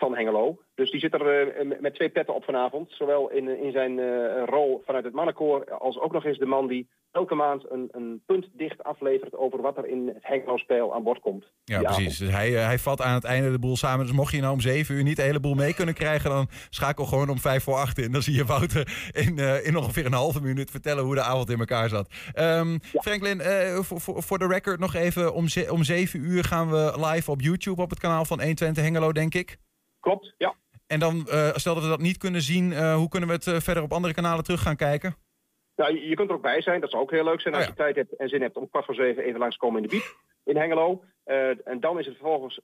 van 0.01 0.16
Hengelo. 0.16 0.59
Dus 0.74 0.90
die 0.90 1.01
zit 1.01 1.14
er 1.14 1.64
uh, 1.66 1.80
met 1.80 1.94
twee 1.94 2.09
petten 2.09 2.34
op 2.34 2.44
vanavond. 2.44 2.92
Zowel 2.92 3.30
in, 3.30 3.62
in 3.62 3.72
zijn 3.72 3.98
uh, 3.98 4.42
rol 4.46 4.82
vanuit 4.84 5.05
het 5.05 5.14
mannenkoor 5.14 5.78
als 5.78 5.98
ook 5.98 6.12
nog 6.12 6.24
eens 6.24 6.38
de 6.38 6.46
man 6.46 6.66
die 6.66 6.88
elke 7.11 7.34
maand 7.34 7.70
een, 7.70 7.88
een 7.92 8.22
punt 8.26 8.46
dicht 8.53 8.82
aflevert 8.82 9.34
over 9.34 9.61
wat 9.62 9.76
er 9.76 9.86
in 9.86 10.07
het 10.14 10.16
Hengelo-spel 10.20 10.94
aan 10.94 11.03
bod 11.03 11.20
komt. 11.20 11.44
Ja, 11.64 11.80
precies. 11.80 12.18
Dus 12.18 12.30
hij, 12.30 12.51
hij 12.51 12.78
vat 12.78 13.01
aan 13.01 13.14
het 13.14 13.24
einde 13.24 13.51
de 13.51 13.59
boel 13.59 13.76
samen. 13.76 14.07
Dus 14.07 14.14
mocht 14.14 14.32
je 14.32 14.40
nou 14.40 14.53
om 14.53 14.61
zeven 14.61 14.94
uur 14.94 15.03
niet 15.03 15.16
de 15.16 15.22
hele 15.22 15.40
boel 15.40 15.55
mee 15.55 15.74
kunnen 15.74 15.94
krijgen, 15.94 16.30
dan 16.30 16.48
schakel 16.70 17.05
gewoon 17.05 17.28
om 17.28 17.38
vijf 17.38 17.62
voor 17.62 17.74
acht 17.74 17.98
in. 17.98 18.12
Dan 18.12 18.22
zie 18.22 18.34
je 18.34 18.44
Wouter 18.44 19.11
in, 19.26 19.38
in 19.64 19.76
ongeveer 19.76 20.07
een 20.07 20.12
halve 20.12 20.42
minuut 20.42 20.70
vertellen 20.70 21.05
hoe 21.05 21.14
de 21.14 21.22
avond 21.22 21.51
in 21.51 21.59
elkaar 21.59 21.88
zat. 21.88 22.11
Um, 22.34 22.70
ja. 22.92 23.01
Franklin, 23.01 23.40
voor 24.05 24.38
de 24.38 24.46
record 24.46 24.80
nog 24.80 24.94
even, 24.94 25.34
om, 25.34 25.48
ze 25.48 25.72
om 25.72 25.84
zeven 25.84 26.20
uur 26.20 26.44
gaan 26.44 26.70
we 26.70 27.07
live 27.11 27.30
op 27.30 27.40
YouTube 27.40 27.82
op 27.82 27.90
het 27.90 28.01
kanaal 28.01 28.24
van 28.24 28.38
120 28.38 28.84
Hengelo, 28.84 29.12
denk 29.12 29.34
ik. 29.34 29.59
Klopt, 30.01 30.34
ja. 30.38 30.55
En 30.86 30.98
dan, 31.01 31.26
uh, 31.28 31.55
stel 31.55 31.74
dat 31.74 31.82
we 31.82 31.88
dat 31.88 32.01
niet 32.01 32.18
kunnen 32.18 32.40
zien, 32.40 32.70
uh, 32.70 32.94
hoe 32.94 33.09
kunnen 33.09 33.28
we 33.28 33.34
het 33.34 33.46
uh, 33.46 33.57
verder 33.57 33.82
op 33.82 33.92
andere 33.92 34.14
kanalen 34.14 34.44
terug 34.44 34.62
gaan 34.62 34.76
kijken? 34.76 35.14
Nou, 35.76 35.94
je, 35.94 36.09
je, 36.09 36.14
kunt 36.14 36.28
er 36.28 36.34
ook 36.34 36.42
bij 36.42 36.62
zijn, 36.62 36.80
dat 36.80 36.90
zou 36.90 37.03
ook 37.03 37.11
heel 37.11 37.24
leuk 37.24 37.40
zijn 37.40 37.55
als 37.55 37.62
oh, 37.62 37.68
ja. 37.68 37.74
je 37.76 37.92
tijd 37.92 37.96
hebt 37.96 38.20
en 38.20 38.28
zin 38.28 38.40
hebt 38.40 38.57
om 38.57 38.70
kwart 38.70 38.84
voor 38.84 38.94
zeven 38.94 39.22
even 39.22 39.40
langskomen 39.40 39.82
in 39.82 39.88
de 39.88 39.94
Biep 39.94 40.16
in 40.44 40.57
Hengelo. 40.57 41.05
en 41.64 41.80
dan 41.80 41.98
is 41.98 42.07
het 42.07 42.16
vervolgens 42.16 42.61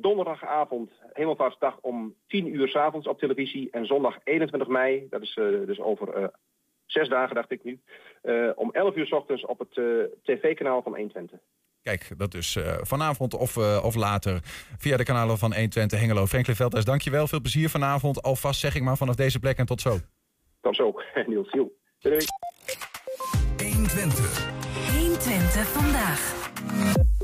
donderdagavond, 0.00 0.90
hemelvaartsdag 1.12 1.78
om 1.80 2.14
10 2.26 2.54
uur 2.54 2.68
s 2.68 2.76
avonds 2.76 3.06
op 3.06 3.18
televisie. 3.18 3.70
En 3.70 3.86
zondag 3.86 4.18
21 4.24 4.68
mei, 4.68 5.06
dat 5.10 5.22
is 5.22 5.34
dus 5.66 5.80
over 5.80 6.30
zes 6.86 7.08
dagen 7.08 7.34
dacht 7.34 7.50
ik 7.50 7.64
nu, 7.64 7.80
om 8.54 8.70
11 8.72 8.96
uur 8.96 9.06
s 9.06 9.12
ochtends 9.12 9.44
op 9.44 9.58
het 9.58 9.72
tv-kanaal 10.22 10.82
van 10.82 10.92
120. 10.92 11.38
Kijk, 11.86 12.08
dat 12.16 12.34
is 12.34 12.56
uh, 12.56 12.72
vanavond 12.80 13.34
of, 13.34 13.56
uh, 13.56 13.82
of 13.84 13.94
later 13.94 14.40
via 14.78 14.96
de 14.96 15.04
kanalen 15.04 15.38
van 15.38 15.52
120 15.52 16.00
Hengelo. 16.00 16.26
Franklin 16.26 16.56
Veldhuis, 16.56 16.84
dankjewel. 16.84 17.26
Veel 17.26 17.40
plezier 17.40 17.68
vanavond. 17.68 18.22
Alvast 18.22 18.60
zeg 18.60 18.74
ik 18.74 18.82
maar 18.82 18.96
vanaf 18.96 19.14
deze 19.14 19.38
plek 19.38 19.58
en 19.58 19.66
tot 19.66 19.80
zo. 19.80 19.98
Tot 20.60 20.76
zo, 20.76 20.94
Niels. 21.26 21.50
Doei. 21.50 22.24
120. 23.56 24.50
120 24.92 25.66
vandaag. 25.66 27.14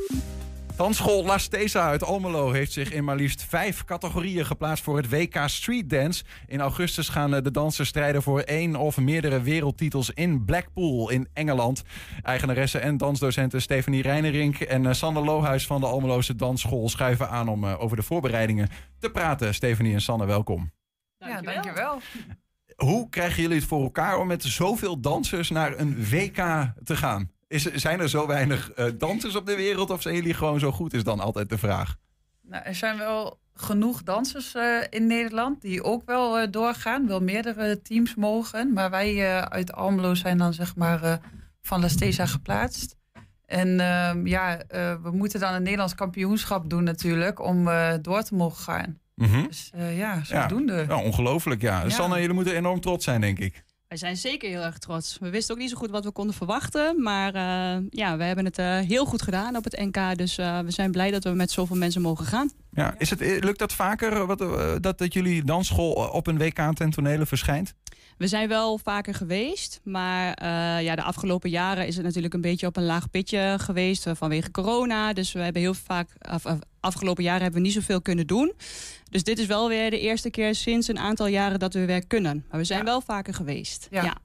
Dansschool 0.77 1.25
La 1.25 1.39
Stesa 1.39 1.89
uit 1.89 2.05
Almelo 2.05 2.53
heeft 2.53 2.73
zich 2.73 2.93
in 2.93 3.05
maar 3.05 3.16
liefst 3.16 3.43
vijf 3.43 3.85
categorieën 3.85 4.47
geplaatst 4.47 4.85
voor 4.85 4.97
het 4.97 5.09
WK 5.09 5.43
Street 5.47 5.91
Dance. 5.91 6.25
In 6.47 6.61
augustus 6.61 7.09
gaan 7.09 7.31
de 7.31 7.51
dansers 7.51 7.89
strijden 7.89 8.23
voor 8.23 8.41
één 8.41 8.77
of 8.77 8.99
meerdere 8.99 9.41
wereldtitels 9.41 10.11
in 10.11 10.45
Blackpool 10.45 11.11
in 11.11 11.29
Engeland. 11.33 11.83
Eigenaresse 12.23 12.79
en 12.79 12.97
dansdocenten 12.97 13.62
Stefanie 13.62 14.03
Reinerink 14.03 14.61
en 14.61 14.97
Sander 14.97 15.25
Lohuis 15.25 15.66
van 15.66 15.81
de 15.81 15.87
Almeloze 15.87 16.37
Dansschool 16.37 16.89
schuiven 16.89 17.29
aan 17.29 17.49
om 17.49 17.66
over 17.66 17.97
de 17.97 18.03
voorbereidingen 18.03 18.68
te 18.99 19.11
praten. 19.11 19.55
Stefanie 19.55 19.95
en 19.95 20.01
Sanne, 20.01 20.27
welkom. 20.27 20.73
Ja, 21.18 21.41
dankjewel. 21.41 22.01
Hoe 22.77 23.09
krijgen 23.09 23.43
jullie 23.43 23.59
het 23.59 23.66
voor 23.66 23.83
elkaar 23.83 24.18
om 24.18 24.27
met 24.27 24.43
zoveel 24.43 25.01
dansers 25.01 25.51
naar 25.51 25.79
een 25.79 26.09
WK 26.09 26.37
te 26.85 26.97
gaan? 26.97 27.31
Is, 27.53 27.62
zijn 27.62 28.00
er 28.00 28.09
zo 28.09 28.26
weinig 28.26 28.70
uh, 28.78 28.86
dansers 28.98 29.36
op 29.36 29.46
de 29.46 29.57
wereld 29.57 29.90
of 29.90 30.03
zijn 30.03 30.14
jullie 30.14 30.34
gewoon 30.34 30.61
zo 30.61 30.72
goed, 30.72 30.92
is 30.92 31.05
dan 31.05 31.20
altijd 31.20 31.48
de 31.48 31.59
vraag. 31.59 31.96
Nou, 32.42 32.64
er 32.64 32.74
zijn 32.74 32.98
wel 32.98 33.38
genoeg 33.55 34.03
dansers 34.03 34.55
uh, 34.55 34.62
in 34.90 35.07
Nederland 35.07 35.61
die 35.61 35.82
ook 35.82 36.03
wel 36.07 36.40
uh, 36.40 36.46
doorgaan, 36.50 37.07
wel 37.07 37.20
meerdere 37.20 37.82
teams 37.82 38.14
mogen. 38.14 38.72
Maar 38.72 38.90
wij 38.90 39.40
uit 39.48 39.72
Almelo 39.72 40.14
zijn 40.14 40.38
dan 40.38 40.55
zeg 40.55 40.76
maar 40.76 41.20
van 41.62 41.80
La 41.80 41.88
Stesa 41.88 42.26
geplaatst. 42.26 42.96
En 43.46 43.80
ehm, 43.80 44.26
ja, 44.26 44.61
we 45.03 45.11
moeten 45.12 45.40
dan 45.40 45.55
een 45.55 45.62
Nederlands 45.62 45.94
kampioenschap 45.94 46.70
doen 46.70 46.84
natuurlijk 46.84 47.40
om 47.40 47.68
door 48.03 48.22
te 48.22 48.34
mogen 48.34 48.62
gaan. 48.62 48.98
Mm 49.14 49.26
-hmm. 49.26 49.46
Dus 49.46 49.72
ja, 49.94 50.24
zodoende. 50.24 50.74
Ja, 50.74 50.82
ja, 50.88 51.03
ongelooflijk 51.03 51.62
ja. 51.62 51.82
ja. 51.82 51.88
Sanne, 51.88 52.20
jullie 52.20 52.34
moeten 52.34 52.57
enorm 52.57 52.80
trots 52.80 53.05
zijn 53.05 53.20
denk 53.20 53.38
ik. 53.38 53.64
Wij 53.93 54.01
zijn 54.01 54.16
zeker 54.16 54.49
heel 54.49 54.62
erg 54.62 54.78
trots. 54.78 55.16
We 55.20 55.30
wisten 55.30 55.55
ook 55.55 55.61
niet 55.61 55.70
zo 55.70 55.76
goed 55.76 55.90
wat 55.90 56.05
we 56.05 56.11
konden 56.11 56.34
verwachten. 56.34 57.03
Maar 57.03 57.34
uh, 57.34 57.84
ja, 57.90 58.16
we 58.16 58.24
hebben 58.24 58.45
het 58.45 58.59
uh, 58.59 58.78
heel 58.78 59.05
goed 59.05 59.22
gedaan 59.22 59.57
op 59.57 59.64
het 59.64 59.78
NK. 59.78 60.18
Dus 60.18 60.38
uh, 60.38 60.59
we 60.59 60.70
zijn 60.70 60.90
blij 60.90 61.11
dat 61.11 61.24
we 61.24 61.30
met 61.30 61.51
zoveel 61.51 61.76
mensen 61.76 62.03
mogen 62.03 62.26
gaan. 62.26 62.51
Ja, 62.70 62.95
is 62.99 63.11
het, 63.11 63.20
lukt 63.20 63.59
dat 63.59 63.72
vaker 63.72 64.26
wat, 64.26 64.38
dat, 64.82 64.99
dat 64.99 65.12
jullie 65.12 65.45
dansschool 65.45 65.93
op 65.93 66.26
een 66.26 66.38
WK 66.38 66.74
ten 66.74 66.90
tonele 66.90 67.26
verschijnt? 67.26 67.74
We 68.18 68.26
zijn 68.26 68.49
wel 68.49 68.78
vaker 68.78 69.14
geweest, 69.14 69.80
maar 69.84 70.45
ja, 70.82 70.95
de 70.95 71.03
afgelopen 71.03 71.51
jaren 71.51 71.86
is 71.86 71.97
het 71.97 72.05
natuurlijk 72.05 72.34
een 72.34 72.40
beetje 72.40 72.66
op 72.66 72.76
een 72.76 72.84
laag 72.84 73.11
pitje 73.11 73.57
geweest 73.59 74.07
vanwege 74.12 74.51
corona. 74.51 75.12
Dus 75.12 75.32
we 75.32 75.40
hebben 75.40 75.62
heel 75.62 75.74
vaak, 75.74 76.09
af, 76.18 76.47
af, 76.47 76.59
afgelopen 76.80 77.22
jaren 77.22 77.43
hebben 77.43 77.61
we 77.61 77.66
niet 77.66 77.76
zoveel 77.76 78.03
kunnen 78.03 78.26
doen. 78.26 78.53
Dus 79.12 79.22
dit 79.22 79.38
is 79.38 79.46
wel 79.46 79.68
weer 79.68 79.90
de 79.90 80.00
eerste 80.00 80.30
keer 80.30 80.54
sinds 80.54 80.88
een 80.88 80.98
aantal 80.98 81.26
jaren 81.26 81.58
dat 81.58 81.74
we 81.74 81.84
weer 81.84 82.06
kunnen. 82.06 82.44
Maar 82.50 82.58
we 82.58 82.64
zijn 82.64 82.78
ja. 82.78 82.84
wel 82.84 83.00
vaker 83.00 83.34
geweest. 83.34 83.88
ja. 83.90 84.02
ja. 84.02 84.16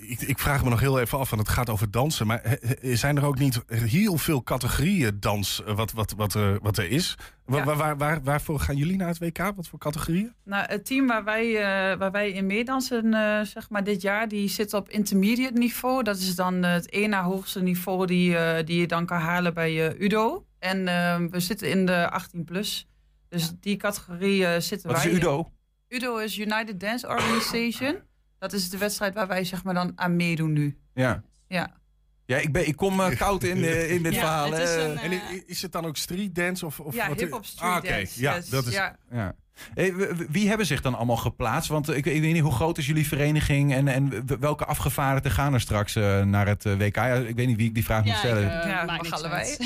Ik, 0.00 0.20
ik, 0.20 0.38
vraag 0.38 0.64
me 0.64 0.70
nog 0.70 0.80
heel 0.80 1.00
even 1.00 1.18
af, 1.18 1.30
want 1.30 1.42
het 1.42 1.50
gaat 1.50 1.70
over 1.70 1.90
dansen. 1.90 2.26
Maar 2.26 2.58
zijn 2.82 3.16
er 3.16 3.24
ook 3.24 3.38
niet 3.38 3.62
heel 3.66 4.16
veel 4.16 4.42
categorieën 4.42 5.16
dans 5.20 5.62
wat, 5.66 5.92
wat, 5.92 6.14
wat, 6.16 6.34
er, 6.34 6.58
wat 6.62 6.78
er 6.78 6.90
is? 6.90 7.16
Ja. 7.46 7.64
Waar, 7.64 7.76
waar, 7.76 7.96
waar, 7.96 8.22
waarvoor 8.22 8.60
gaan 8.60 8.76
jullie 8.76 8.96
naar 8.96 9.08
het 9.08 9.18
WK? 9.18 9.38
Wat 9.38 9.68
voor 9.68 9.78
categorieën? 9.78 10.32
Nou, 10.44 10.66
het 10.68 10.86
team 10.86 11.06
waar 11.06 11.24
wij, 11.24 11.46
uh, 11.46 11.98
waar 11.98 12.10
wij 12.10 12.30
in 12.30 12.46
meedansen 12.46 13.04
uh, 13.04 13.40
zeg 13.40 13.70
maar 13.70 13.84
dit 13.84 14.02
jaar, 14.02 14.28
die 14.28 14.48
zit 14.48 14.74
op 14.74 14.88
intermediate 14.88 15.58
niveau. 15.58 16.02
Dat 16.02 16.16
is 16.16 16.34
dan 16.34 16.62
het 16.62 16.90
één 16.90 17.10
na 17.10 17.22
hoogste 17.22 17.62
niveau 17.62 18.06
die, 18.06 18.30
uh, 18.30 18.56
die 18.64 18.80
je 18.80 18.86
dan 18.86 19.06
kan 19.06 19.18
halen 19.18 19.54
bij 19.54 19.96
UDO. 19.96 20.44
En 20.58 20.84
we 21.30 21.40
zitten 21.40 21.70
in 21.70 21.86
de 21.86 22.10
18 22.10 22.44
plus. 22.44 22.87
Dus 23.28 23.52
die 23.60 23.76
categorie 23.76 24.60
zitten 24.60 24.88
wat 24.88 25.02
wij 25.02 25.12
Wat 25.12 25.20
is 25.20 25.26
UDO? 25.26 25.52
In. 25.88 25.96
UDO 25.96 26.16
is 26.16 26.38
United 26.38 26.80
Dance 26.80 27.08
Organization. 27.08 27.98
Dat 28.38 28.52
is 28.52 28.70
de 28.70 28.78
wedstrijd 28.78 29.14
waar 29.14 29.26
wij 29.26 29.44
zeg 29.44 29.64
maar 29.64 29.74
dan 29.74 29.92
aan 29.94 30.16
meedoen 30.16 30.52
nu. 30.52 30.78
Ja. 30.94 31.22
Ja. 31.48 31.76
Ja, 32.24 32.36
ik, 32.36 32.52
ben, 32.52 32.66
ik 32.66 32.76
kom 32.76 33.00
uh, 33.00 33.08
koud 33.16 33.42
in, 33.42 33.56
uh, 33.56 33.90
in 33.90 34.02
dit 34.02 34.14
ja, 34.14 34.20
verhaal. 34.20 34.52
Het 34.52 34.68
is 34.68 34.74
een, 34.74 34.92
uh... 34.92 35.04
En 35.04 35.46
is 35.46 35.62
het 35.62 35.72
dan 35.72 35.84
ook 35.84 35.96
street 35.96 36.34
dance? 36.34 36.66
Of, 36.66 36.80
of 36.80 36.94
ja, 36.94 37.14
hip-hop 37.14 37.44
street 37.44 37.70
ah, 37.70 37.76
okay. 37.76 37.90
dance. 37.90 38.20
Ja, 38.20 38.34
yes. 38.34 38.48
dat 38.48 38.66
is. 38.66 38.72
Ja. 38.72 38.96
ja. 39.10 39.34
Hey, 39.74 39.94
wie 40.28 40.48
hebben 40.48 40.66
zich 40.66 40.80
dan 40.80 40.94
allemaal 40.94 41.16
geplaatst? 41.16 41.68
Want 41.68 41.88
ik, 41.88 42.06
ik, 42.06 42.20
weet 42.20 42.32
niet, 42.32 42.42
hoe 42.42 42.52
groot 42.52 42.78
is 42.78 42.86
jullie 42.86 43.06
vereniging 43.06 43.74
en, 43.74 43.88
en 43.88 44.26
welke 44.40 44.64
afgevaardigden 44.64 45.32
gaan 45.32 45.54
er 45.54 45.60
straks 45.60 45.94
naar 46.24 46.46
het 46.46 46.64
WK? 46.64 46.94
Ja, 46.94 47.14
ik 47.14 47.36
weet 47.36 47.46
niet 47.46 47.56
wie 47.56 47.66
ik 47.66 47.74
die 47.74 47.84
vraag 47.84 48.04
moet 48.04 48.14
stellen. 48.14 48.44
Ik, 48.44 48.64
ja, 48.64 48.84
mag 48.84 49.10
allebei. 49.10 49.56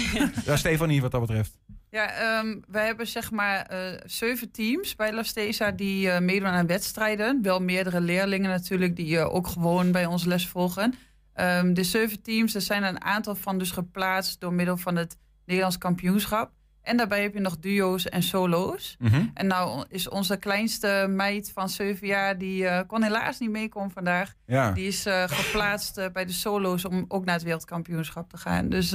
ja, 0.44 0.56
Stefanie, 0.56 1.00
wat 1.00 1.10
dat 1.10 1.20
betreft. 1.20 1.58
Ja, 1.92 2.38
um, 2.38 2.62
wij 2.68 2.86
hebben 2.86 3.06
zeg 3.06 3.30
maar 3.30 3.72
uh, 3.72 4.00
zeven 4.04 4.50
teams 4.50 4.96
bij 4.96 5.12
La 5.12 5.22
Stesa 5.22 5.70
die 5.70 6.06
uh, 6.06 6.18
meedoen 6.18 6.48
aan 6.48 6.66
wedstrijden. 6.66 7.42
Wel 7.42 7.60
meerdere 7.60 8.00
leerlingen 8.00 8.50
natuurlijk 8.50 8.96
die 8.96 9.16
uh, 9.16 9.34
ook 9.34 9.46
gewoon 9.46 9.92
bij 9.92 10.06
ons 10.06 10.24
les 10.24 10.48
volgen. 10.48 10.94
Um, 11.34 11.74
de 11.74 11.84
zeven 11.84 12.22
teams, 12.22 12.54
er 12.54 12.60
zijn 12.60 12.82
een 12.82 13.02
aantal 13.02 13.34
van 13.34 13.58
dus 13.58 13.70
geplaatst 13.70 14.40
door 14.40 14.52
middel 14.52 14.76
van 14.76 14.96
het 14.96 15.16
Nederlands 15.46 15.78
kampioenschap. 15.78 16.50
En 16.82 16.96
daarbij 16.96 17.22
heb 17.22 17.34
je 17.34 17.40
nog 17.40 17.58
duo's 17.58 18.08
en 18.08 18.22
solo's. 18.22 18.96
Mm 18.98 19.08
-hmm. 19.08 19.30
En 19.34 19.46
nou 19.46 19.84
is 19.88 20.08
onze 20.08 20.36
kleinste 20.36 21.06
meid 21.08 21.50
van 21.54 21.68
zeven 21.68 22.06
jaar, 22.06 22.38
die 22.38 22.86
kon 22.86 23.02
helaas 23.02 23.38
niet 23.38 23.50
meekomen 23.50 23.90
vandaag. 23.90 24.34
Ja. 24.46 24.72
Die 24.72 24.86
is 24.86 25.06
geplaatst 25.26 26.12
bij 26.12 26.24
de 26.24 26.32
solo's 26.32 26.84
om 26.84 27.04
ook 27.08 27.24
naar 27.24 27.34
het 27.34 27.44
wereldkampioenschap 27.44 28.30
te 28.30 28.36
gaan. 28.36 28.68
Dus 28.68 28.94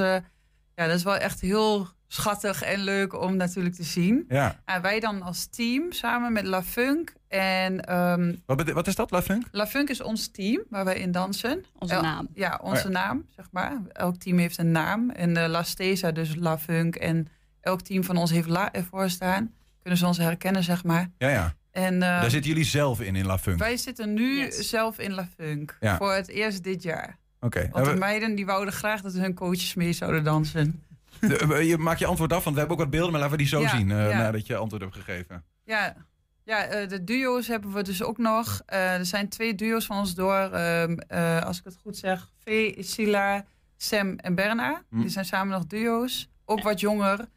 ja, 0.78 0.88
dat 0.88 0.96
is 0.96 1.04
wel 1.04 1.18
echt 1.18 1.42
heel 1.42 1.88
schattig 2.08 2.62
en 2.62 2.80
leuk 2.80 3.22
om 3.22 3.36
natuurlijk 3.36 3.76
te 3.76 3.84
zien. 3.84 4.26
Ja. 4.30 4.60
En 4.66 4.82
wij 4.82 5.00
dan 5.00 5.22
als 5.22 5.46
team 5.46 5.92
samen 5.92 6.34
met 6.34 6.46
La 6.46 6.64
Funk. 6.64 7.14
En, 7.28 7.96
um, 7.96 8.42
wat, 8.46 8.72
wat, 8.72 8.88
is 8.88 8.96
dat, 8.96 9.12
La 9.12 9.22
Funk? 9.22 9.48
La 9.52 9.68
Funk 9.68 9.90
is 9.90 10.02
ons 10.02 10.28
team 10.28 10.64
waar 10.70 10.86
wij 10.86 11.00
in 11.00 11.12
dansen. 11.12 11.66
Onze 11.80 11.94
El 11.94 12.02
naam. 12.02 12.28
Ja, 12.34 12.60
onze 12.64 12.88
oh 12.88 12.92
ja. 12.92 13.00
naam, 13.00 13.26
zeg 13.36 13.48
maar. 13.52 13.82
Elk 13.92 14.18
team 14.18 14.38
heeft 14.38 14.58
een 14.58 14.72
naam. 14.72 15.10
En 15.10 15.38
uh, 15.38 15.46
La 15.48 15.64
Stesa, 15.64 16.12
dus 16.12 16.36
La 16.36 16.58
Funk. 16.58 16.96
En 16.96 17.28
elk 17.62 17.82
team 17.82 18.04
van 18.04 18.18
ons 18.18 18.32
heeft 18.32 18.48
La 18.48 18.74
ervoor 18.74 19.10
staan. 19.10 19.54
Kunnen 19.82 20.00
ze 20.00 20.06
ons 20.06 20.18
herkennen, 20.18 20.64
zeg 20.64 20.84
maar. 20.84 21.10
Ja, 21.18 21.30
ja. 21.30 21.54
En, 21.72 21.94
uh, 21.94 22.00
Daar 22.00 22.30
zitten 22.30 22.50
jullie 22.50 22.66
zelf 22.66 23.02
in, 23.02 23.16
in 23.16 23.26
La 23.26 23.38
Funk? 23.38 23.60
Wij 23.60 23.78
zitten 23.78 24.14
nu 24.14 24.38
yes. 24.38 24.70
zelf 24.70 25.00
in 25.00 25.14
La 25.14 25.28
Funk. 25.38 25.78
Ja. 25.80 25.98
Voor 25.98 26.14
het 26.14 26.28
eerst 26.28 26.64
dit 26.64 26.84
jaar. 26.84 27.18
Oké. 27.48 27.58
Okay. 27.58 27.70
Want 27.72 27.86
de 27.86 27.96
meiden 27.96 28.36
die 28.36 28.46
wouden 28.46 28.74
graag 28.74 29.02
dat 29.02 29.14
hun 29.14 29.34
coaches 29.34 29.74
mee 29.74 29.94
zouden 29.94 30.24
dansen. 30.24 30.84
De, 31.20 31.66
je 31.66 31.78
maakt 31.78 32.00
je 32.00 32.06
antwoord 32.06 32.34
af, 32.34 32.44
want 32.44 32.56
we 32.56 32.60
hebben 32.62 32.78
ook 32.78 32.84
wat 32.84 32.92
beelden, 32.92 33.12
maar 33.12 33.22
laten 33.22 33.38
we 33.38 33.44
die 33.44 33.52
zo 33.52 33.62
ja, 33.62 33.70
zien 33.70 33.90
uh, 33.90 34.10
ja. 34.10 34.18
nadat 34.18 34.48
je 34.48 34.56
antwoord 34.56 34.82
hebt 34.82 34.96
gegeven. 34.96 35.44
Ja, 35.64 35.96
Ja, 36.44 36.64
eh, 36.64 36.90
de 36.90 37.04
duo's 37.04 37.48
hebben 37.48 37.74
we 37.74 37.82
dus 37.82 38.04
ook 38.04 38.18
nog. 38.18 38.62
Eh, 38.66 38.94
er 38.94 39.06
zijn 39.06 39.30
twee 39.30 39.56
duo's 39.56 39.86
van 39.86 39.98
ons 39.98 40.16
door. 40.16 40.52
Ehm, 40.52 40.98
eh, 40.98 41.42
als 41.42 41.58
ik 41.58 41.64
het 41.64 41.78
goed 41.82 41.98
zeg, 41.98 42.32
V, 42.44 42.74
Sila, 42.78 43.46
Sam 43.78 44.16
en 44.16 44.36
Berna. 44.36 44.82
Hm. 44.90 45.00
Die 45.00 45.10
zijn 45.10 45.26
samen 45.26 45.54
nog 45.54 45.68
duo's. 45.68 46.30
Ook 46.46 46.64
wat 46.64 46.80
jonger. 46.80 47.28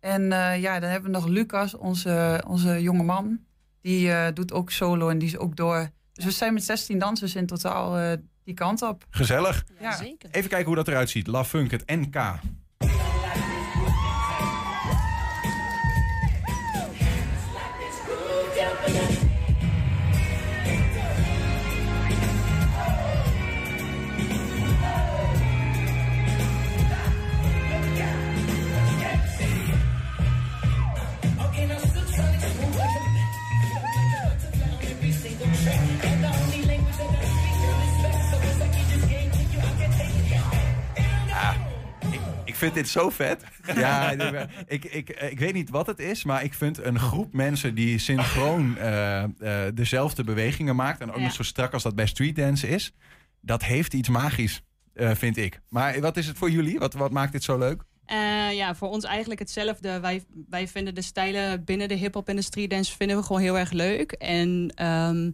En 0.00 0.32
eh, 0.32 0.60
ja, 0.60 0.80
dan 0.80 0.90
hebben 0.90 1.10
we 1.10 1.16
nog 1.16 1.26
Lucas, 1.26 1.74
onze, 1.74 2.44
onze 2.46 2.82
jonge 2.82 3.02
man. 3.02 3.38
Die 3.80 4.12
eh, 4.12 4.34
doet 4.34 4.52
ook 4.52 4.70
solo 4.70 5.08
en 5.08 5.18
die 5.18 5.28
is 5.28 5.38
ook 5.38 5.56
door. 5.56 5.90
Dus 6.12 6.24
we 6.24 6.30
zijn 6.30 6.54
met 6.54 6.64
16 6.64 6.98
dansers 6.98 7.34
in 7.34 7.46
totaal 7.46 7.98
eh, 7.98 8.12
die 8.50 8.58
kant 8.58 8.82
op. 8.82 9.06
Gezellig. 9.10 9.64
Ja, 9.80 9.96
zeker. 9.96 10.28
Even 10.30 10.48
kijken 10.48 10.66
hoe 10.66 10.76
dat 10.76 10.88
eruit 10.88 11.10
ziet. 11.10 11.26
La 11.26 11.44
Funk, 11.44 11.70
het 11.70 11.86
NK. 11.86 12.16
Vind 42.60 42.74
dit 42.74 42.88
zo 42.88 43.10
vet. 43.10 43.44
Ja, 43.74 44.10
ik, 44.66 44.84
ik, 44.84 45.10
ik 45.10 45.38
weet 45.38 45.52
niet 45.52 45.70
wat 45.70 45.86
het 45.86 45.98
is, 45.98 46.24
maar 46.24 46.44
ik 46.44 46.54
vind 46.54 46.84
een 46.84 46.98
groep 46.98 47.32
mensen 47.32 47.74
die 47.74 47.98
synchroon 47.98 48.76
eh, 48.78 49.22
eh, 49.22 49.30
dezelfde 49.74 50.24
bewegingen 50.24 50.76
maakt. 50.76 51.00
En 51.00 51.10
ook 51.10 51.16
Ja. 51.16 51.22
nog 51.22 51.32
zo 51.32 51.42
strak 51.42 51.72
als 51.72 51.82
dat 51.82 51.94
bij 51.94 52.06
streetdance 52.06 52.68
is. 52.68 52.92
Dat 53.40 53.64
heeft 53.64 53.94
iets 53.94 54.08
magisch, 54.08 54.62
eh, 54.94 55.10
vind 55.14 55.36
ik. 55.36 55.60
Maar 55.68 56.00
wat 56.00 56.16
is 56.16 56.26
het 56.26 56.38
voor 56.38 56.50
jullie? 56.50 56.78
Wat, 56.78 56.94
wat 56.94 57.10
maakt 57.10 57.32
dit 57.32 57.42
zo 57.44 57.58
leuk? 57.58 57.82
Eh, 58.06 58.52
ja, 58.52 58.74
voor 58.74 58.88
ons 58.88 59.04
eigenlijk 59.04 59.40
hetzelfde. 59.40 60.00
Wij, 60.00 60.24
wij 60.48 60.68
vinden 60.68 60.94
de 60.94 61.02
stijlen 61.02 61.64
binnen 61.64 61.88
de 61.88 61.94
hip-hop 61.94 62.28
en 62.28 62.36
de 62.36 62.42
streetdance 62.42 62.96
vinden 62.96 63.16
we 63.16 63.22
gewoon 63.22 63.42
heel 63.42 63.58
erg 63.58 63.70
leuk. 63.70 64.12
En 64.12 64.72
ehm, 64.74 65.30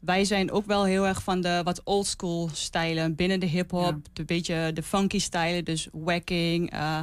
wij 0.00 0.24
zijn 0.24 0.50
ook 0.50 0.66
wel 0.66 0.84
heel 0.84 1.06
erg 1.06 1.22
van 1.22 1.40
de 1.40 1.60
wat 1.64 1.80
oldschool 1.84 2.50
stijlen 2.52 3.14
binnen 3.14 3.40
de 3.40 3.46
hip-hop. 3.46 3.96
De 4.12 4.24
beetje 4.24 4.70
de 4.74 4.82
funky 4.82 5.18
stijlen, 5.18 5.64
dus 5.64 5.88
wacking. 5.92 6.70
eh 6.70 7.00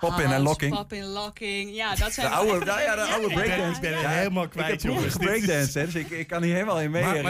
Pop-in 0.00 0.24
en 0.24 0.30
house, 0.30 0.46
locking. 1.04 1.74
Ja, 1.74 1.94
dat 1.94 2.12
zijn 2.12 2.26
De 2.30 2.34
oude, 2.34 2.64
nou 2.70 2.80
ja, 2.80 2.94
de 2.94 3.02
oude 3.02 3.28
ja, 3.28 3.34
breakdance. 3.34 3.80
Ben 3.80 3.90
Ja, 3.90 4.08
helemaal 4.08 4.44
Ik 4.44 4.50
kwijt, 4.50 4.70
heb 4.70 4.80
vroeger 4.80 5.20
jongens. 5.20 5.74
Hè, 5.74 5.84
dus 5.84 5.94
ik, 5.94 6.10
ik 6.10 6.26
kan 6.26 6.42
hier 6.42 6.52
helemaal 6.54 6.80
in 6.80 6.90
mee 6.90 7.02
Maar, 7.02 7.22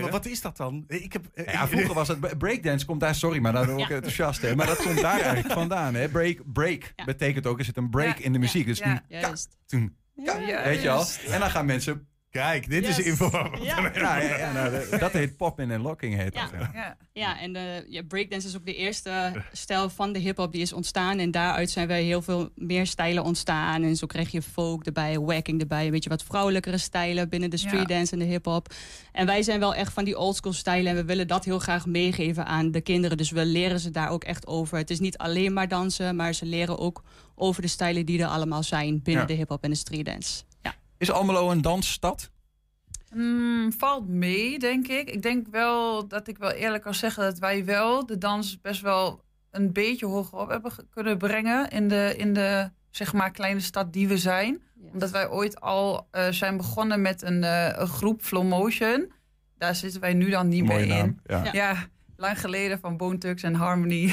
maar 0.00 0.10
wat 0.10 0.26
is 0.26 0.40
dat 0.40 0.56
dan? 0.56 0.84
Ik 0.88 1.12
heb, 1.12 1.26
eh, 1.34 1.52
Ja, 1.52 1.68
vroeger 1.68 1.94
was 1.94 2.08
het 2.08 2.38
breakdance 2.38 2.86
komt 2.86 3.00
daar, 3.00 3.14
sorry, 3.14 3.38
maar 3.38 3.52
daar 3.52 3.66
word 3.66 3.80
ik 3.80 3.88
Ja. 3.88 3.94
enthousiast. 3.94 4.42
Hè, 4.42 4.56
maar 4.56 4.66
dat 4.66 4.82
komt 4.82 5.00
daar 5.00 5.20
eigenlijk 5.20 5.52
vandaan. 5.52 5.94
Hè. 5.94 6.08
Break, 6.08 6.38
break 6.52 6.92
betekent 7.04 7.46
ook, 7.46 7.58
er 7.58 7.64
zit 7.64 7.76
een 7.76 7.90
break 7.90 8.18
Ja, 8.18 8.24
in 8.24 8.32
de 8.32 8.38
muziek. 8.38 8.66
Dus 8.66 8.78
ja, 8.78 8.84
toen, 9.08 9.18
Juist. 9.20 9.56
toen, 9.66 9.96
Ja, 10.14 10.38
weet 10.64 10.82
je 10.82 10.90
al. 10.90 10.96
juist. 10.96 11.22
En 11.24 11.40
dan 11.40 11.50
gaan 11.50 11.66
mensen... 11.66 12.06
Kijk, 12.32 12.68
dit 12.70 12.86
is 12.88 12.98
info. 12.98 13.30
Ja. 13.62 13.90
Ja, 13.94 14.18
ja, 14.20 14.36
ja, 14.36 14.52
nou, 14.52 14.98
dat- 14.98 15.12
heet 15.22 15.36
pop-in 15.36 15.70
en 15.70 15.80
locking. 15.80 16.16
Heet 16.16 16.34
Ja. 16.34 16.42
dat, 16.42 16.50
ja. 16.60 16.70
Ja. 16.74 16.96
Ja, 17.12 17.40
en 17.40 17.52
de, 17.52 17.84
ja, 17.88 18.02
breakdance 18.02 18.46
is 18.48 18.56
ook 18.56 18.66
de 18.66 18.74
eerste 18.74 19.42
stijl 19.52 19.90
van 19.90 20.12
de 20.12 20.18
hip-hop 20.18 20.52
die 20.52 20.60
is 20.62 20.72
ontstaan. 20.72 21.18
En 21.18 21.30
daaruit 21.30 21.70
zijn 21.70 21.88
wij 21.88 22.02
heel 22.02 22.22
veel 22.22 22.48
meer 22.56 22.86
stijlen 22.86 23.24
ontstaan. 23.24 23.82
En 23.82 23.96
zo 23.96 24.06
krijg 24.06 24.30
je 24.30 24.42
folk 24.42 24.84
erbij, 24.86 25.18
wacking 25.18 25.60
erbij. 25.60 25.84
Een 25.84 25.90
beetje 25.90 26.08
wat 26.10 26.22
vrouwelijkere 26.22 26.78
stijlen 26.78 27.28
binnen 27.28 27.50
de 27.50 27.58
Ja. 27.60 27.68
streetdance 27.68 28.12
en 28.12 28.18
de 28.18 28.24
hip-hop. 28.24 28.72
En 29.12 29.26
wij 29.26 29.42
zijn 29.42 29.58
wel 29.60 29.74
echt 29.74 29.92
van 29.92 30.04
die 30.04 30.18
oldschool 30.18 30.52
stijlen. 30.52 30.90
En 30.90 30.96
we 30.96 31.04
willen 31.04 31.28
dat 31.28 31.44
heel 31.44 31.58
graag 31.58 31.86
meegeven 31.86 32.46
aan 32.46 32.70
de 32.70 32.80
kinderen. 32.80 33.16
Dus 33.16 33.30
we 33.30 33.44
leren 33.44 33.80
ze 33.80 33.90
daar 33.90 34.08
ook 34.08 34.24
echt 34.24 34.46
over. 34.46 34.78
Het 34.78 34.90
is 34.90 35.00
niet 35.00 35.18
alleen 35.18 35.52
maar 35.52 35.68
dansen, 35.68 36.16
maar 36.16 36.32
ze 36.34 36.46
leren 36.46 36.78
ook 36.78 37.02
over 37.34 37.62
de 37.62 37.68
stijlen 37.68 38.06
die 38.06 38.20
er 38.20 38.26
allemaal 38.28 38.62
zijn 38.62 39.02
binnen 39.02 39.22
Ja. 39.22 39.28
de 39.28 39.34
hip-hop 39.34 39.62
en 39.64 39.70
de 39.70 39.76
streetdance. 39.76 40.42
Is 41.02 41.10
Almelo 41.10 41.50
een 41.50 41.62
dansstad? 41.62 42.30
Hmm, 43.10 43.72
valt 43.72 44.08
mee, 44.08 44.58
denk 44.58 44.88
ik. 44.88 45.10
Ik 45.10 45.22
denk 45.22 45.46
wel 45.50 46.08
dat 46.08 46.28
ik 46.28 46.38
wel 46.38 46.50
eerlijk 46.50 46.82
kan 46.82 46.94
zeggen 46.94 47.22
dat 47.22 47.38
wij 47.38 47.64
wel 47.64 48.06
de 48.06 48.18
dans 48.18 48.60
best 48.60 48.80
wel 48.80 49.24
een 49.50 49.72
beetje 49.72 50.06
hoger 50.06 50.38
op 50.38 50.48
hebben 50.48 50.72
kunnen 50.90 51.18
brengen 51.18 51.68
in 51.70 51.88
de, 51.88 52.14
in 52.16 52.32
de 52.32 52.70
zeg 52.90 53.12
maar, 53.12 53.30
kleine 53.30 53.60
stad 53.60 53.92
die 53.92 54.08
we 54.08 54.18
zijn. 54.18 54.62
Omdat 54.92 55.10
wij 55.10 55.28
ooit 55.28 55.60
al 55.60 56.08
eh, 56.10 56.28
zijn 56.30 56.56
begonnen 56.56 57.02
met 57.02 57.22
een, 57.22 57.44
eh, 57.44 57.68
een 57.78 57.88
groep 57.88 58.22
Flow 58.22 58.48
Motion. 58.48 59.12
Daar 59.58 59.74
zitten 59.74 60.00
wij 60.00 60.14
nu 60.14 60.30
dan 60.30 60.48
niet 60.48 60.64
Mooie 60.64 60.86
meer 60.86 60.96
naam, 60.96 61.06
in. 61.06 61.20
ja. 61.24 61.48
Ja. 61.52 61.76
lang 62.16 62.40
geleden 62.40 62.78
van 62.78 62.96
Bone 62.96 63.18
Thugs 63.18 63.42
en 63.42 63.54
Harmony. 63.54 64.12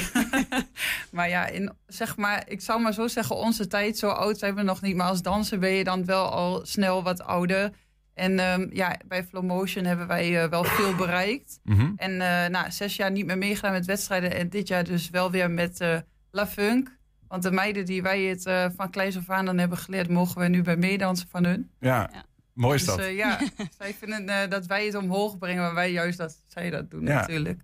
maar 1.10 1.28
ja, 1.28 1.46
in, 1.46 1.72
zeg 1.86 2.16
maar, 2.16 2.42
ik 2.46 2.60
zou 2.60 2.80
maar 2.80 2.92
zo 2.92 3.06
zeggen, 3.08 3.36
onze 3.36 3.66
tijd, 3.66 3.98
zo 3.98 4.08
oud 4.08 4.38
zijn 4.38 4.54
we 4.54 4.62
nog 4.62 4.80
niet. 4.80 4.96
Maar 4.96 5.08
als 5.08 5.22
danser 5.22 5.58
ben 5.58 5.70
je 5.70 5.84
dan 5.84 6.04
wel 6.04 6.30
al 6.30 6.60
snel 6.66 7.02
wat 7.02 7.22
ouder. 7.22 7.70
En 8.14 8.38
ehm, 8.38 8.66
ja, 8.72 8.96
bij 9.06 9.24
Flow 9.24 9.44
Motion 9.44 9.84
hebben 9.84 10.06
wij 10.06 10.42
eh, 10.42 10.48
wel 10.50 10.64
veel 10.64 10.94
bereikt. 10.94 11.60
Mhm. 11.64 11.92
En 11.96 12.20
eh 12.20 12.46
nou, 12.50 12.70
zes 12.70 12.96
jaar 12.96 13.10
niet 13.10 13.26
meer 13.26 13.38
meegedaan 13.38 13.72
met 13.72 13.86
wedstrijden. 13.86 14.34
En 14.34 14.48
dit 14.48 14.68
jaar 14.68 14.84
dus 14.84 15.10
wel 15.10 15.30
weer 15.30 15.50
met 15.50 15.80
eh 15.80 15.98
La 16.30 16.46
Funk. 16.46 16.98
Want 17.28 17.42
de 17.42 17.50
meiden 17.50 17.84
die 17.84 18.02
wij 18.02 18.22
het 18.22 18.46
eh, 18.46 18.66
van 18.76 18.90
kleins 18.90 19.16
af 19.16 19.30
aan 19.30 19.44
dan 19.44 19.58
hebben 19.58 19.78
geleerd... 19.78 20.08
mogen 20.08 20.38
wij 20.38 20.48
nu 20.48 20.62
bij 20.62 20.76
meedansen 20.76 21.28
van 21.28 21.44
hun. 21.44 21.70
Ja, 21.80 22.10
mooi 22.54 22.74
is 22.74 22.84
Dus 22.84 22.96
dat. 22.96 23.10
ja, 23.14 23.38
zij 23.78 23.94
vinden 23.94 24.28
eh, 24.28 24.50
dat 24.50 24.66
wij 24.66 24.84
het 24.86 24.94
omhoog 24.94 25.38
brengen... 25.38 25.62
maar 25.62 25.74
wij 25.74 25.92
juist 25.92 26.18
dat 26.18 26.36
zij 26.46 26.70
dat 26.70 26.90
doen 26.90 27.06
Ja. 27.06 27.14
natuurlijk. 27.20 27.60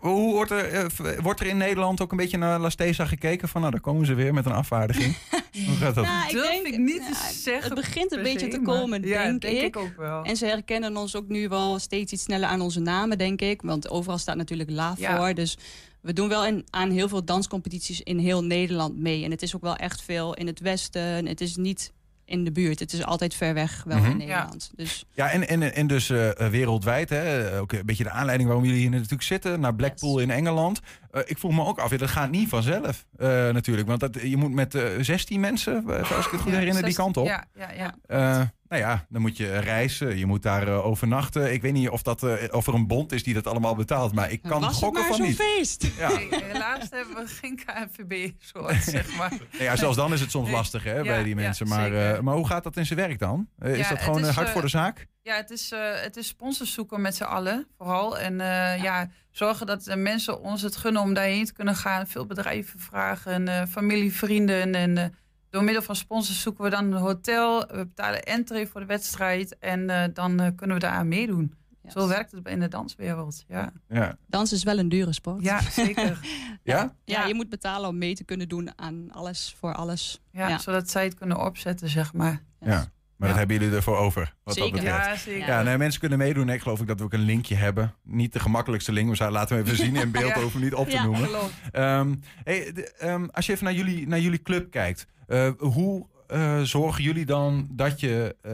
Hoe- 0.00 0.32
wordt 0.32 0.50
er, 0.50 0.72
eh, 0.72 1.18
wordt 1.22 1.40
er 1.40 1.46
in 1.46 1.56
Nederland 1.56 2.00
ook 2.00 2.10
een 2.10 2.16
beetje 2.16 2.38
naar 2.38 2.60
La 2.60 2.70
Stesa 2.70 3.06
gekeken? 3.06 3.48
Van 3.48 3.60
nou, 3.60 3.72
daar 3.72 3.80
komen 3.82 4.06
ze 4.06 4.14
weer 4.14 4.34
met 4.34 4.46
een 4.46 4.52
afvaardiging. 4.52 5.16
Hoe 5.66 5.76
gaat 5.76 5.94
dat? 5.94 6.04
Nou, 6.04 6.26
ik 6.26 6.32
Durf 6.32 6.48
denk, 6.48 6.66
ik 6.66 6.78
niet 6.78 7.02
te 7.06 7.32
zeggen 7.42 7.64
Het 7.74 7.74
begint 7.80 8.12
een 8.12 8.22
beetje 8.22 8.38
se, 8.38 8.48
te 8.48 8.60
maar- 8.60 8.78
komen, 8.78 9.02
ja, 9.02 9.22
denk, 9.24 9.40
denk 9.40 9.60
ik 9.60 9.76
ook 9.76 9.96
wel. 9.96 10.22
En 10.24 10.36
ze 10.36 10.46
herkennen 10.46 10.96
ons 10.96 11.16
ook 11.16 11.28
nu 11.28 11.48
wel 11.48 11.78
steeds 11.78 12.12
iets 12.12 12.22
sneller 12.22 12.48
aan 12.48 12.60
onze 12.60 12.80
namen, 12.80 13.18
denk 13.18 13.40
ik. 13.40 13.62
Want 13.62 13.90
overal 13.90 14.18
staat 14.18 14.36
natuurlijk 14.36 14.70
La 14.70 14.94
Ja. 14.98 15.16
voor. 15.16 15.34
Dus 15.34 15.56
we 16.00 16.12
doen 16.12 16.28
wel 16.28 16.46
in, 16.46 16.66
aan 16.70 16.90
heel 16.90 17.08
veel 17.08 17.24
danscompetities 17.24 18.00
in 18.00 18.18
heel 18.18 18.44
Nederland 18.44 18.98
mee. 18.98 19.24
En 19.24 19.30
het 19.30 19.42
is 19.42 19.56
ook 19.56 19.62
wel 19.62 19.76
echt 19.76 20.02
veel 20.02 20.34
in 20.34 20.46
het 20.46 20.60
westen. 20.60 21.26
Het 21.26 21.40
is 21.40 21.56
niet 21.56 21.92
in 22.28 22.44
de 22.44 22.52
buurt. 22.52 22.78
Het 22.78 22.92
is 22.92 23.04
altijd 23.04 23.34
ver 23.34 23.54
weg 23.54 23.82
wel 23.86 23.98
Mhm. 23.98 24.10
in 24.10 24.16
Nederland. 24.16 24.70
Dus 24.76 25.04
Ja, 25.14 25.30
en, 25.30 25.48
en, 25.48 25.74
en 25.74 25.86
dus 25.86 26.10
eh, 26.10 26.30
wereldwijd, 26.48 27.08
hè, 27.10 27.58
ook 27.58 27.72
een 27.72 27.86
beetje 27.86 28.04
de 28.04 28.10
aanleiding 28.10 28.48
waarom 28.48 28.66
jullie 28.66 28.80
hier 28.80 28.90
natuurlijk 28.90 29.22
zitten, 29.22 29.60
naar 29.60 29.74
Blackpool 29.74 30.18
in 30.18 30.30
Engeland. 30.30 30.80
Eh, 31.18 31.30
ik 31.30 31.38
vroeg 31.38 31.52
me 31.52 31.64
ook 31.64 31.78
af, 31.78 31.90
ja, 31.90 31.96
dat 31.96 32.08
gaat 32.10 32.30
niet 32.30 32.48
vanzelf 32.48 33.04
eh, 33.16 33.26
natuurlijk. 33.28 33.88
Want 33.88 34.00
dat, 34.00 34.20
je 34.22 34.36
moet 34.36 34.52
met 34.52 34.74
eh 34.74 34.84
16 35.00 35.40
mensen, 35.40 35.84
eh, 35.88 35.98
als 36.16 36.26
ik 36.26 36.30
het 36.32 36.40
goed 36.40 36.52
Ja, 36.52 36.58
herinner, 36.58 36.82
die 36.84 36.92
16 36.92 36.94
kant 37.04 37.16
op. 37.16 37.26
Ja, 37.26 37.44
ja, 37.54 37.70
ja. 37.72 37.94
Eh, 38.06 38.46
nou 38.68 38.82
ja, 38.82 39.06
dan 39.08 39.20
moet 39.20 39.36
je 39.36 39.58
reizen, 39.58 40.18
je 40.18 40.26
moet 40.26 40.42
daar 40.42 40.68
eh, 40.68 40.86
overnachten. 40.86 41.52
Ik 41.52 41.62
weet 41.62 41.72
niet 41.72 41.88
of, 41.88 42.02
dat, 42.02 42.22
eh, 42.22 42.32
of 42.54 42.66
er 42.66 42.74
een 42.74 42.86
bond 42.86 43.12
is 43.12 43.22
die 43.22 43.34
dat 43.34 43.46
allemaal 43.46 43.74
betaalt, 43.74 44.12
maar 44.14 44.30
ik 44.30 44.42
kan 44.42 44.60
was 44.60 44.68
het 44.70 44.76
gokken 44.78 45.00
maar 45.00 45.08
van 45.08 45.16
zo'n 45.18 45.26
niet. 45.26 45.36
feest. 45.36 45.86
Ja. 45.98 46.08
Nee, 46.08 46.28
helaas 46.44 46.86
hebben 46.90 47.14
we 47.16 47.26
geen 47.26 47.56
KNVB, 47.64 48.30
zoals 48.38 48.84
zeg 48.96 49.16
maar. 49.16 49.30
Nou 49.52 49.62
ja, 49.64 49.76
zelfs 49.76 49.96
dan 49.96 50.12
is 50.12 50.20
het 50.20 50.30
soms 50.30 50.50
lastig 50.50 50.84
hè, 50.84 50.94
Ja, 50.96 51.02
bij 51.02 51.22
die 51.22 51.34
ja, 51.36 51.40
mensen. 51.42 51.68
maar, 51.68 51.94
eh, 52.14 52.20
maar 52.20 52.34
hoe 52.34 52.46
gaat 52.46 52.64
dat 52.64 52.76
in 52.76 52.86
zijn 52.86 52.98
werk 52.98 53.18
dan? 53.18 53.48
Eh, 53.58 53.70
is 53.72 53.78
dat 53.78 53.88
het 53.88 54.00
gewoon 54.00 54.20
is, 54.20 54.28
eh, 54.28 54.34
hard 54.34 54.46
eh, 54.46 54.52
voor 54.52 54.62
de 54.62 54.68
zaak? 54.68 55.06
Ja, 55.22 55.34
het 55.36 55.50
is, 55.50 55.72
eh, 55.72 55.78
het 55.94 56.16
is 56.16 56.26
sponsors 56.26 56.72
zoeken 56.72 57.00
met 57.00 57.16
z'n 57.16 57.22
allen, 57.22 57.66
vooral. 57.78 58.18
En 58.18 58.40
eh, 58.40 58.82
ja. 58.82 59.08
Zorgen 59.38 59.66
dat 59.66 59.84
de 59.84 59.96
mensen 59.96 60.40
ons 60.40 60.62
het 60.62 60.76
gunnen 60.76 61.02
om 61.02 61.14
daarheen 61.14 61.44
te 61.44 61.52
kunnen 61.52 61.74
gaan. 61.76 62.06
Veel 62.06 62.26
bedrijven 62.26 62.80
vragen, 62.80 63.48
eh, 63.48 63.66
familie, 63.66 64.14
vrienden. 64.14 64.74
En 64.74 64.98
eh, 64.98 65.04
door 65.50 65.64
middel 65.64 65.82
van 65.82 65.96
sponsors 65.96 66.40
zoeken 66.40 66.64
we 66.64 66.70
dan 66.70 66.84
een 66.84 67.00
hotel. 67.00 67.66
We 67.66 67.86
betalen 67.86 68.22
entree 68.22 68.66
voor 68.66 68.80
de 68.80 68.86
wedstrijd. 68.86 69.58
En 69.58 69.90
eh, 69.90 70.04
dan 70.12 70.40
eh, 70.40 70.50
kunnen 70.56 70.76
we 70.76 70.82
daar 70.82 70.92
aan 70.92 71.08
meedoen. 71.08 71.54
Zo 71.88 72.08
werkt 72.08 72.32
het 72.32 72.48
in 72.48 72.60
de 72.60 72.68
danswereld, 72.68 73.44
ja. 73.46 73.72
Ja. 73.88 74.16
dans 74.26 74.52
is 74.52 74.62
wel 74.62 74.78
een 74.78 74.88
dure 74.88 75.12
sport. 75.12 75.42
Ja, 75.42 75.60
zeker. 75.60 76.18
Ja? 76.62 76.94
Ja, 77.04 77.24
je 77.24 77.34
moet 77.34 77.48
betalen 77.48 77.88
om 77.88 77.98
mee 77.98 78.14
te 78.14 78.24
kunnen 78.24 78.48
doen 78.48 78.78
aan 78.78 79.12
alles, 79.12 79.54
voor 79.58 79.74
alles. 79.74 80.20
Ja, 80.30 80.58
zodat 80.58 80.90
zij 80.90 81.04
het 81.04 81.14
kunnen 81.14 81.44
opzetten, 81.44 81.88
zeg 81.88 82.12
maar. 82.12 82.42
Ja. 82.60 82.90
Maar 83.18 83.28
dat 83.28 83.38
hebben 83.38 83.58
jullie 83.58 83.74
ervoor 83.76 83.96
over, 83.96 84.34
wat 84.44 84.54
Zeker. 84.54 84.70
dat 84.72 84.80
betreft. 84.80 85.06
Ja, 85.06 85.16
zeker. 85.16 85.46
Ja, 85.48 85.62
nee, 85.62 85.78
mensen 85.78 86.00
kunnen 86.00 86.18
meedoen. 86.18 86.48
Ik 86.48 86.60
geloof 86.60 86.80
ook 86.80 86.86
dat 86.86 86.98
we 86.98 87.04
ook 87.04 87.12
een 87.12 87.20
linkje 87.20 87.54
hebben. 87.54 87.94
Niet 88.02 88.32
de 88.32 88.38
gemakkelijkste 88.40 88.92
link, 88.92 89.18
maar 89.18 89.30
laten 89.30 89.56
we 89.56 89.62
even 89.62 89.76
zien 89.84 89.96
in 89.96 90.10
beeld. 90.10 90.34
Ja. 90.34 90.48
We 90.52 90.58
niet 90.58 90.74
op 90.74 90.86
te 90.88 90.94
Ja, 90.94 91.02
noemen. 91.02 91.24
geloof. 91.26 91.52
Ehm, 91.72 92.14
hey, 92.44 92.72
de- 92.72 92.92
ehm, 92.98 93.26
als 93.32 93.46
je 93.46 93.52
even 93.52 93.64
naar 93.64 93.74
jullie, 93.74 94.08
naar 94.08 94.20
jullie 94.20 94.42
club 94.42 94.70
kijkt. 94.70 95.06
eh, 95.26 95.50
hoe 95.58 96.06
eh, 96.26 96.60
zorgen 96.60 97.02
jullie 97.04 97.24
dan 97.26 97.68
dat 97.70 98.00
je, 98.00 98.36
eh, 98.42 98.52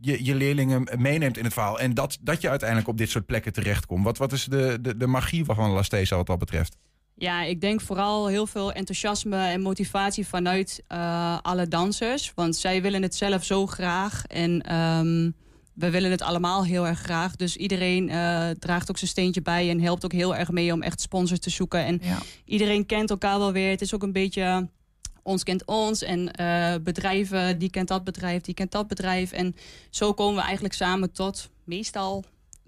je 0.00 0.24
je 0.24 0.34
leerlingen 0.34 0.88
meeneemt 0.98 1.38
in 1.38 1.44
het 1.44 1.52
verhaal? 1.52 1.80
En 1.80 1.94
dat, 1.94 2.18
dat 2.20 2.40
je 2.40 2.48
uiteindelijk 2.50 2.88
op 2.88 2.98
dit 2.98 3.10
soort 3.10 3.26
plekken 3.26 3.52
terechtkomt? 3.52 4.04
Wat, 4.04 4.18
wat 4.18 4.32
is 4.32 4.44
de, 4.44 4.78
de, 4.80 4.96
de 4.96 5.06
magie 5.06 5.44
van 5.44 5.70
La 5.70 5.82
Stesa 5.82 6.16
wat 6.16 6.26
dat 6.26 6.38
betreft? 6.38 6.76
Ja, 7.18 7.42
ik 7.42 7.60
denk 7.60 7.80
vooral 7.80 8.26
heel 8.26 8.46
veel 8.46 8.72
enthousiasme 8.72 9.36
en 9.36 9.60
motivatie 9.60 10.26
vanuit 10.26 10.82
eh, 10.88 11.38
alle 11.42 11.68
dansers. 11.68 12.32
Want 12.34 12.56
zij 12.56 12.82
willen 12.82 13.02
het 13.02 13.14
zelf 13.14 13.44
zo 13.44 13.66
graag. 13.66 14.24
En 14.26 14.60
ehm, 14.62 15.30
we 15.74 15.90
willen 15.90 16.10
het 16.10 16.22
allemaal 16.22 16.64
heel 16.64 16.86
erg 16.86 16.98
graag. 17.00 17.36
Dus 17.36 17.56
iedereen 17.56 18.08
uh, 18.08 18.48
draagt 18.50 18.90
ook 18.90 18.98
zijn 18.98 19.10
steentje 19.10 19.42
bij 19.42 19.70
en 19.70 19.80
helpt 19.80 20.04
ook 20.04 20.12
heel 20.12 20.36
erg 20.36 20.50
mee 20.50 20.72
om 20.72 20.82
echt 20.82 21.00
sponsors 21.00 21.40
te 21.40 21.50
zoeken. 21.50 21.84
En 21.84 22.00
Ja. 22.02 22.18
iedereen 22.44 22.86
kent 22.86 23.10
elkaar 23.10 23.38
wel 23.38 23.52
weer. 23.52 23.70
Het 23.70 23.80
is 23.80 23.94
ook 23.94 24.02
een 24.02 24.12
beetje 24.12 24.68
ons 25.22 25.42
kent 25.42 25.64
ons 25.64 26.02
en 26.02 26.30
eh, 26.30 26.74
bedrijven, 26.82 27.58
die 27.58 27.70
kent 27.70 27.88
dat 27.88 28.04
bedrijf, 28.04 28.42
die 28.42 28.54
kent 28.54 28.72
dat 28.72 28.86
bedrijf. 28.88 29.32
En 29.32 29.56
zo 29.90 30.12
komen 30.12 30.34
we 30.36 30.42
eigenlijk 30.42 30.74
samen 30.74 31.12
tot 31.12 31.50
meestal 31.64 32.24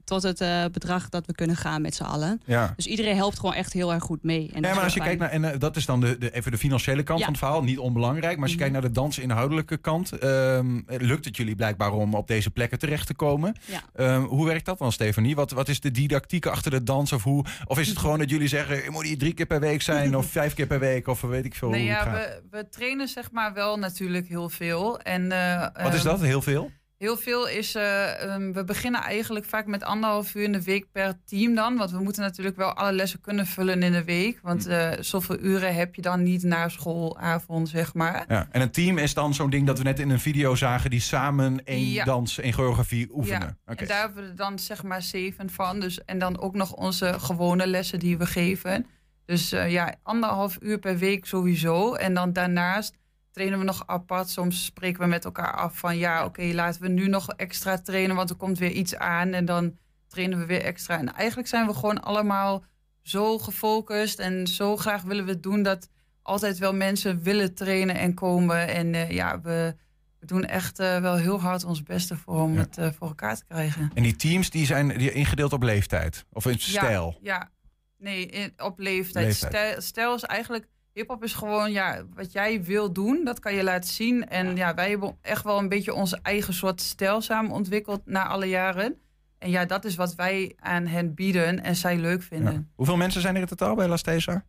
tot 0.09 0.22
het 0.22 0.40
eh, 0.40 0.64
bedrag 0.72 1.09
dat 1.09 1.26
we 1.26 1.34
kunnen 1.34 1.56
gaan 1.56 1.82
met 1.82 1.94
z'n 1.94 2.02
allen. 2.02 2.40
Ja. 2.44 2.72
Dus 2.76 2.86
iedereen 2.86 3.16
helpt 3.16 3.38
gewoon 3.38 3.54
echt 3.54 3.72
heel 3.72 3.92
erg 3.92 4.02
goed 4.02 4.22
mee. 4.22 4.40
En 4.40 4.46
dat 4.54 4.62
Ja, 4.62 4.68
is 4.68 4.74
maar 4.74 4.84
als 4.84 4.94
je 4.94 5.00
kijkt 5.00 5.20
naar, 5.20 5.30
en 5.30 5.44
eh, 5.44 5.59
dat 5.59 5.76
is 5.76 5.86
dan 5.86 6.00
de, 6.00 6.18
de, 6.18 6.30
even 6.30 6.50
de 6.52 6.59
financiële 6.59 7.02
kant 7.02 7.18
Ja. 7.18 7.24
van 7.24 7.34
het 7.34 7.42
verhaal, 7.42 7.62
niet 7.62 7.78
onbelangrijk. 7.78 8.34
Maar 8.34 8.42
als 8.42 8.52
je 8.52 8.59
kijkt 8.59 8.72
naar 8.72 8.82
de 8.82 8.90
dansinhoudelijke 8.90 9.76
kant, 9.76 10.12
ehm, 10.12 10.80
lukt 10.86 11.24
het 11.24 11.36
jullie 11.36 11.54
blijkbaar 11.54 11.92
om 11.92 12.14
op 12.14 12.26
deze 12.26 12.50
plekken 12.50 12.78
terecht 12.78 13.06
te 13.06 13.14
komen. 13.14 13.54
Ja. 13.64 13.82
Ehm, 13.94 14.22
hoe 14.22 14.46
werkt 14.46 14.64
dat 14.64 14.78
dan, 14.78 14.92
Stefanie? 14.92 15.34
Wat, 15.34 15.50
wat 15.50 15.68
is 15.68 15.80
de 15.80 15.90
didactiek 15.90 16.46
achter 16.46 16.70
de 16.70 16.82
dans? 16.82 17.12
Of, 17.12 17.22
hoe, 17.22 17.44
of 17.64 17.78
is 17.78 17.88
het 17.88 17.98
gewoon 17.98 18.18
dat 18.18 18.30
jullie 18.30 18.48
zeggen, 18.48 18.76
je 18.84 18.90
moet 18.90 19.04
hier 19.04 19.18
drie 19.18 19.34
keer 19.34 19.46
per 19.46 19.61
week 19.61 19.82
zijn 19.82 20.16
of 20.16 20.26
vijf 20.40 20.54
keer 20.54 20.66
per 20.66 20.78
week 20.80 21.06
of 21.09 21.20
weet 21.20 21.44
ik 21.44 21.54
veel 21.54 21.68
Nee, 21.68 21.80
hoe 21.80 21.90
het 21.90 22.04
ja, 22.04 22.11
gaat? 22.12 22.40
we, 22.50 22.56
we 22.56 22.68
trainen 22.68 23.09
zeg 23.09 23.30
maar 23.30 23.52
wel 23.54 23.76
natuurlijk 23.78 24.28
heel 24.28 24.48
veel. 24.48 25.00
En, 25.00 25.32
eh, 25.32 25.66
Wat 25.82 25.94
is 25.94 25.98
ehm, 26.00 26.09
dat? 26.09 26.20
Heel 26.20 26.42
veel? 26.42 26.70
Heel 26.99 27.16
veel 27.16 27.49
is, 27.49 27.74
eh, 27.74 28.22
ehm, 28.22 28.53
we 28.53 28.64
beginnen 28.64 29.01
eigenlijk 29.03 29.46
vaak 29.46 29.66
met 29.66 29.82
anderhalf 29.82 30.34
uur 30.34 30.42
in 30.42 30.53
de 30.53 30.62
week 30.62 30.86
per 30.92 31.14
team 31.24 31.55
dan. 31.55 31.76
Want 31.76 31.90
we 31.90 32.03
moeten 32.03 32.22
natuurlijk 32.22 32.57
wel 32.57 32.72
alle 32.72 32.92
lessen 32.92 33.20
kunnen 33.20 33.46
vullen 33.46 33.82
in 33.82 33.92
de 33.92 34.05
week. 34.05 34.38
Want 34.42 34.66
eh, 34.66 34.90
zoveel 35.01 35.38
uren 35.40 35.74
heb 35.74 35.94
je 35.94 36.03
dan 36.03 36.22
niet 36.22 36.42
na 36.42 36.68
schoolavond, 36.68 37.68
zeg 37.68 37.94
maar. 37.94 38.24
Ja. 38.28 38.49
En 38.51 38.61
een 38.61 38.70
team 38.70 38.99
is 38.99 39.14
dan 39.14 39.34
zo'n 39.34 39.51
ding 39.51 39.66
dat 39.66 39.78
we 39.78 39.84
net 39.84 39.99
in 39.99 40.11
een 40.11 40.20
video 40.20 40.55
zagen 40.55 40.90
die 40.90 41.01
samen 41.01 41.64
één 41.64 41.90
Ja. 41.90 42.05
dans, 42.05 42.38
één 42.38 42.53
choreografie 42.53 43.09
oefenen. 43.12 43.59
Ja, 43.66 43.74
en 43.74 43.86
daar 43.86 44.01
hebben 44.01 44.28
we 44.28 44.34
dan 44.34 44.59
zeg 44.59 44.82
maar 44.82 45.03
zeven 45.03 45.51
van. 45.51 45.80
Dus, 45.80 46.05
en 46.05 46.18
dan 46.18 46.40
ook 46.40 46.55
nog 46.55 46.72
onze 46.72 47.14
gewone 47.18 47.66
lessen 47.66 47.99
die 47.99 48.18
we 48.18 48.26
geven. 48.26 48.86
Dus 49.24 49.53
eh, 49.53 49.70
ja, 49.70 49.94
anderhalf 50.03 50.57
uur 50.61 50.78
per 50.78 50.99
week 50.99 51.26
sowieso. 51.26 51.94
En 51.94 52.14
dan 52.14 52.32
daarnaast 52.32 52.94
trainen 53.39 53.59
we 53.59 53.64
nog 53.64 53.82
apart. 53.86 54.28
Soms 54.28 54.64
spreken 54.64 55.01
we 55.01 55.07
met 55.07 55.24
elkaar 55.24 55.53
af 55.55 55.78
van 55.78 55.97
ja, 55.97 56.24
oké, 56.24 56.43
laten 56.43 56.82
we 56.82 56.89
nu 56.89 57.09
nog 57.09 57.28
extra 57.28 57.78
trainen, 57.78 58.16
want 58.16 58.30
er 58.30 58.36
komt 58.36 58.59
weer 58.59 58.70
iets 58.70 58.97
aan. 58.97 59.32
En 59.32 59.45
dan 59.45 59.76
trainen 60.09 60.39
we 60.39 60.47
weer 60.47 60.62
extra. 60.62 60.99
En 60.99 61.14
eigenlijk 61.14 61.49
zijn 61.49 61.66
we 61.66 61.74
gewoon 61.74 62.03
allemaal 62.03 62.64
zo 63.03 63.39
gefocust 63.39 64.18
en 64.18 64.47
zo 64.47 64.76
graag 64.76 65.03
willen 65.03 65.24
we 65.24 65.30
het 65.30 65.43
doen 65.43 65.62
dat 65.62 65.89
altijd 66.22 66.59
wel 66.59 66.74
mensen 66.74 67.22
willen 67.22 67.55
trainen 67.55 67.97
en 67.97 68.14
komen. 68.14 68.68
En 68.68 68.95
eh, 68.95 69.11
ja, 69.11 69.41
we, 69.41 69.76
we 70.20 70.26
doen 70.26 70.45
echt 70.45 70.78
eh, 70.78 71.01
wel 71.01 71.16
heel 71.16 71.41
hard 71.41 71.64
ons 71.64 71.82
beste 71.82 72.16
voor 72.16 72.41
om 72.41 72.57
het 72.57 72.78
eh, 72.78 72.89
voor 72.99 73.09
elkaar 73.09 73.36
te 73.36 73.45
krijgen. 73.49 73.91
En 73.95 74.03
die 74.03 74.16
teams 74.16 74.51
die 74.51 74.66
zijn 74.66 74.89
die 74.89 75.12
ingedeeld 75.12 75.53
op 75.53 75.62
leeftijd 75.62 76.24
of 76.32 76.47
in 76.47 76.59
stijl. 76.59 77.18
Ja, 77.20 77.32
ja. 77.34 77.51
nee, 77.97 78.26
in- 78.26 78.53
op 78.57 78.78
leeftijd. 78.78 79.26
Leeftijd. 79.26 79.53
Stijl, 79.53 79.80
stijl 79.80 80.14
is 80.14 80.22
eigenlijk. 80.22 80.66
Hip-hop 80.99 81.24
is 81.24 81.32
gewoon 81.32 81.72
ja, 81.72 82.03
wat 82.14 82.32
jij 82.32 82.62
wil 82.64 82.92
doen, 82.92 83.24
dat 83.24 83.40
kan 83.40 83.55
je 83.55 83.62
laten 83.62 83.90
zien. 83.90 84.28
En 84.28 84.57
ja. 84.57 84.74
wij 84.74 84.90
hebben 84.90 85.16
echt 85.22 85.44
wel 85.44 85.59
een 85.59 85.68
beetje 85.68 85.94
onze 85.94 86.18
eigen 86.22 86.55
soort 86.55 86.80
stijl 86.80 87.20
samen 87.20 87.51
ontwikkeld 87.51 88.01
na 88.05 88.26
alle 88.26 88.46
jaren. 88.46 88.96
En 89.38 89.51
ja, 89.51 89.64
dat 89.64 89.84
is 89.84 89.96
wat 89.96 90.14
wij 90.14 90.53
aan 90.57 90.86
hen 90.86 91.14
bieden 91.14 91.62
en 91.62 91.76
zij 91.76 91.96
leuk 91.96 92.22
vinden. 92.22 92.53
Ja. 92.53 92.64
Hoeveel 92.74 92.96
mensen 92.96 93.20
zijn 93.20 93.34
er 93.34 93.40
in 93.40 93.46
totaal 93.46 93.74
bij 93.74 93.88
Las 93.88 94.03
Tesa? 94.03 94.44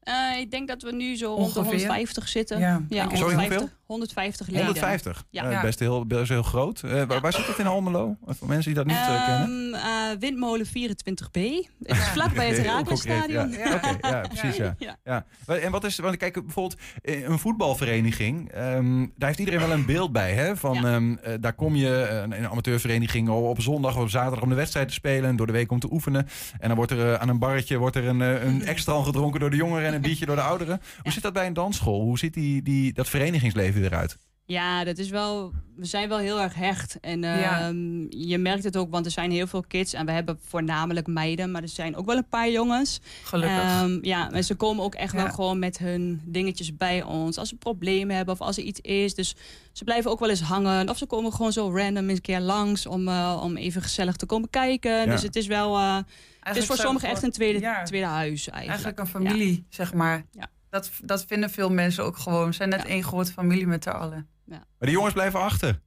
Eh, 0.00 0.38
ik 0.38 0.50
denk 0.50 0.68
dat 0.68 0.82
we 0.82 0.92
nu 0.92 1.16
zo 1.16 1.26
rond 1.26 1.54
de 1.54 1.58
Ongeveer. 1.58 1.78
150 1.78 2.28
zitten. 2.28 2.58
Ja. 2.58 2.84
ja 2.88 3.02
Sorry, 3.02 3.18
150, 3.18 3.58
hoeveel? 3.58 3.77
150 3.88 4.46
leden. 4.46 4.64
150. 4.64 5.24
Ja. 5.30 5.50
Eh, 5.50 5.62
best, 5.62 5.78
heel, 5.78 6.06
best 6.06 6.28
heel 6.28 6.42
groot. 6.42 6.82
Eh, 6.82 7.02
waar, 7.04 7.20
waar 7.20 7.32
zit 7.32 7.46
het 7.46 7.58
in 7.58 7.66
Almelo? 7.66 8.16
Voor 8.26 8.48
mensen 8.48 8.74
die 8.74 8.84
dat 8.84 8.86
niet 8.86 8.96
eh, 8.96 9.26
kennen. 9.26 9.74
Ehm, 9.74 9.84
eh, 9.84 10.18
Windmolen 10.18 10.66
24B. 10.66 11.40
Het 11.82 11.96
is 11.96 12.08
vlakbij 12.08 12.48
het 12.48 12.56
Herakles-stadion. 12.66 13.50
Ja. 13.50 13.74
Oké, 13.74 14.08
ja, 14.08 14.20
precies. 14.40 14.70
Ja. 15.04 15.24
En 15.46 15.70
wat 15.70 15.84
is, 15.84 15.98
want 15.98 16.16
kijk, 16.16 16.32
bijvoorbeeld 16.44 16.80
een 17.02 17.38
voetbalvereniging, 17.38 18.50
ehm, 18.50 19.06
daar 19.16 19.28
heeft 19.28 19.38
iedereen 19.38 19.60
wel 19.60 19.70
een 19.70 19.86
beeld 19.86 20.12
bij. 20.12 20.32
Hè? 20.32 20.56
Van, 20.56 20.86
ehm, 20.86 21.16
eh, 21.22 21.34
daar 21.40 21.52
kom 21.52 21.74
je, 21.74 22.08
een, 22.08 22.48
amateurvereniging, 22.48 23.28
op 23.28 23.60
zondag 23.60 23.96
of 23.96 24.02
op 24.02 24.10
zaterdag 24.10 24.42
om 24.42 24.48
de 24.48 24.54
wedstrijd 24.54 24.88
te 24.88 24.94
spelen 24.94 25.30
en 25.30 25.36
door 25.36 25.46
de 25.46 25.52
week 25.52 25.70
om 25.70 25.80
te 25.80 25.92
oefenen. 25.92 26.28
En 26.58 26.68
dan 26.68 26.76
wordt 26.76 26.92
er 26.92 27.18
aan 27.18 27.28
een 27.28 27.38
barretje 27.38 27.76
wordt 27.78 27.96
er 27.96 28.06
een, 28.06 28.20
een 28.20 28.64
extra 28.64 29.02
gedronken 29.02 29.40
door 29.40 29.50
de 29.50 29.56
jongeren 29.56 29.86
en 29.86 29.94
een 29.94 30.00
biertje 30.00 30.26
door 30.26 30.36
de 30.36 30.42
ouderen. 30.42 30.80
Hoe 31.02 31.12
zit 31.12 31.22
dat 31.22 31.32
bij 31.32 31.46
een 31.46 31.52
dansschool? 31.52 32.00
Hoe 32.00 32.18
ziet 32.18 32.34
die, 32.34 32.62
die, 32.62 32.92
dat 32.92 33.08
verenigingsleven 33.08 33.77
eruit? 33.84 34.16
Ja, 34.44 34.84
dat 34.84 34.98
is 34.98 35.08
wel. 35.10 35.52
We 35.76 35.84
zijn 35.84 36.08
wel 36.08 36.18
heel 36.18 36.40
erg 36.40 36.54
hecht. 36.54 37.00
En 37.00 37.20
Ja. 37.22 37.60
ehm, 37.60 38.06
je 38.10 38.38
merkt 38.38 38.64
het 38.64 38.76
ook, 38.76 38.90
want 38.90 39.04
er 39.06 39.10
zijn 39.12 39.30
heel 39.30 39.46
veel 39.46 39.64
kids. 39.68 39.92
En 39.92 40.06
we 40.06 40.12
hebben 40.12 40.38
voornamelijk 40.42 41.06
meiden, 41.06 41.50
maar 41.50 41.62
er 41.62 41.68
zijn 41.68 41.96
ook 41.96 42.06
wel 42.06 42.16
een 42.16 42.28
paar 42.28 42.50
jongens. 42.50 43.00
Gelukkig. 43.24 43.58
Ehm, 43.58 43.98
ja, 44.02 44.30
en 44.30 44.44
ze 44.44 44.54
komen 44.54 44.84
ook 44.84 44.94
echt 44.94 45.12
Ja. 45.12 45.22
wel 45.22 45.32
gewoon 45.32 45.58
met 45.58 45.78
hun 45.78 46.20
dingetjes 46.24 46.76
bij 46.76 47.02
ons. 47.02 47.38
Als 47.38 47.48
ze 47.48 47.56
problemen 47.56 48.16
hebben 48.16 48.34
of 48.34 48.40
als 48.40 48.56
er 48.56 48.62
iets 48.62 48.80
is. 48.80 49.14
Dus 49.14 49.34
ze 49.72 49.84
blijven 49.84 50.10
ook 50.10 50.20
wel 50.20 50.30
eens 50.30 50.40
hangen. 50.40 50.88
Of 50.88 50.96
ze 50.98 51.06
komen 51.06 51.32
gewoon 51.32 51.52
zo 51.52 51.70
random 51.76 52.04
eens 52.08 52.12
een 52.16 52.20
keer 52.20 52.40
langs 52.40 52.86
om, 52.86 53.08
eh, 53.08 53.40
om 53.42 53.56
even 53.56 53.82
gezellig 53.82 54.16
te 54.16 54.26
komen 54.26 54.50
kijken. 54.50 54.92
Ja. 54.92 55.04
Dus 55.04 55.22
het 55.22 55.36
is 55.36 55.46
wel. 55.46 55.76
eh, 55.76 55.96
het 56.40 56.56
is 56.56 56.66
voor 56.66 56.76
sommigen 56.76 57.08
echt 57.08 57.22
een 57.22 57.30
tweede, 57.32 57.60
ja. 57.60 57.82
tweede 57.82 58.06
huis 58.06 58.48
eigenlijk. 58.48 58.66
Eigenlijk 58.68 58.98
een 58.98 59.06
familie, 59.06 59.66
zeg 59.68 59.94
maar. 59.94 60.24
Dat, 60.70 60.90
dat 61.02 61.24
vinden 61.24 61.50
veel 61.50 61.70
mensen 61.70 62.04
ook 62.04 62.16
gewoon. 62.16 62.46
We 62.46 62.52
zijn 62.52 62.68
net 62.68 62.84
één 62.84 63.02
grote 63.02 63.32
familie 63.32 63.66
met 63.66 63.82
z'n 63.82 63.88
allen. 63.90 64.28
Ja. 64.44 64.56
Maar 64.56 64.64
die 64.78 64.90
jongens 64.90 65.12
blijven 65.14 65.40
achter. 65.40 65.80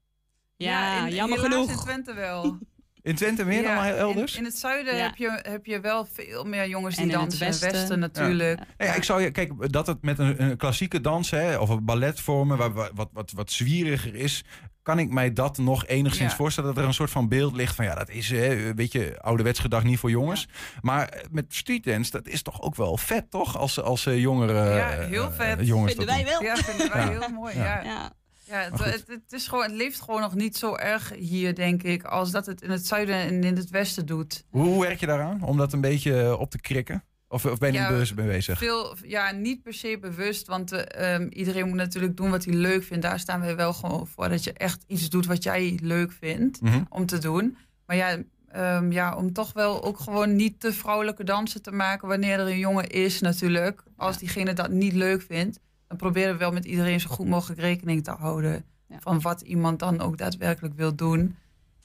Ja, 0.57 1.05
in- 1.05 1.13
jammer 1.13 1.39
genoeg. 1.39 1.69
in 1.71 1.77
Twente 1.77 2.13
wel. 2.13 2.57
In 3.03 3.15
Twente 3.15 3.45
meer 3.45 3.63
dan 3.63 3.71
Ja, 3.71 3.93
elders? 3.93 4.33
In, 4.33 4.39
in 4.39 4.45
het 4.45 4.57
zuiden 4.57 4.95
Ja. 4.95 5.03
heb, 5.03 5.15
je, 5.15 5.39
heb 5.41 5.65
je 5.65 5.79
wel 5.79 6.05
veel 6.05 6.43
meer 6.43 6.67
jongens 6.67 6.95
die 6.95 7.03
En 7.05 7.11
in 7.11 7.19
het 7.19 7.29
dansen. 7.29 7.47
westen. 7.47 7.71
westen 7.71 7.99
natuurlijk. 7.99 8.59
Ja. 8.77 8.85
Ja, 8.85 8.93
ik 8.93 9.03
zou 9.03 9.21
je, 9.21 9.31
kijk, 9.31 9.71
dat 9.71 9.87
het 9.87 10.01
met 10.01 10.19
een, 10.19 10.41
een 10.43 10.57
klassieke 10.57 11.01
dans 11.01 11.29
hè, 11.31 11.57
of 11.57 11.69
een 11.69 11.85
balletvormen, 11.85 12.57
waar, 12.57 12.73
waar- 12.73 12.91
wat, 12.93 13.09
wat, 13.13 13.31
wat 13.31 13.51
zwieriger 13.51 14.15
is, 14.15 14.43
kan 14.83 14.99
ik 14.99 15.09
mij 15.09 15.33
dat 15.33 15.57
nog 15.57 15.85
enigszins 15.85 16.31
Ja. 16.31 16.37
voorstellen. 16.37 16.69
Dat 16.73 16.81
er 16.83 16.87
een 16.87 16.93
soort 16.93 17.09
van 17.09 17.27
beeld 17.27 17.55
ligt 17.55 17.75
van 17.75 17.85
ja, 17.85 17.95
dat 17.95 18.09
is 18.09 18.29
hè, 18.29 18.67
een 18.67 18.75
beetje 18.75 19.21
ouderwets 19.21 19.59
gedacht 19.59 19.83
niet 19.85 19.99
voor 19.99 20.09
jongens. 20.09 20.47
Maar 20.81 21.23
met 21.31 21.45
streetdance, 21.49 22.11
dat 22.11 22.27
is 22.27 22.41
toch 22.41 22.61
ook 22.61 22.75
wel 22.75 22.97
vet, 22.97 23.31
toch? 23.31 23.57
Als, 23.57 23.81
als 23.81 24.05
eh, 24.05 24.19
jongeren. 24.19 24.75
Ja, 24.75 24.91
eh, 24.91 25.07
heel 25.07 25.23
eh, 25.25 25.31
vet. 25.33 25.67
jongens 25.67 25.93
Vinden 25.93 26.15
dat 26.15 26.15
wij 26.25 26.33
doen. 26.33 26.43
wel. 26.43 26.55
Ja, 26.55 26.63
vinden 26.63 26.89
wij 26.91 27.01
Ja. 27.03 27.09
heel 27.19 27.29
mooi. 27.29 27.55
Ja. 27.57 27.63
Ja. 27.63 27.83
Ja. 27.83 28.11
Ja, 28.43 28.57
het, 28.59 28.83
het, 28.83 29.03
het 29.07 29.31
is 29.31 29.47
gewoon, 29.47 29.63
het 29.63 29.73
leeft 29.73 30.01
gewoon 30.01 30.21
nog 30.21 30.35
niet 30.35 30.57
zo 30.57 30.75
erg 30.75 31.11
hier, 31.15 31.55
denk 31.55 31.83
ik, 31.83 32.03
als 32.03 32.31
dat 32.31 32.45
het 32.45 32.61
in 32.61 32.69
het 32.69 32.87
zuiden 32.87 33.15
en 33.15 33.43
in 33.43 33.55
het 33.55 33.69
westen 33.69 34.05
doet. 34.05 34.43
Hoe, 34.49 34.63
hoe 34.63 34.81
werk 34.81 34.99
je 34.99 35.05
daaraan 35.05 35.43
om 35.43 35.57
dat 35.57 35.73
een 35.73 35.81
beetje 35.81 36.37
op 36.37 36.51
te 36.51 36.61
krikken? 36.61 37.03
Of, 37.31 37.45
of 37.45 37.57
ben 37.57 37.71
je 37.71 37.77
Ja, 37.77 37.81
niet 37.83 37.91
bewust 37.91 38.15
mee 38.15 38.27
bezig? 38.27 38.57
Veel, 38.57 38.95
ja, 39.05 39.31
niet 39.31 39.61
per 39.63 39.73
se 39.73 39.97
bewust, 40.01 40.47
want 40.47 40.71
eh, 40.71 41.13
ehm, 41.15 41.27
iedereen 41.29 41.67
moet 41.67 41.77
natuurlijk 41.77 42.17
doen 42.17 42.29
wat 42.29 42.45
hij 42.45 42.53
leuk 42.53 42.83
vindt. 42.83 43.03
Daar 43.03 43.19
staan 43.19 43.39
wij 43.39 43.55
wel 43.55 43.73
gewoon 43.73 44.07
voor, 44.07 44.29
dat 44.29 44.43
je 44.43 44.53
echt 44.53 44.83
iets 44.87 45.09
doet 45.09 45.25
wat 45.25 45.43
jij 45.43 45.79
leuk 45.83 46.11
vindt 46.11 46.61
Mhm. 46.61 46.81
om 46.89 47.05
te 47.05 47.17
doen. 47.17 47.57
Maar 47.85 47.95
ja, 47.95 48.17
ehm, 48.51 48.91
ja, 48.91 49.15
om 49.15 49.33
toch 49.33 49.53
wel 49.53 49.83
ook 49.83 49.99
gewoon 49.99 50.35
niet 50.35 50.59
te 50.59 50.73
vrouwelijke 50.73 51.23
dansen 51.23 51.61
te 51.61 51.71
maken 51.71 52.07
wanneer 52.07 52.39
er 52.39 52.47
een 52.47 52.57
jongen 52.59 52.87
is 52.89 53.21
natuurlijk. 53.21 53.83
Als 53.97 54.17
diegene 54.17 54.53
dat 54.53 54.69
niet 54.69 54.93
leuk 54.93 55.21
vindt, 55.21 55.59
dan 55.87 55.97
proberen 55.97 56.33
we 56.33 56.39
wel 56.39 56.51
met 56.51 56.65
iedereen 56.65 56.99
zo 56.99 57.09
goed 57.09 57.27
mogelijk 57.27 57.59
rekening 57.59 58.03
te 58.03 58.11
houden. 58.11 58.65
Van 58.99 59.21
wat 59.21 59.41
iemand 59.41 59.79
dan 59.79 60.01
ook 60.01 60.17
daadwerkelijk 60.17 60.75
wil 60.75 60.95
doen. 60.95 61.35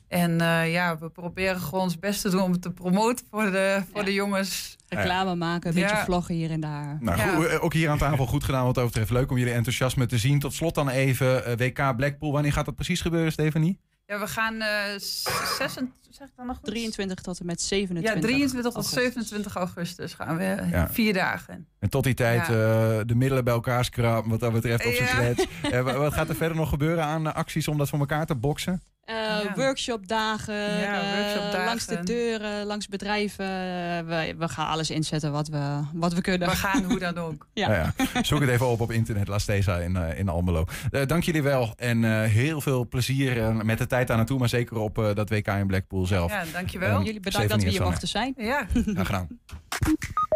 En 0.09 0.41
eh, 0.41 0.73
ja, 0.73 0.99
we 0.99 1.09
proberen 1.09 1.61
gewoon 1.61 1.81
ons 1.85 1.99
best 1.99 2.21
te 2.23 2.31
doen 2.31 2.41
om 2.43 2.53
het 2.53 2.63
te 2.63 2.71
promoten 2.71 3.27
voor 3.31 3.51
de, 3.51 3.83
voor 3.93 4.05
de 4.05 4.13
jongens. 4.13 4.76
Reclame 4.89 5.35
maken, 5.35 5.69
een 5.69 5.83
beetje 5.83 6.03
vloggen 6.05 6.35
hier 6.35 6.51
en 6.51 6.61
daar. 6.61 6.99
Nou, 7.01 7.19
Ja. 7.19 7.35
goed, 7.35 7.47
eh, 7.47 7.65
ook 7.65 7.73
hier 7.73 7.89
aan 7.91 7.99
tafel 7.99 8.27
goed 8.27 8.45
gedaan 8.45 8.65
wat 8.65 8.75
dat 8.75 8.85
betreft. 8.85 9.11
Leuk 9.11 9.31
om 9.31 9.39
jullie 9.39 9.53
enthousiasme 9.53 10.07
te 10.07 10.19
zien. 10.19 10.39
Tot 10.39 10.55
slot 10.55 10.75
dan 10.75 10.89
even 10.89 11.45
eh, 11.45 11.53
WK 11.57 11.97
Blackpool. 11.97 12.33
Wanneer 12.33 12.53
gaat 12.53 12.65
dat 12.65 12.75
precies 12.75 13.01
gebeuren, 13.01 13.33
Stefanie? 13.33 13.79
Ja, 14.07 14.19
we 14.19 14.27
gaan 14.27 14.61
eh 14.61 14.69
26, 14.99 16.06
zeg 16.17 16.29
ik 16.29 16.33
dan 16.37 16.47
nog 16.47 16.57
goed? 16.57 16.65
23 16.67 17.21
tot 17.21 17.41
en 17.41 17.47
met 17.47 17.63
27. 17.63 18.15
Ja, 18.15 18.21
23 18.21 18.63
tot 18.63 18.75
augustus. 18.75 19.03
27 19.03 19.55
augustus 19.55 20.15
gaan 20.15 20.37
we 20.37 20.57
Ja. 20.71 20.89
vier 20.91 21.13
dagen. 21.13 21.67
En 21.79 21.89
tot 21.91 22.05
die 22.05 22.15
tijd 22.15 22.47
Ja. 22.47 22.53
eh, 22.53 23.01
de 23.07 23.15
middelen 23.15 23.45
bij 23.45 23.55
elkaar 23.55 23.85
schrapen 23.85 24.31
wat 24.31 24.41
dat 24.41 24.53
betreft 24.53 24.87
op 24.87 24.93
zijn 24.93 25.35
Ja. 25.37 25.45
Eh, 25.71 25.83
wa- 25.83 25.97
wat 25.99 26.13
gaat 26.13 26.29
er 26.29 26.35
verder 26.37 26.57
nog 26.57 26.69
gebeuren 26.69 27.05
aan 27.05 27.27
eh, 27.27 27.35
acties 27.35 27.69
om 27.69 27.79
dat 27.79 27.89
voor 27.89 27.99
elkaar 27.99 28.27
te 28.27 28.35
boksen? 28.35 28.83
Eh, 29.05 29.15
Workshopdagen, 29.55 30.55
Ja, 30.55 31.01
eh, 31.03 31.19
workshopdagen. 31.19 31.65
langs 31.65 31.87
de 31.87 32.03
deuren, 32.05 32.67
langs 32.67 32.89
bedrijven. 32.89 33.45
Eh, 33.45 33.99
we, 34.07 34.35
we 34.39 34.49
gaan 34.49 34.67
alles 34.69 34.91
inzetten 34.91 35.33
wat 35.33 35.49
we, 35.49 35.81
wat 35.93 36.13
we 36.13 36.21
kunnen. 36.21 36.49
We 36.49 36.57
gaan 36.57 36.85
hoe 36.85 36.99
dan 37.09 37.19
ook. 37.19 37.47
Ja. 37.53 37.69
Nou 37.69 37.91
ja, 38.13 38.23
zoek 38.23 38.41
het 38.41 38.49
even 38.51 38.67
op 38.67 38.81
op 38.81 38.91
internet, 38.93 39.29
La 39.29 39.39
Stesa 39.39 39.79
in, 39.79 39.97
eh, 39.97 40.19
in 40.19 40.29
Almelo. 40.29 40.65
Eh, 40.91 41.07
dank 41.07 41.23
jullie 41.23 41.43
wel 41.43 41.73
en 41.77 42.05
eh, 42.05 42.23
heel 42.31 42.61
veel 42.61 42.89
plezier 42.89 43.43
eh, 43.43 43.61
met 43.61 43.79
de 43.79 43.87
tijd 43.87 44.07
daar 44.09 44.17
naartoe, 44.17 44.39
maar 44.39 44.49
zeker 44.49 44.77
op 44.77 44.99
eh, 44.99 45.15
dat 45.15 45.31
WK 45.31 45.47
in 45.49 45.67
Blackpool 45.67 46.06
zelf. 46.07 46.31
Ja, 46.31 46.45
dankjewel. 46.53 46.97
Ehm, 46.97 47.05
Jullie 47.05 47.21
bedankt 47.21 47.49
dat 47.49 47.63
we 47.63 47.69
hier 47.69 47.83
mochten 47.83 48.09
zijn. 48.09 48.35
Ja. 48.37 48.67
Graag 48.73 49.07
gedaan. 49.07 49.29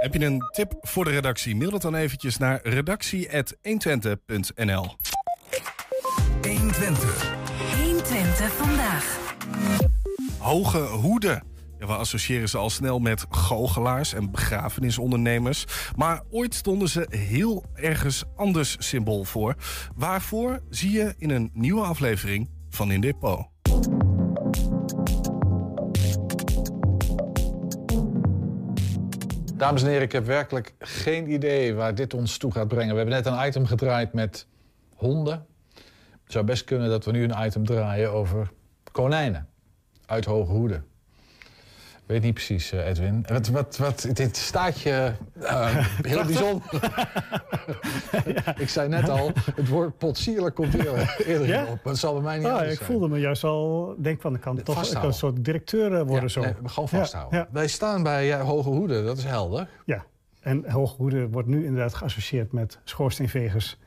Heb 0.02 0.14
je 0.14 0.24
een 0.24 0.42
tip 0.52 0.74
voor 0.80 1.04
de 1.04 1.10
redactie? 1.10 1.56
Mail 1.56 1.72
het 1.72 1.82
dan 1.82 1.94
eventjes 1.94 2.36
naar 2.36 2.60
redactie.120.nl 2.62 4.96
120. 6.42 7.32
120 7.76 8.52
vandaag. 8.52 9.18
Hoge 10.38 10.78
hoeden. 10.78 11.42
Ja, 11.78 11.86
we 11.86 11.92
associëren 11.92 12.48
ze 12.48 12.58
al 12.58 12.70
snel 12.70 12.98
met 12.98 13.26
goochelaars 13.30 14.14
en 14.14 14.30
begrafenisondernemers. 14.30 15.64
Maar 15.96 16.22
ooit 16.30 16.54
stonden 16.54 16.88
ze 16.88 17.06
heel 17.10 17.64
ergens 17.74 18.24
anders 18.36 18.76
symbool 18.78 19.24
voor. 19.24 19.54
Waarvoor 19.94 20.60
zie 20.68 20.90
je 20.90 21.14
in 21.18 21.30
een 21.30 21.50
nieuwe 21.52 21.82
aflevering 21.82 22.48
van 22.70 22.90
In 22.90 23.00
Depot. 23.00 23.46
Dames 29.60 29.82
en 29.82 29.88
heren, 29.88 30.02
ik 30.02 30.12
heb 30.12 30.26
werkelijk 30.26 30.74
geen 30.78 31.32
idee 31.32 31.74
waar 31.74 31.94
dit 31.94 32.14
ons 32.14 32.38
toe 32.38 32.52
gaat 32.52 32.68
brengen. 32.68 32.90
We 32.90 32.96
hebben 32.96 33.14
net 33.14 33.26
een 33.26 33.46
item 33.46 33.66
gedraaid 33.66 34.12
met 34.12 34.46
honden. 34.94 35.46
Het 36.24 36.32
zou 36.32 36.44
best 36.44 36.64
kunnen 36.64 36.88
dat 36.88 37.04
we 37.04 37.10
nu 37.10 37.24
een 37.24 37.46
item 37.46 37.66
draaien 37.66 38.12
over 38.12 38.50
konijnen 38.92 39.48
uit 40.06 40.24
Hoge 40.24 40.52
Hoede. 40.52 40.82
Weet 42.10 42.22
niet 42.22 42.34
precies, 42.34 42.72
uh, 42.72 42.86
Edwin. 42.86 43.24
Wat, 43.28 43.48
wat, 43.48 43.76
wat, 43.76 44.08
dit 44.12 44.36
staat 44.36 44.80
je 44.80 45.12
uh, 45.42 45.76
heel 46.02 46.24
bijzonder. 46.24 46.64
Ik 48.58 48.68
zei 48.68 48.88
net 48.88 49.08
al, 49.08 49.30
het 49.54 49.68
woord 49.68 49.98
potsierlijk 49.98 50.54
komt 50.54 50.74
eerder, 50.74 51.22
eerder 51.26 51.46
Ja? 51.46 51.64
op. 51.66 51.78
Dat 51.84 51.98
zal 51.98 52.12
bij 52.12 52.22
mij 52.22 52.38
niet 52.38 52.46
Ah, 52.46 52.62
ik 52.66 52.72
zijn. 52.72 52.76
voelde 52.90 53.08
me 53.08 53.18
juist 53.18 53.44
al, 53.44 53.94
denk 53.98 54.20
van, 54.20 54.34
ik 54.34 54.40
kan 54.40 54.50
toch 54.52 54.60
ik 54.60 54.64
kan 54.64 54.74
vasthouden. 54.74 55.10
een 55.12 55.16
soort 55.18 55.44
directeur 55.44 55.92
eh, 55.94 55.98
worden 56.02 56.22
Ja, 56.22 56.28
zo. 56.28 56.40
nee, 56.40 56.54
gewoon 56.64 56.88
vasthouden. 56.88 57.48
Wij 57.50 57.66
staan 57.68 58.02
bij 58.02 58.32
eh, 58.32 58.40
Hoge 58.40 58.68
Hoede, 58.68 59.04
dat 59.04 59.18
is 59.18 59.24
helder. 59.24 59.68
ja. 59.86 60.04
en 60.40 60.70
Hooghoede 60.70 61.28
wordt 61.28 61.48
nu 61.48 61.64
inderdaad 61.64 61.94
geassocieerd 61.94 62.52
met 62.52 62.78
schoorsteenvegers, 62.84 63.78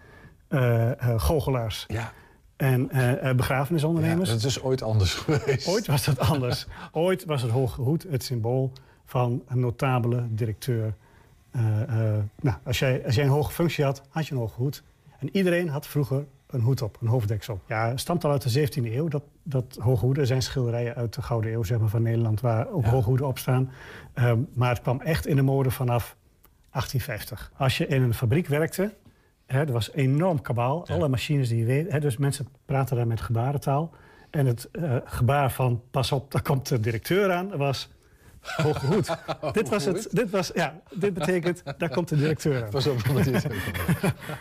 eh 0.47 0.91
eh, 0.91 1.19
goochelaars 1.21 1.83
Ja. 1.87 2.11
En 2.55 2.89
eh, 2.89 3.29
eh, 3.29 3.35
begrafenisondernemers. 3.35 4.29
Ja, 4.29 4.35
dat 4.35 4.43
is 4.43 4.61
ooit 4.61 4.81
anders 4.81 5.13
geweest. 5.25 5.67
Ooit 5.67 5.87
was 5.87 6.05
dat 6.05 6.19
anders. 6.19 6.67
Ooit 6.91 7.25
was 7.25 7.41
het 7.41 7.51
Hoge 7.51 7.81
Hoed 7.81 8.05
het 8.09 8.23
symbool 8.23 8.71
van 9.05 9.43
een 9.47 9.59
notabele 9.59 10.23
directeur. 10.29 10.93
Eh, 11.51 11.61
nou, 12.41 12.57
als, 12.63 12.79
jij, 12.79 13.05
als 13.05 13.15
jij 13.15 13.23
een 13.23 13.29
hoge 13.29 13.51
functie 13.51 13.83
had, 13.83 14.01
had 14.09 14.27
je 14.27 14.33
een 14.33 14.39
hoge 14.39 14.61
hoed. 14.61 14.83
En 15.19 15.29
iedereen 15.31 15.69
had 15.69 15.87
vroeger 15.87 16.25
een 16.47 16.61
hoed 16.61 16.81
op, 16.81 16.97
een 17.01 17.07
hoofddeksel. 17.07 17.61
Ja, 17.67 17.89
het 17.89 17.99
stamt 17.99 18.23
al 18.23 18.31
uit 18.31 18.53
de 18.53 18.67
17e 18.67 18.93
eeuw, 18.93 19.07
dat, 19.07 19.23
dat 19.43 19.77
hoge 19.79 20.05
hoeden. 20.05 20.21
Er 20.21 20.27
zijn 20.27 20.41
schilderijen 20.41 20.95
uit 20.95 21.13
de 21.13 21.21
Gouden 21.21 21.53
Eeuw 21.53 21.63
zeg 21.63 21.79
maar, 21.79 21.89
van 21.89 22.01
Nederland 22.01 22.41
waar 22.41 22.69
ook 22.69 22.85
hoge 22.85 23.07
hoeden 23.07 23.27
op 23.27 23.37
staan. 23.37 23.71
Ehm, 24.13 24.39
maar 24.53 24.69
het 24.69 24.81
kwam 24.81 25.01
echt 25.01 25.27
in 25.27 25.35
de 25.35 25.41
mode 25.41 25.71
vanaf 25.71 26.15
1850. 26.69 27.51
Als 27.57 27.77
je 27.77 27.87
in 27.87 28.01
een 28.01 28.13
fabriek 28.13 28.47
werkte, 28.47 28.93
hè, 29.45 29.59
er 29.59 29.71
was 29.71 29.91
enorm 29.93 30.41
kabaal. 30.41 30.87
Alle 30.87 31.07
machines 31.07 31.49
die 31.49 31.57
je 31.57 31.65
weet. 31.65 31.91
Hè, 31.91 31.99
dus 31.99 32.17
mensen 32.17 32.47
praten 32.65 32.95
daar 32.95 33.07
met 33.07 33.21
gebarentaal. 33.21 33.91
En 34.29 34.45
het 34.45 34.69
eh, 34.71 34.95
gebaar 35.05 35.51
van 35.51 35.81
pas 35.91 36.11
op, 36.11 36.31
daar 36.31 36.41
komt 36.41 36.67
de 36.67 36.79
directeur 36.79 37.31
aan, 37.31 37.57
was 37.57 37.89
hoge 38.41 38.85
hoed. 38.85 39.17
dit, 39.53 39.69
was 39.69 39.85
het, 39.85 40.07
dit, 40.11 40.29
was, 40.29 40.51
ja, 40.53 40.79
dit 40.93 41.13
betekent, 41.13 41.63
daar 41.77 41.89
komt 41.89 42.09
de 42.09 42.15
directeur 42.15 42.63
aan. 42.63 42.69
Pas 42.69 42.87
op, 42.87 42.97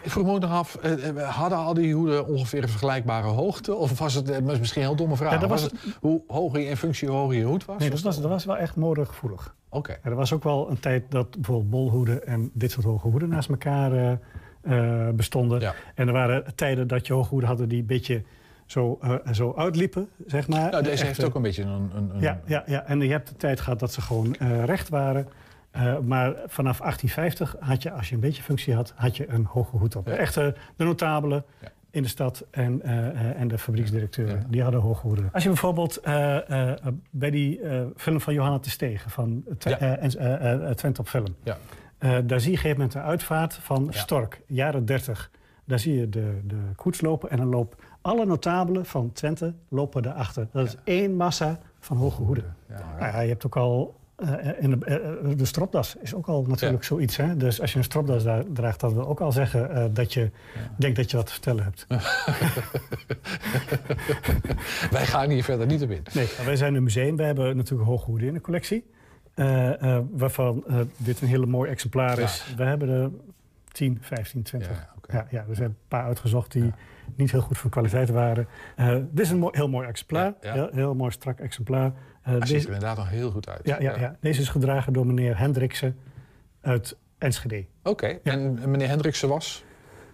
Ik 0.03 0.11
vroeg 0.11 0.25
me 0.27 0.33
ook 0.33 0.41
nog 0.41 0.51
af, 0.51 0.75
eh, 0.75 1.09
eh, 1.09 1.29
hadden 1.29 1.59
al 1.59 1.75
die 1.75 1.95
hoeden 1.95 2.27
ongeveer 2.27 2.63
een 2.63 2.69
vergelijkbare 2.69 3.27
hoogte? 3.29 3.75
Of 3.75 3.99
was 3.99 4.15
het, 4.15 4.45
misschien 4.45 4.83
een 4.83 4.89
heel 4.89 4.97
domme 4.97 5.17
vraag, 5.17 5.33
Ja, 5.33 5.39
dat 5.39 5.49
was 5.49 5.63
was- 5.63 5.71
het 5.71 5.97
hoe 6.01 6.23
hoger 6.27 6.61
je 6.61 6.67
in 6.67 6.77
functie, 6.77 7.09
hoe 7.09 7.17
hoger 7.17 7.37
je 7.37 7.45
hoed 7.45 7.65
was? 7.65 7.79
Nee, 7.79 7.91
dat 7.91 8.01
was, 8.01 8.21
dat 8.21 8.31
was 8.31 8.45
wel 8.45 8.57
echt 8.59 8.77
modegevoelig. 8.77 9.55
Oké. 9.69 9.99
Er 10.03 10.15
was 10.15 10.33
ook 10.33 10.43
wel 10.45 10.71
een 10.71 10.81
tijd 10.81 11.11
dat 11.11 11.31
bijvoorbeeld 11.31 11.71
bolhoeden 11.71 12.27
en 12.27 12.51
dit 12.55 12.71
soort 12.71 12.87
hoge 12.87 13.09
hoeden 13.09 13.29
naast 13.29 13.49
elkaar 13.49 14.19
eh, 14.63 15.09
bestonden. 15.09 15.73
En 15.95 16.07
er 16.07 16.13
waren 16.13 16.55
tijden 16.55 16.87
dat 16.89 17.07
je 17.07 17.13
hoge 17.13 17.29
hoeden 17.29 17.49
hadden 17.49 17.69
die 17.69 17.81
een 17.81 17.87
beetje 17.87 18.23
zo, 18.67 18.99
eh, 19.03 19.15
zo 19.33 19.55
uitliepen, 19.57 20.09
zeg 20.27 20.49
maar. 20.49 20.71
Nou, 20.71 20.83
deze 20.83 20.91
Echt, 20.97 21.03
heeft 21.03 21.19
eh, 21.19 21.25
ook 21.27 21.35
een 21.35 21.43
beetje 21.43 21.63
een... 21.63 21.91
een, 21.95 22.11
een 22.15 22.21
Ja, 22.21 22.41
ja, 22.47 22.63
ja, 22.67 22.85
en 22.87 23.01
je 23.01 23.11
hebt 23.11 23.29
de 23.29 23.37
tijd 23.37 23.61
gehad 23.61 23.79
dat 23.79 23.93
ze 23.93 24.01
gewoon 24.01 24.35
eh, 24.35 24.65
recht 24.65 24.89
waren. 24.89 25.29
Eh, 25.71 25.99
maar 25.99 26.35
vanaf 26.47 26.79
1850 26.79 27.57
had 27.61 27.83
je, 27.83 27.93
als 27.93 28.09
je 28.09 28.15
een 28.15 28.21
beetje 28.21 28.43
functie 28.43 28.75
had, 28.75 28.93
had 28.97 29.17
je 29.17 29.29
een 29.29 29.45
hoge 29.45 29.77
hoed 29.77 29.97
op. 29.97 30.09
Echt 30.09 30.37
eh, 30.37 30.47
de 30.77 30.85
notabelen 30.85 31.45
in 31.91 32.03
de 32.03 32.09
stad 32.09 32.45
en, 32.51 32.83
eh, 32.83 33.07
eh, 33.09 33.41
en 33.41 33.49
de 33.49 33.59
fabrieksdirecteuren, 33.59 34.45
die 34.49 34.63
hadden 34.63 34.81
hoge 34.81 35.07
hoeden. 35.07 35.29
Als 35.33 35.43
je 35.43 35.49
bijvoorbeeld 35.49 35.97
eh, 35.97 36.71
eh, 36.71 36.79
bij 37.11 37.31
die 37.31 37.61
eh, 37.61 37.83
film 37.97 38.21
van 38.21 38.35
Johanna 38.35 38.59
de 38.59 38.71
Stegen, 38.71 39.11
van 39.11 39.45
Twe- 39.59 39.71
eh, 39.71 40.03
en- 40.03 40.19
eh, 40.19 40.69
eh, 40.69 40.75
Twente 40.75 41.01
op 41.01 41.09
film. 41.09 41.35
Ja. 41.43 41.57
Eh, 42.03 42.19
daar 42.25 42.41
zie 42.41 42.51
je 42.51 42.57
op 42.57 42.65
een 42.65 42.71
gegeven 42.71 42.77
moment 42.77 42.95
een 42.95 43.03
uitvaart 43.03 43.55
van 43.55 43.87
Stork, 43.91 44.41
jaren 44.47 44.85
30. 44.85 45.31
Daar 45.65 45.79
zie 45.79 45.95
je 45.99 46.09
de, 46.09 46.41
de 46.45 46.57
koets 46.77 47.01
lopen 47.01 47.31
en 47.31 47.37
dan 47.37 47.47
lopen 47.49 47.79
alle 48.01 48.25
notabelen 48.27 48.87
van 48.87 49.13
Twente 49.13 49.55
lopen 49.69 50.03
daarachter. 50.03 50.49
Dat 50.53 50.67
is 50.67 50.77
één 50.85 51.17
massa 51.17 51.59
van 51.81 51.97
hoge 51.97 52.23
hoeden. 52.23 52.57
Nou 52.99 53.13
ja, 53.13 53.21
je 53.21 53.29
hebt 53.29 53.47
ook 53.47 53.57
al... 53.57 53.95
eh, 54.17 54.29
in 54.59 54.71
de, 54.71 54.85
eh, 54.87 55.37
de 55.37 55.45
stropdas 55.45 55.97
is 56.01 56.15
ook 56.15 56.27
al 56.27 56.43
natuurlijk 56.49 56.85
zoiets. 56.85 57.17
Hè? 57.17 57.37
Dus 57.37 57.61
als 57.61 57.73
je 57.73 57.79
een 57.79 57.85
stropdas 57.85 58.23
dra- 58.23 58.43
draagt, 58.53 58.81
dat 58.81 58.93
wil 58.93 59.07
ook 59.09 59.21
al 59.21 59.33
zeggen 59.33 59.71
eh, 59.75 59.85
dat 59.93 60.13
je 60.13 60.31
denkt 60.77 60.97
dat 60.97 61.11
je 61.11 61.17
wat 61.17 61.27
te 61.27 61.33
vertellen 61.33 61.65
hebt. 61.65 61.87
Wij 64.91 65.07
gaan 65.07 65.31
hier 65.31 65.45
verder 65.45 65.67
niet 65.67 65.83
op 65.83 65.91
in. 65.91 66.03
Nee, 66.13 66.29
wij 66.45 66.57
zijn 66.57 66.75
een 66.75 66.83
museum. 66.83 67.17
We 67.17 67.23
hebben 67.23 67.57
natuurlijk 67.57 67.89
hoge 67.89 68.05
hoeden 68.05 68.29
in 68.29 68.35
de 68.35 68.41
collectie. 68.41 68.85
Eh, 69.35 69.97
eh, 69.97 70.05
waarvan 70.11 70.65
eh, 70.69 70.77
dit 70.97 71.21
een 71.21 71.29
hele 71.29 71.47
mooi 71.47 71.71
exemplaar 71.71 72.19
is. 72.19 72.55
We 72.57 72.65
hebben 72.65 72.89
er 72.89 73.11
10, 73.69 73.99
15, 74.01 74.43
20. 74.43 74.71
Ja, 75.13 75.27
ja, 75.31 75.45
we 75.47 75.53
hebben 75.55 75.65
een 75.65 75.77
paar 75.89 76.05
uitgezocht 76.05 76.53
die 76.53 76.73
niet 77.17 77.31
heel 77.31 77.41
goed 77.41 77.59
van 77.59 77.71
kwaliteit 77.71 78.11
waren. 78.11 78.47
Dit 79.11 79.21
is 79.25 79.31
een 79.31 79.39
mooi- 79.39 79.57
heel 79.57 79.69
mooi 79.69 79.89
exemplaar. 79.89 80.35
Heel, 80.41 80.69
heel 80.73 80.95
mooi 80.95 81.11
strak 81.11 81.39
exemplaar. 81.41 81.93
Hij 82.23 82.47
ziet 82.47 82.61
er 82.61 82.67
inderdaad 82.67 82.97
nog 82.97 83.09
heel 83.09 83.31
goed 83.31 83.49
uit. 83.49 83.61
ja, 83.67 83.81
ja, 83.81 83.99
ja. 83.99 84.17
deze 84.21 84.41
is 84.41 84.49
gedragen 84.49 84.93
door 84.93 85.07
meneer 85.07 85.39
Hendriksen 85.39 85.97
uit 86.61 86.97
Enschede. 87.19 87.65
Oké, 87.83 88.07
en 88.23 88.71
meneer 88.71 88.89
Hendriksen 88.89 89.29
was? 89.29 89.65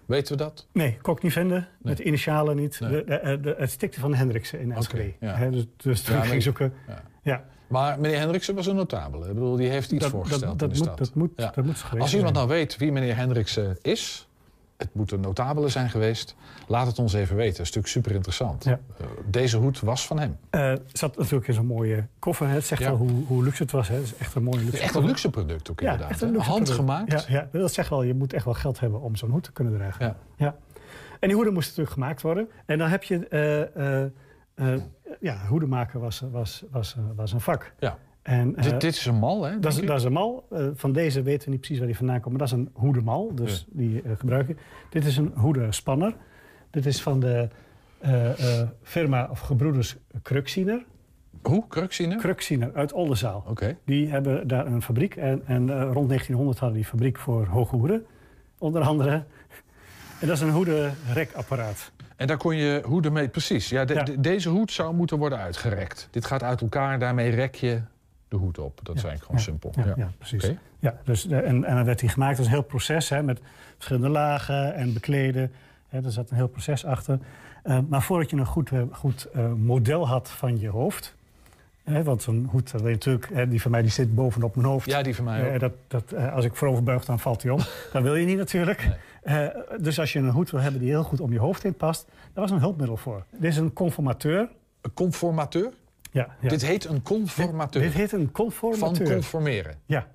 Weten 0.09 0.37
we 0.37 0.43
dat? 0.43 0.67
Nee, 0.73 0.97
kon 1.01 1.15
ik 1.15 1.23
niet 1.23 1.31
vinden. 1.33 1.67
Met 1.81 1.97
de 1.97 2.03
initialen 2.03 2.55
niet. 2.55 2.79
De, 2.79 2.87
de, 3.05 3.39
de- 3.41 3.55
het 3.57 3.71
stikte 3.71 3.99
van 3.99 4.13
Hendriksen 4.13 4.59
in 4.59 4.71
Enschede. 4.71 5.13
ja. 5.19 5.35
Hè, 5.35 5.49
dus 5.51 5.65
dus 5.77 6.07
Ja, 6.07 6.19
ging 6.19 6.31
maar- 6.33 6.41
zoeken. 6.41 6.73
ja. 6.87 7.01
Ja. 7.23 7.43
Maar 7.67 7.99
meneer 7.99 8.17
Hendriksen 8.19 8.55
was 8.55 8.65
een 8.67 8.75
notabele. 8.75 9.27
Ik 9.27 9.33
bedoel, 9.33 9.55
die 9.55 9.69
heeft 9.69 9.91
iets 9.91 10.01
Dat- 10.03 10.11
voorgesteld 10.11 10.59
dat- 10.59 10.69
in 10.69 10.73
de 10.79 10.85
dat 10.85 10.93
stad. 10.97 11.15
moet- 11.15 11.31
dat 11.37 11.55
moet- 11.55 11.55
dat 11.55 11.91
moet 11.91 12.01
Als 12.01 12.15
iemand 12.15 12.35
nou 12.35 12.47
weet 12.47 12.77
wie 12.77 12.91
meneer 12.91 13.15
Hendriksen 13.15 13.77
is... 13.81 14.28
het 14.79 14.93
moet 14.93 15.11
een 15.11 15.19
notabele 15.19 15.69
zijn 15.69 15.89
geweest... 15.89 16.35
laat 16.67 16.87
het 16.87 16.99
ons 16.99 17.13
even 17.13 17.35
weten. 17.35 17.57
Dat 17.57 17.59
is 17.59 17.65
natuurlijk 17.75 17.93
super 17.93 18.11
interessant. 18.11 18.63
Ja. 18.63 18.79
deze 19.25 19.57
hoed 19.57 19.79
was 19.79 20.07
van 20.07 20.19
hem. 20.19 20.37
Eh, 20.49 20.73
zat 20.93 21.17
natuurlijk 21.17 21.47
in 21.47 21.53
zo'n 21.53 21.65
mooie 21.65 22.07
koffer. 22.19 22.47
hè. 22.47 22.53
Het 22.53 22.65
zegt 22.65 22.81
Ja. 22.81 22.87
wel 22.89 22.97
hoe, 22.97 23.25
hoe 23.27 23.43
luxe 23.43 23.61
het 23.63 23.71
was. 23.71 23.87
Hè. 23.87 23.95
Het 23.95 24.03
is 24.03 24.15
echt 24.15 24.35
een 24.35 24.43
mooie 24.43 24.63
luxe 24.63 24.79
Echt 24.81 24.95
een 24.95 25.05
luxe 25.05 25.29
product 25.29 25.71
ook 25.71 25.79
Ja, 25.79 25.85
inderdaad. 25.85 26.11
echt 26.11 26.21
een 26.21 26.27
hè? 26.27 26.33
luxe 26.33 26.49
product. 26.49 26.69
Handgemaakt. 26.69 27.27
Ja, 27.27 27.47
ja, 27.51 27.59
dat 27.59 27.73
zegt 27.73 27.89
wel, 27.89 28.03
je 28.03 28.13
moet 28.13 28.33
echt 28.33 28.45
wel 28.45 28.53
geld 28.53 28.79
hebben 28.79 29.01
om 29.01 29.15
zo'n 29.15 29.29
hoed 29.29 29.43
te 29.43 29.51
kunnen 29.51 29.73
dragen. 29.73 30.15
Ja. 30.37 30.55
En 31.19 31.27
die 31.27 31.35
hoeden 31.35 31.53
moesten 31.53 31.69
natuurlijk 31.75 32.01
gemaakt 32.01 32.21
worden. 32.21 32.49
En 32.65 32.77
dan 32.77 32.89
heb 32.89 33.03
je... 33.03 33.27
eh, 33.27 34.01
eh, 34.03 34.09
eh, 34.55 34.81
ja, 35.19 35.37
hoeden 35.47 35.69
maken 35.69 35.99
was, 35.99 36.23
was, 36.31 36.63
was, 36.71 36.95
eh, 36.97 37.03
was 37.15 37.31
een 37.33 37.41
vak. 37.41 37.73
Ja. 37.79 37.97
En, 38.21 38.55
eh, 38.55 38.63
dit, 38.63 38.81
dit 38.81 38.95
is 38.95 39.05
een 39.05 39.15
mal, 39.19 39.43
hè? 39.43 39.59
Dat 39.59 39.71
is, 39.73 39.81
dat 39.85 39.97
is 39.97 40.03
een 40.03 40.11
mal. 40.11 40.45
Eh, 40.51 40.65
van 40.73 40.91
deze 40.91 41.21
weten 41.21 41.43
we 41.45 41.49
niet 41.49 41.59
precies 41.59 41.77
waar 41.77 41.87
die 41.87 41.97
vandaan 41.97 42.19
komt. 42.21 42.37
Maar 42.37 42.47
dat 42.47 42.57
is 42.57 42.63
een 42.63 42.69
hoedemal, 42.73 43.31
dus 43.35 43.65
die 43.69 44.01
eh, 44.01 44.11
gebruik 44.17 44.47
je. 44.47 44.55
Dit 44.89 45.05
is 45.05 45.17
een 45.17 45.31
hoedenspanner. 45.35 46.13
Dit 46.69 46.85
is 46.85 47.01
van 47.01 47.19
de 47.19 47.49
firma 48.83 49.27
of 49.31 49.39
gebroeders 49.39 49.95
Kruksiener. 50.21 50.85
Hoe? 51.41 51.67
Kruksiener? 51.67 52.17
Kruksiener 52.17 52.71
uit 52.73 52.93
Oldenzaal. 52.93 53.43
Oké. 53.47 53.77
Die 53.85 54.09
hebben 54.09 54.47
daar 54.47 54.65
een 54.65 54.81
fabriek. 54.81 55.15
En, 55.15 55.41
en 55.45 55.59
rond 55.71 56.07
1900 56.07 56.59
hadden 56.59 56.77
die 56.77 56.87
fabriek 56.87 57.17
voor 57.17 57.45
hoge 57.45 57.75
hoeden. 57.75 58.05
Onder 58.57 58.81
andere. 58.81 59.11
En 60.21 60.27
dat 60.27 60.29
is 60.35 60.41
een 60.41 60.49
hoedenrekapparaat. 60.51 61.91
En 62.15 62.27
daar 62.27 62.37
kon 62.37 62.55
je 62.55 62.81
hoeden 62.85 63.13
mee... 63.13 63.27
Precies. 63.29 63.69
Ja, 63.69 63.85
de- 63.85 63.93
Ja. 63.93 64.03
de- 64.03 64.19
deze 64.19 64.49
hoed 64.49 64.71
zou 64.71 64.93
moeten 64.95 65.17
worden 65.17 65.37
uitgerekt. 65.39 66.07
Dit 66.11 66.25
gaat 66.25 66.43
uit 66.43 66.61
elkaar, 66.61 66.99
daarmee 66.99 67.29
rek 67.29 67.55
je 67.55 67.81
de 68.29 68.35
hoed 68.35 68.59
op. 68.59 68.79
Dat 68.83 68.95
eigenlijk 68.95 69.23
gewoon 69.23 69.39
simpel. 69.41 69.73
Ja, 69.75 69.93
ja, 69.95 70.11
precies. 70.17 70.51
Ja, 70.79 70.97
dus, 71.03 71.27
eh, 71.27 71.37
en, 71.37 71.63
en 71.63 71.75
dan 71.75 71.85
werd 71.85 71.99
die 71.99 72.09
gemaakt. 72.09 72.37
Dat 72.37 72.45
is 72.45 72.51
een 72.51 72.57
heel 72.57 72.67
proces 72.67 73.09
hè, 73.09 73.23
met 73.23 73.39
verschillende 73.75 74.09
lagen 74.09 74.75
en 74.75 74.93
bekleden. 74.93 75.51
Hè, 75.87 76.03
er 76.03 76.11
zat 76.11 76.29
een 76.29 76.35
heel 76.35 76.47
proces 76.47 76.85
achter. 76.85 77.19
Eh, 77.63 77.79
maar 77.89 78.01
voordat 78.01 78.29
je 78.29 78.37
een 78.37 78.45
goed, 78.45 78.71
eh, 78.71 78.81
goed 78.91 79.27
model 79.57 80.07
had 80.07 80.29
van 80.29 80.59
je 80.59 80.69
hoofd... 80.69 81.17
Hè, 81.83 82.03
want 82.03 82.21
zo'n 82.21 82.47
hoed, 82.51 82.71
dat 82.71 82.81
weet 82.81 83.03
je 83.03 83.09
natuurlijk, 83.09 83.33
hè, 83.33 83.47
die 83.47 83.61
van 83.61 83.71
mij 83.71 83.81
die 83.81 83.91
zit 83.91 84.15
bovenop 84.15 84.55
mijn 84.55 84.67
hoofd. 84.67 84.85
Ja, 84.85 85.01
die 85.01 85.15
van 85.15 85.25
mij 85.25 85.53
ook. 85.53 85.59
Dat, 85.59 85.73
dat, 85.87 86.15
als 86.15 86.45
ik 86.45 86.55
voorover 86.55 86.83
buig, 86.83 87.05
dan 87.05 87.19
valt 87.19 87.43
hij 87.43 87.51
om. 87.51 87.59
dat 87.93 88.03
wil 88.03 88.15
je 88.15 88.25
niet 88.25 88.37
natuurlijk. 88.37 88.89
Dus 89.79 89.99
als 89.99 90.13
je 90.13 90.19
een 90.19 90.29
hoed 90.29 90.51
wil 90.51 90.59
hebben 90.59 90.81
die 90.81 90.89
heel 90.89 91.03
goed 91.03 91.19
om 91.19 91.31
je 91.31 91.39
hoofd 91.39 91.63
heen 91.63 91.73
past... 91.73 92.05
daar 92.07 92.43
was 92.43 92.51
een 92.51 92.59
hulpmiddel 92.59 92.97
voor. 92.97 93.23
Dit 93.31 93.51
is 93.51 93.57
een 93.57 93.73
conformateur. 93.73 94.49
Een 94.81 94.93
conformateur? 94.93 95.71
Ja. 96.11 96.27
ja. 96.39 96.49
Dit 96.49 96.61
heet 96.65 96.85
een 96.85 97.01
conformateur. 97.01 97.81
Dit, 97.81 97.91
dit 97.91 97.99
heet 98.01 98.11
een 98.11 98.31
conformateur. 98.31 99.05
Van 99.07 99.15
conformeren. 99.15 99.75
Ja. 99.85 100.07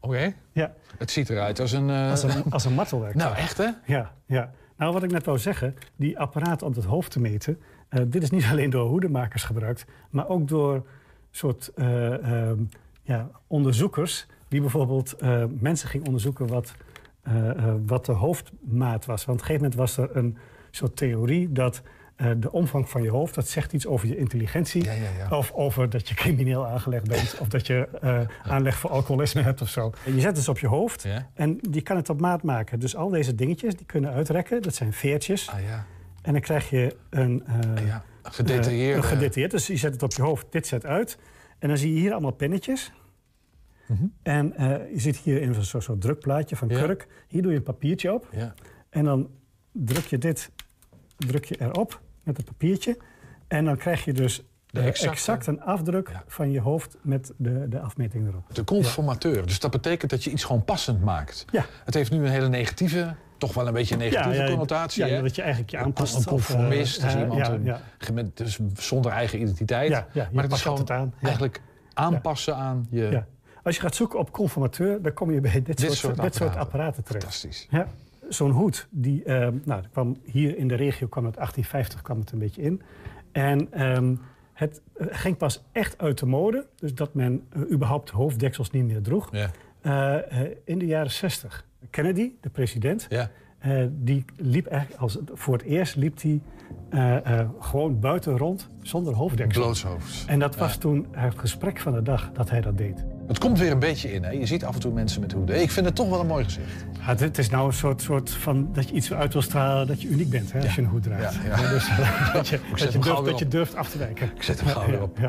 Oké. 0.00 0.34
Ja. 0.52 0.74
Het 0.98 1.10
ziet 1.10 1.30
eruit 1.30 1.60
als 1.60 1.72
een... 1.72 1.90
eh, 1.90 2.10
Als 2.10 2.22
een, 2.22 2.44
als 2.50 2.64
een 2.64 2.72
martelwerk. 2.74 3.14
Nou, 3.24 3.36
echt 3.36 3.56
hè? 3.58 3.68
Ja, 3.86 4.12
ja. 4.26 4.52
Nou, 4.76 4.92
wat 4.92 5.02
ik 5.02 5.10
net 5.10 5.24
wou 5.24 5.38
zeggen, 5.38 5.76
die 5.96 6.18
apparaten 6.18 6.66
om 6.66 6.72
het 6.72 6.84
hoofd 6.84 7.10
te 7.10 7.20
meten... 7.20 7.60
Uh, 7.90 8.02
dit 8.06 8.22
is 8.22 8.30
niet 8.30 8.44
alleen 8.50 8.70
door 8.70 8.88
hoedemakers 8.88 9.42
gebruikt, 9.44 9.84
maar 10.10 10.28
ook 10.28 10.48
door 10.48 10.86
soort 11.30 11.70
uh, 11.76 12.10
uh, 12.10 12.50
ja, 13.02 13.30
onderzoekers 13.46 14.26
die 14.48 14.60
bijvoorbeeld 14.60 15.14
mensen 15.60 15.88
gingen 15.88 16.06
onderzoeken 16.06 16.46
wat, 16.46 16.74
wat 17.86 18.06
de 18.06 18.12
hoofdmaat 18.12 19.04
was. 19.04 19.24
Want 19.24 19.38
op 19.40 19.48
een 19.48 19.52
gegeven 19.54 19.70
moment 19.70 19.74
was 19.74 19.96
er 19.96 20.16
een 20.16 20.36
soort 20.70 20.96
theorie 20.96 21.52
dat 21.52 21.82
uh, 22.16 22.30
de 22.36 22.52
omvang 22.52 22.88
van 22.88 23.02
je 23.02 23.10
hoofd, 23.10 23.34
dat 23.34 23.48
zegt 23.48 23.72
iets 23.72 23.86
over 23.86 24.08
je 24.08 24.16
intelligentie. 24.16 24.84
Ja, 24.84 24.92
ja, 24.92 25.08
ja. 25.18 25.36
Of 25.36 25.52
over 25.52 25.90
dat 25.90 26.08
je 26.08 26.14
crimineel 26.14 26.66
aangelegd 26.66 27.08
bent. 27.08 27.38
of 27.40 27.48
dat 27.48 27.66
je 27.66 27.88
uh, 28.04 28.20
aanleg 28.42 28.76
voor 28.76 28.90
alcoholisme 28.90 29.42
hebt 29.42 29.60
of 29.62 29.68
zo. 29.68 29.92
En 30.04 30.14
je 30.14 30.20
zet 30.20 30.36
het 30.36 30.48
op 30.48 30.58
je 30.58 30.66
hoofd 30.66 31.06
en 31.34 31.58
die 31.60 31.82
kan 31.82 31.96
het 31.96 32.08
op 32.08 32.20
maat 32.20 32.42
maken. 32.42 32.80
Dus 32.80 32.96
al 32.96 33.08
deze 33.08 33.34
dingetjes 33.34 33.74
die 33.74 33.86
kunnen 33.86 34.12
uitrekken. 34.12 34.62
Dat 34.62 34.74
zijn 34.74 34.92
veertjes. 34.92 35.48
Ah, 35.50 35.56
en 36.22 36.32
dan 36.32 36.40
krijg 36.40 36.70
je 36.70 36.96
een... 37.10 37.44
Uh, 37.82 37.96
gedetailleerd. 38.22 38.96
een 38.96 39.04
gedetailleerd. 39.04 39.50
Dus 39.50 39.66
je 39.66 39.76
zet 39.76 39.92
het 39.92 40.02
op 40.02 40.12
je 40.12 40.22
hoofd, 40.22 40.46
dit 40.50 40.66
zet 40.66 40.86
uit. 40.86 41.18
En 41.58 41.68
dan 41.68 41.78
zie 41.78 41.94
je 41.94 42.00
hier 42.00 42.12
allemaal 42.12 42.32
pinnetjes. 42.32 42.92
Mm 43.86 43.96
-hmm. 43.96 44.12
En 44.22 44.54
je 44.92 45.00
zit 45.00 45.16
hier 45.16 45.40
in 45.40 45.64
zo'n 45.64 45.82
soort 45.82 46.00
drukplaatje 46.00 46.56
van 46.56 46.68
kurk. 46.68 47.06
Hier 47.28 47.42
doe 47.42 47.50
je 47.50 47.56
een 47.56 47.62
papiertje 47.62 48.12
op. 48.12 48.28
En 48.90 49.04
dan 49.04 49.30
druk 49.72 50.04
je 50.04 50.18
dit 50.18 50.50
druk 51.16 51.44
je 51.44 51.60
erop 51.60 52.00
met 52.26 52.36
het 52.36 52.46
papiertje. 52.46 52.96
En 53.48 53.64
dan 53.64 53.76
krijg 53.76 54.04
je 54.04 54.12
dus 54.12 54.42
de 54.66 54.80
exacte. 54.80 55.10
exact 55.10 55.46
een 55.46 55.62
afdruk 55.62 56.08
ja. 56.08 56.24
van 56.26 56.50
je 56.50 56.60
hoofd 56.60 56.96
met 57.02 57.32
de, 57.36 57.68
de 57.68 57.80
afmeting 57.80 58.28
erop. 58.28 58.54
De 58.54 58.64
conformateur. 58.64 59.36
Ja. 59.36 59.42
Dus 59.42 59.60
dat 59.60 59.70
betekent 59.70 60.10
dat 60.10 60.24
je 60.24 60.30
iets 60.30 60.44
gewoon 60.44 60.64
passend 60.64 61.04
maakt. 61.04 61.44
Ja. 61.50 61.64
Het 61.84 61.94
heeft 61.94 62.10
nu 62.10 62.18
een 62.18 62.30
hele 62.30 62.48
negatieve, 62.48 63.14
toch 63.38 63.54
wel 63.54 63.66
een 63.66 63.72
beetje 63.72 63.94
een 63.94 64.00
negatieve 64.00 64.42
ja, 64.42 64.48
connotatie. 64.48 65.06
Ja, 65.06 65.22
dat 65.22 65.34
je 65.34 65.42
eigenlijk 65.42 65.70
je 65.70 65.78
aanpast. 65.78 66.16
Een 66.16 66.24
conformist 66.24 66.98
of, 66.98 67.04
is 67.04 67.14
iemand 67.14 67.48
een, 67.98 68.30
dus 68.34 68.58
zonder 68.74 69.12
eigen 69.12 69.40
identiteit. 69.40 69.90
maar 70.32 70.42
het 70.42 70.52
is 70.52 70.62
gewoon 70.62 70.78
het 70.78 70.90
aan. 70.90 71.14
eigenlijk 71.22 71.60
aanpassen 71.92 72.56
aan 72.56 72.86
je... 72.90 73.22
Als 73.62 73.74
je 73.74 73.80
gaat 73.80 73.94
zoeken 73.94 74.18
op 74.18 74.30
conformateur, 74.30 75.02
dan 75.02 75.12
kom 75.12 75.30
je 75.30 75.40
bij 75.40 75.52
dit, 75.52 75.66
dit 75.66 75.80
soort, 75.80 75.96
soort, 75.96 76.20
dit 76.20 76.34
soort 76.34 76.56
apparaten 76.56 77.04
terecht. 77.04 77.24
Fantastisch. 77.24 77.66
Ja 77.70 77.86
zo'n 78.28 78.50
hoed, 78.50 78.86
die, 78.90 79.22
uh, 79.24 79.48
nou, 79.64 79.82
kwam 79.92 80.16
hier 80.24 80.56
in 80.56 80.68
de 80.68 80.74
regio 80.74 81.06
kwam 81.06 81.24
het 81.24 81.34
1850 81.34 82.02
kwam 82.02 82.18
het 82.20 82.32
een 82.32 82.38
beetje 82.38 82.62
in. 82.62 82.82
En 83.32 83.86
um, 83.96 84.20
het 84.52 84.80
ging 84.98 85.36
pas 85.36 85.64
echt 85.72 85.98
uit 85.98 86.18
de 86.18 86.26
mode, 86.26 86.66
dus 86.76 86.94
dat 86.94 87.14
men 87.14 87.46
uh, 87.56 87.70
überhaupt 87.70 88.10
hoofddeksels 88.10 88.70
niet 88.70 88.84
meer 88.84 89.02
droeg. 89.02 89.28
Ja. 89.32 89.50
Uh, 89.82 90.50
in 90.64 90.78
de 90.78 90.86
jaren 90.86 91.10
60. 91.10 91.64
Kennedy, 91.90 92.32
de 92.40 92.50
president, 92.50 93.06
ja. 93.08 93.30
die 93.90 94.24
liep 94.36 94.66
eigenlijk 94.66 95.00
als 95.00 95.18
voor 95.32 95.54
het 95.54 95.62
eerst 95.62 95.96
liep 95.96 96.22
hij 96.22 96.40
gewoon 97.60 98.00
buiten 98.00 98.38
rond 98.38 98.68
zonder 98.82 99.14
hoofddeksel. 99.14 99.62
En 100.26 100.38
dat 100.38 100.56
was 100.56 100.76
toen 100.76 101.06
het 101.10 101.38
gesprek 101.38 101.78
van 101.78 101.92
de 101.92 102.02
dag 102.02 102.32
dat 102.32 102.50
hij 102.50 102.60
dat 102.60 102.78
deed. 102.78 103.04
Het 103.26 103.38
komt 103.38 103.58
weer 103.58 103.70
een 103.70 103.78
beetje 103.78 104.12
in. 104.12 104.22
Hè? 104.22 104.30
Je 104.30 104.46
ziet 104.46 104.64
af 104.64 104.74
en 104.74 104.80
toe 104.80 104.92
mensen 104.92 105.20
met 105.20 105.32
hoeden. 105.32 105.60
Ik 105.60 105.70
vind 105.70 105.86
het 105.86 105.94
toch 105.94 106.08
wel 106.08 106.20
een 106.20 106.26
mooi 106.26 106.44
gezicht. 106.44 106.86
Ja, 107.06 107.16
het 107.16 107.38
is 107.38 107.50
nou 107.50 107.66
een 107.66 107.72
soort, 107.72 108.02
soort 108.02 108.30
van 108.30 108.72
dat 108.72 108.88
je 108.88 108.94
iets 108.94 109.12
uit 109.12 109.32
wil 109.32 109.42
stralen 109.42 109.86
dat 109.86 110.02
je 110.02 110.08
uniek 110.08 110.30
bent 110.30 110.52
hè, 110.52 110.60
als 110.62 110.74
je 110.74 110.80
een 110.80 110.88
hoed 110.88 111.02
draagt. 111.02 111.34
Ja, 111.34 111.60
ja. 111.60 111.70
Dus, 111.70 111.88
dat, 112.32 112.48
je, 112.48 112.60
dat, 112.70 112.92
je 112.92 112.98
durft, 112.98 113.24
dat 113.24 113.38
je 113.38 113.48
durft 113.48 113.74
af 113.74 113.88
te 113.88 113.98
wijken. 113.98 114.30
Ik 114.34 114.42
zet 114.42 114.60
hem 114.60 114.68
gauw 114.68 114.86
weer 114.86 115.02
op. 115.02 115.18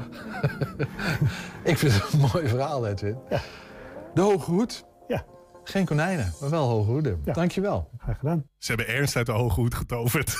ik 1.63 1.77
vind 1.77 1.93
het 1.93 2.13
een 2.13 2.19
mooi 2.19 2.47
verhaal, 2.47 2.87
Edwin. 2.87 3.17
Ja. 3.29 3.39
De 4.13 4.21
hoge 4.21 4.51
hoed. 4.51 4.85
Ja. 5.07 5.25
Geen 5.63 5.85
konijnen, 5.85 6.33
maar 6.41 6.49
wel 6.49 6.67
hoge 6.67 6.91
hoeden. 6.91 7.21
Ja. 7.25 7.33
Dankjewel. 7.33 7.89
Graag 7.97 8.17
gedaan. 8.17 8.43
Ze 8.57 8.73
hebben 8.73 8.95
Ernst 8.95 9.15
uit 9.15 9.25
de 9.25 9.31
hoge 9.31 9.59
hoed 9.59 9.75
getoverd. 9.75 10.35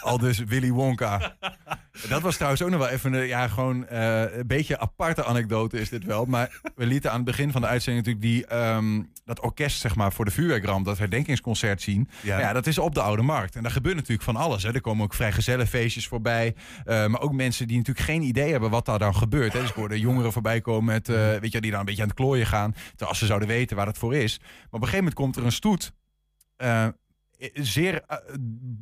Al 0.00 0.18
dus 0.18 0.38
Willy 0.38 0.70
Wonka. 0.70 1.20
Dat 2.08 2.22
was 2.22 2.34
trouwens 2.34 2.62
ook 2.62 2.70
nog 2.70 2.78
wel 2.78 2.88
even 2.88 3.12
een, 3.12 3.26
ja, 3.26 3.48
gewoon, 3.48 3.86
uh, 3.92 4.36
een 4.36 4.46
beetje 4.46 4.78
aparte 4.78 5.24
anekdote 5.24 5.80
is 5.80 5.88
dit 5.88 6.04
wel. 6.04 6.24
Maar 6.24 6.60
we 6.74 6.86
lieten 6.86 7.10
aan 7.10 7.16
het 7.16 7.24
begin 7.24 7.52
van 7.52 7.60
de 7.60 7.66
uitzending 7.66 8.06
natuurlijk 8.06 8.34
die, 8.34 8.56
um, 8.58 9.10
dat 9.24 9.40
orkest 9.40 9.80
zeg 9.80 9.96
maar, 9.96 10.12
voor 10.12 10.24
de 10.24 10.30
vuurwerkramp, 10.30 10.84
dat 10.84 10.98
herdenkingsconcert 10.98 11.82
zien. 11.82 12.08
Ja. 12.22 12.38
ja. 12.38 12.52
dat 12.52 12.66
is 12.66 12.78
op 12.78 12.94
de 12.94 13.02
Oude 13.02 13.22
Markt. 13.22 13.56
En 13.56 13.62
daar 13.62 13.72
gebeurt 13.72 13.94
natuurlijk 13.94 14.22
van 14.22 14.36
alles. 14.36 14.62
Hè. 14.62 14.74
Er 14.74 14.80
komen 14.80 15.04
ook 15.04 15.14
vrijgezellenfeestjes 15.14 16.08
voorbij. 16.08 16.54
Uh, 16.84 17.06
maar 17.06 17.20
ook 17.20 17.32
mensen 17.32 17.66
die 17.68 17.76
natuurlijk 17.76 18.06
geen 18.06 18.22
idee 18.22 18.50
hebben 18.50 18.70
wat 18.70 18.86
daar 18.86 18.98
dan 18.98 19.16
gebeurt. 19.16 19.52
Hè. 19.52 19.60
Dus 19.60 19.68
ik 19.68 19.74
hoorde 19.74 20.00
jongeren 20.00 20.32
voorbij 20.32 20.60
komen 20.60 20.84
met, 20.84 21.08
uh, 21.08 21.16
weet 21.16 21.52
je, 21.52 21.60
die 21.60 21.70
dan 21.70 21.80
een 21.80 21.86
beetje 21.86 22.02
aan 22.02 22.08
het 22.08 22.16
klooien 22.16 22.46
gaan. 22.46 22.72
Terwijl 22.72 23.10
als 23.10 23.18
ze 23.18 23.26
zouden 23.26 23.48
weten 23.48 23.76
waar 23.76 23.86
het 23.86 23.98
voor 23.98 24.14
is. 24.14 24.38
Maar 24.38 24.48
op 24.48 24.72
een 24.72 24.78
gegeven 24.78 24.98
moment 24.98 25.14
komt 25.14 25.36
er 25.36 25.44
een 25.44 25.52
stoet 25.52 25.92
zeer 27.54 27.94
uh, 27.94 28.16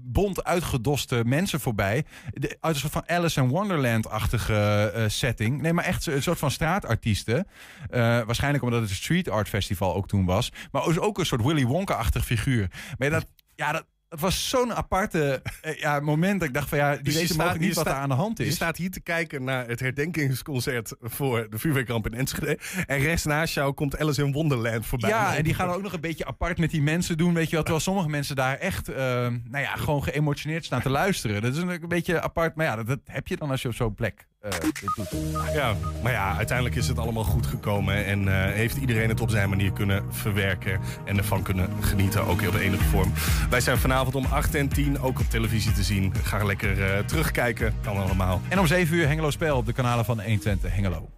bont 0.04 0.44
uitgedoste 0.44 1.22
mensen 1.26 1.61
voorbij. 1.61 2.04
De, 2.32 2.56
uit 2.61 2.74
een 2.74 2.80
soort 2.80 2.92
van 2.92 3.08
Alice 3.08 3.40
in 3.40 3.48
Wonderland-achtige 3.48 4.92
uh, 4.96 5.04
setting. 5.08 5.61
Nee, 5.61 5.72
maar 5.72 5.84
echt 5.84 6.06
een 6.06 6.22
soort 6.22 6.38
van 6.38 6.50
straatartiesten. 6.50 7.46
Waarschijnlijk 7.90 8.64
omdat 8.64 8.80
het 8.80 8.90
een 8.90 8.96
street 8.96 9.28
art 9.28 9.48
festival 9.48 9.94
ook 9.94 10.08
toen 10.08 10.24
was. 10.24 10.52
Maar 10.72 10.98
ook 10.98 11.18
een 11.18 11.26
soort 11.26 11.42
Willy 11.42 11.64
Wonka-achtig 11.64 12.24
figuur. 12.24 12.70
Maar 12.98 13.11
dat, 13.11 13.26
ja, 13.54 13.72
dat, 13.72 13.84
het 14.11 14.20
was 14.20 14.48
zo'n 14.48 14.74
aparte 14.74 15.42
ja, 15.76 16.00
moment 16.00 16.38
dat 16.40 16.48
ik 16.48 16.54
dacht 16.54 16.68
van 16.68 16.78
ja, 16.78 16.94
die 16.94 17.02
dus 17.02 17.14
weten 17.14 17.34
staat, 17.34 17.58
niet 17.58 17.74
wat 17.74 17.86
er 17.86 17.92
aan 17.92 18.08
de 18.08 18.14
hand 18.14 18.40
is. 18.40 18.46
Je 18.46 18.52
staat 18.52 18.76
hier 18.76 18.90
te 18.90 19.00
kijken 19.00 19.44
naar 19.44 19.68
het 19.68 19.80
herdenkingsconcert 19.80 20.94
voor 21.00 21.46
de 21.50 21.58
vuurwerkramp 21.58 22.06
in 22.06 22.14
Enschede. 22.14 22.58
En 22.86 22.98
rechts 22.98 23.24
naast 23.24 23.54
jou 23.54 23.72
komt 23.72 23.98
Alice 23.98 24.22
in 24.22 24.32
Wonderland 24.32 24.86
voorbij. 24.86 25.11
Ja, 25.11 25.36
en 25.36 25.42
die 25.42 25.54
gaan 25.54 25.68
ook 25.68 25.82
nog 25.82 25.92
een 25.92 26.00
beetje 26.00 26.26
apart 26.26 26.58
met 26.58 26.70
die 26.70 26.82
mensen 26.82 27.16
doen. 27.16 27.34
Weet 27.34 27.50
je 27.50 27.56
wat, 27.56 27.64
terwijl 27.64 27.84
sommige 27.84 28.08
mensen 28.08 28.36
daar 28.36 28.56
echt, 28.56 28.90
uh, 28.90 28.96
nou 28.96 29.38
ja, 29.50 29.76
gewoon 29.76 30.02
geëmotioneerd 30.02 30.64
staan 30.64 30.82
te 30.82 30.90
luisteren. 30.90 31.42
Dat 31.42 31.56
is 31.56 31.62
een, 31.62 31.88
beetje 31.88 32.20
apart, 32.20 32.54
maar 32.54 32.66
ja, 32.66 32.76
dat, 32.76 32.86
dat 32.86 33.00
heb 33.04 33.26
je 33.26 33.36
dan 33.36 33.50
als 33.50 33.62
je 33.62 33.68
op 33.68 33.74
zo'n 33.74 33.94
plek 33.94 34.26
uh, 34.45 34.51
dit 34.61 34.82
doet. 34.97 35.09
Ja, 35.53 35.74
maar 36.03 36.12
ja, 36.12 36.36
uiteindelijk 36.36 36.76
is 36.76 36.88
het 36.88 36.99
allemaal 36.99 37.24
goed 37.24 37.47
gekomen. 37.47 38.05
En 38.05 38.22
uh, 38.22 38.45
heeft 38.45 38.76
iedereen 38.76 39.09
het 39.09 39.20
op 39.20 39.30
zijn 39.30 39.49
manier 39.49 39.72
kunnen 39.72 40.05
verwerken. 40.11 40.80
En 41.05 41.16
ervan 41.16 41.43
kunnen 41.43 41.68
genieten, 41.80 42.26
ook 42.26 42.43
in 42.43 42.51
de 42.51 42.61
enige 42.61 42.84
vorm. 42.84 43.12
Wij 43.51 43.61
zijn 43.61 43.78
vanavond 43.78 44.14
om 44.14 44.24
8 44.30 44.55
en 44.55 44.68
10 44.68 45.01
ook 45.01 45.18
op 45.20 45.30
televisie 45.30 45.72
te 45.72 45.82
zien. 45.82 46.14
Ga 46.22 46.45
lekker 46.45 46.78
uh, 46.78 46.99
terugkijken, 46.99 47.74
kan 47.82 47.97
allemaal. 47.97 48.41
En 48.49 48.59
om 48.59 48.66
7 48.66 48.97
uur 48.97 49.07
Hengelo 49.07 49.30
Spel 49.30 49.57
op 49.57 49.66
de 49.66 49.72
kanalen 49.72 50.05
van 50.05 50.20
120 50.20 50.74
Hengelo. 50.74 51.09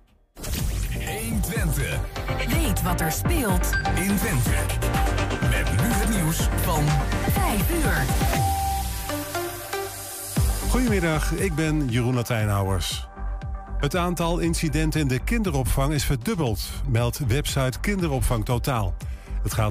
120. 0.93 2.01
Weet 2.49 2.83
wat 2.83 3.01
er 3.01 3.13
speelt 3.13 3.71
in 3.95 4.17
Twente. 4.17 4.51
Met 5.41 5.71
nu 5.71 5.89
het 5.89 6.09
nieuws 6.09 6.49
van 6.63 6.85
5 7.33 7.71
uur. 7.71 8.05
Goedemiddag, 10.71 11.33
ik 11.33 11.55
ben 11.55 11.89
Jeroen 11.89 12.15
Latijnhouwers. 12.15 13.07
Het 13.83 13.97
aantal 13.97 14.39
incidenten 14.39 15.01
in 15.01 15.09
de 15.09 15.19
kinderopvang 15.19 15.93
is 15.93 16.05
verdubbeld, 16.05 16.61
meldt 16.89 17.19
website 17.27 17.81
Kinderopvang 17.81 18.45
Totaal. 18.45 18.95
Het 19.43 19.55
gaat 19.55 19.71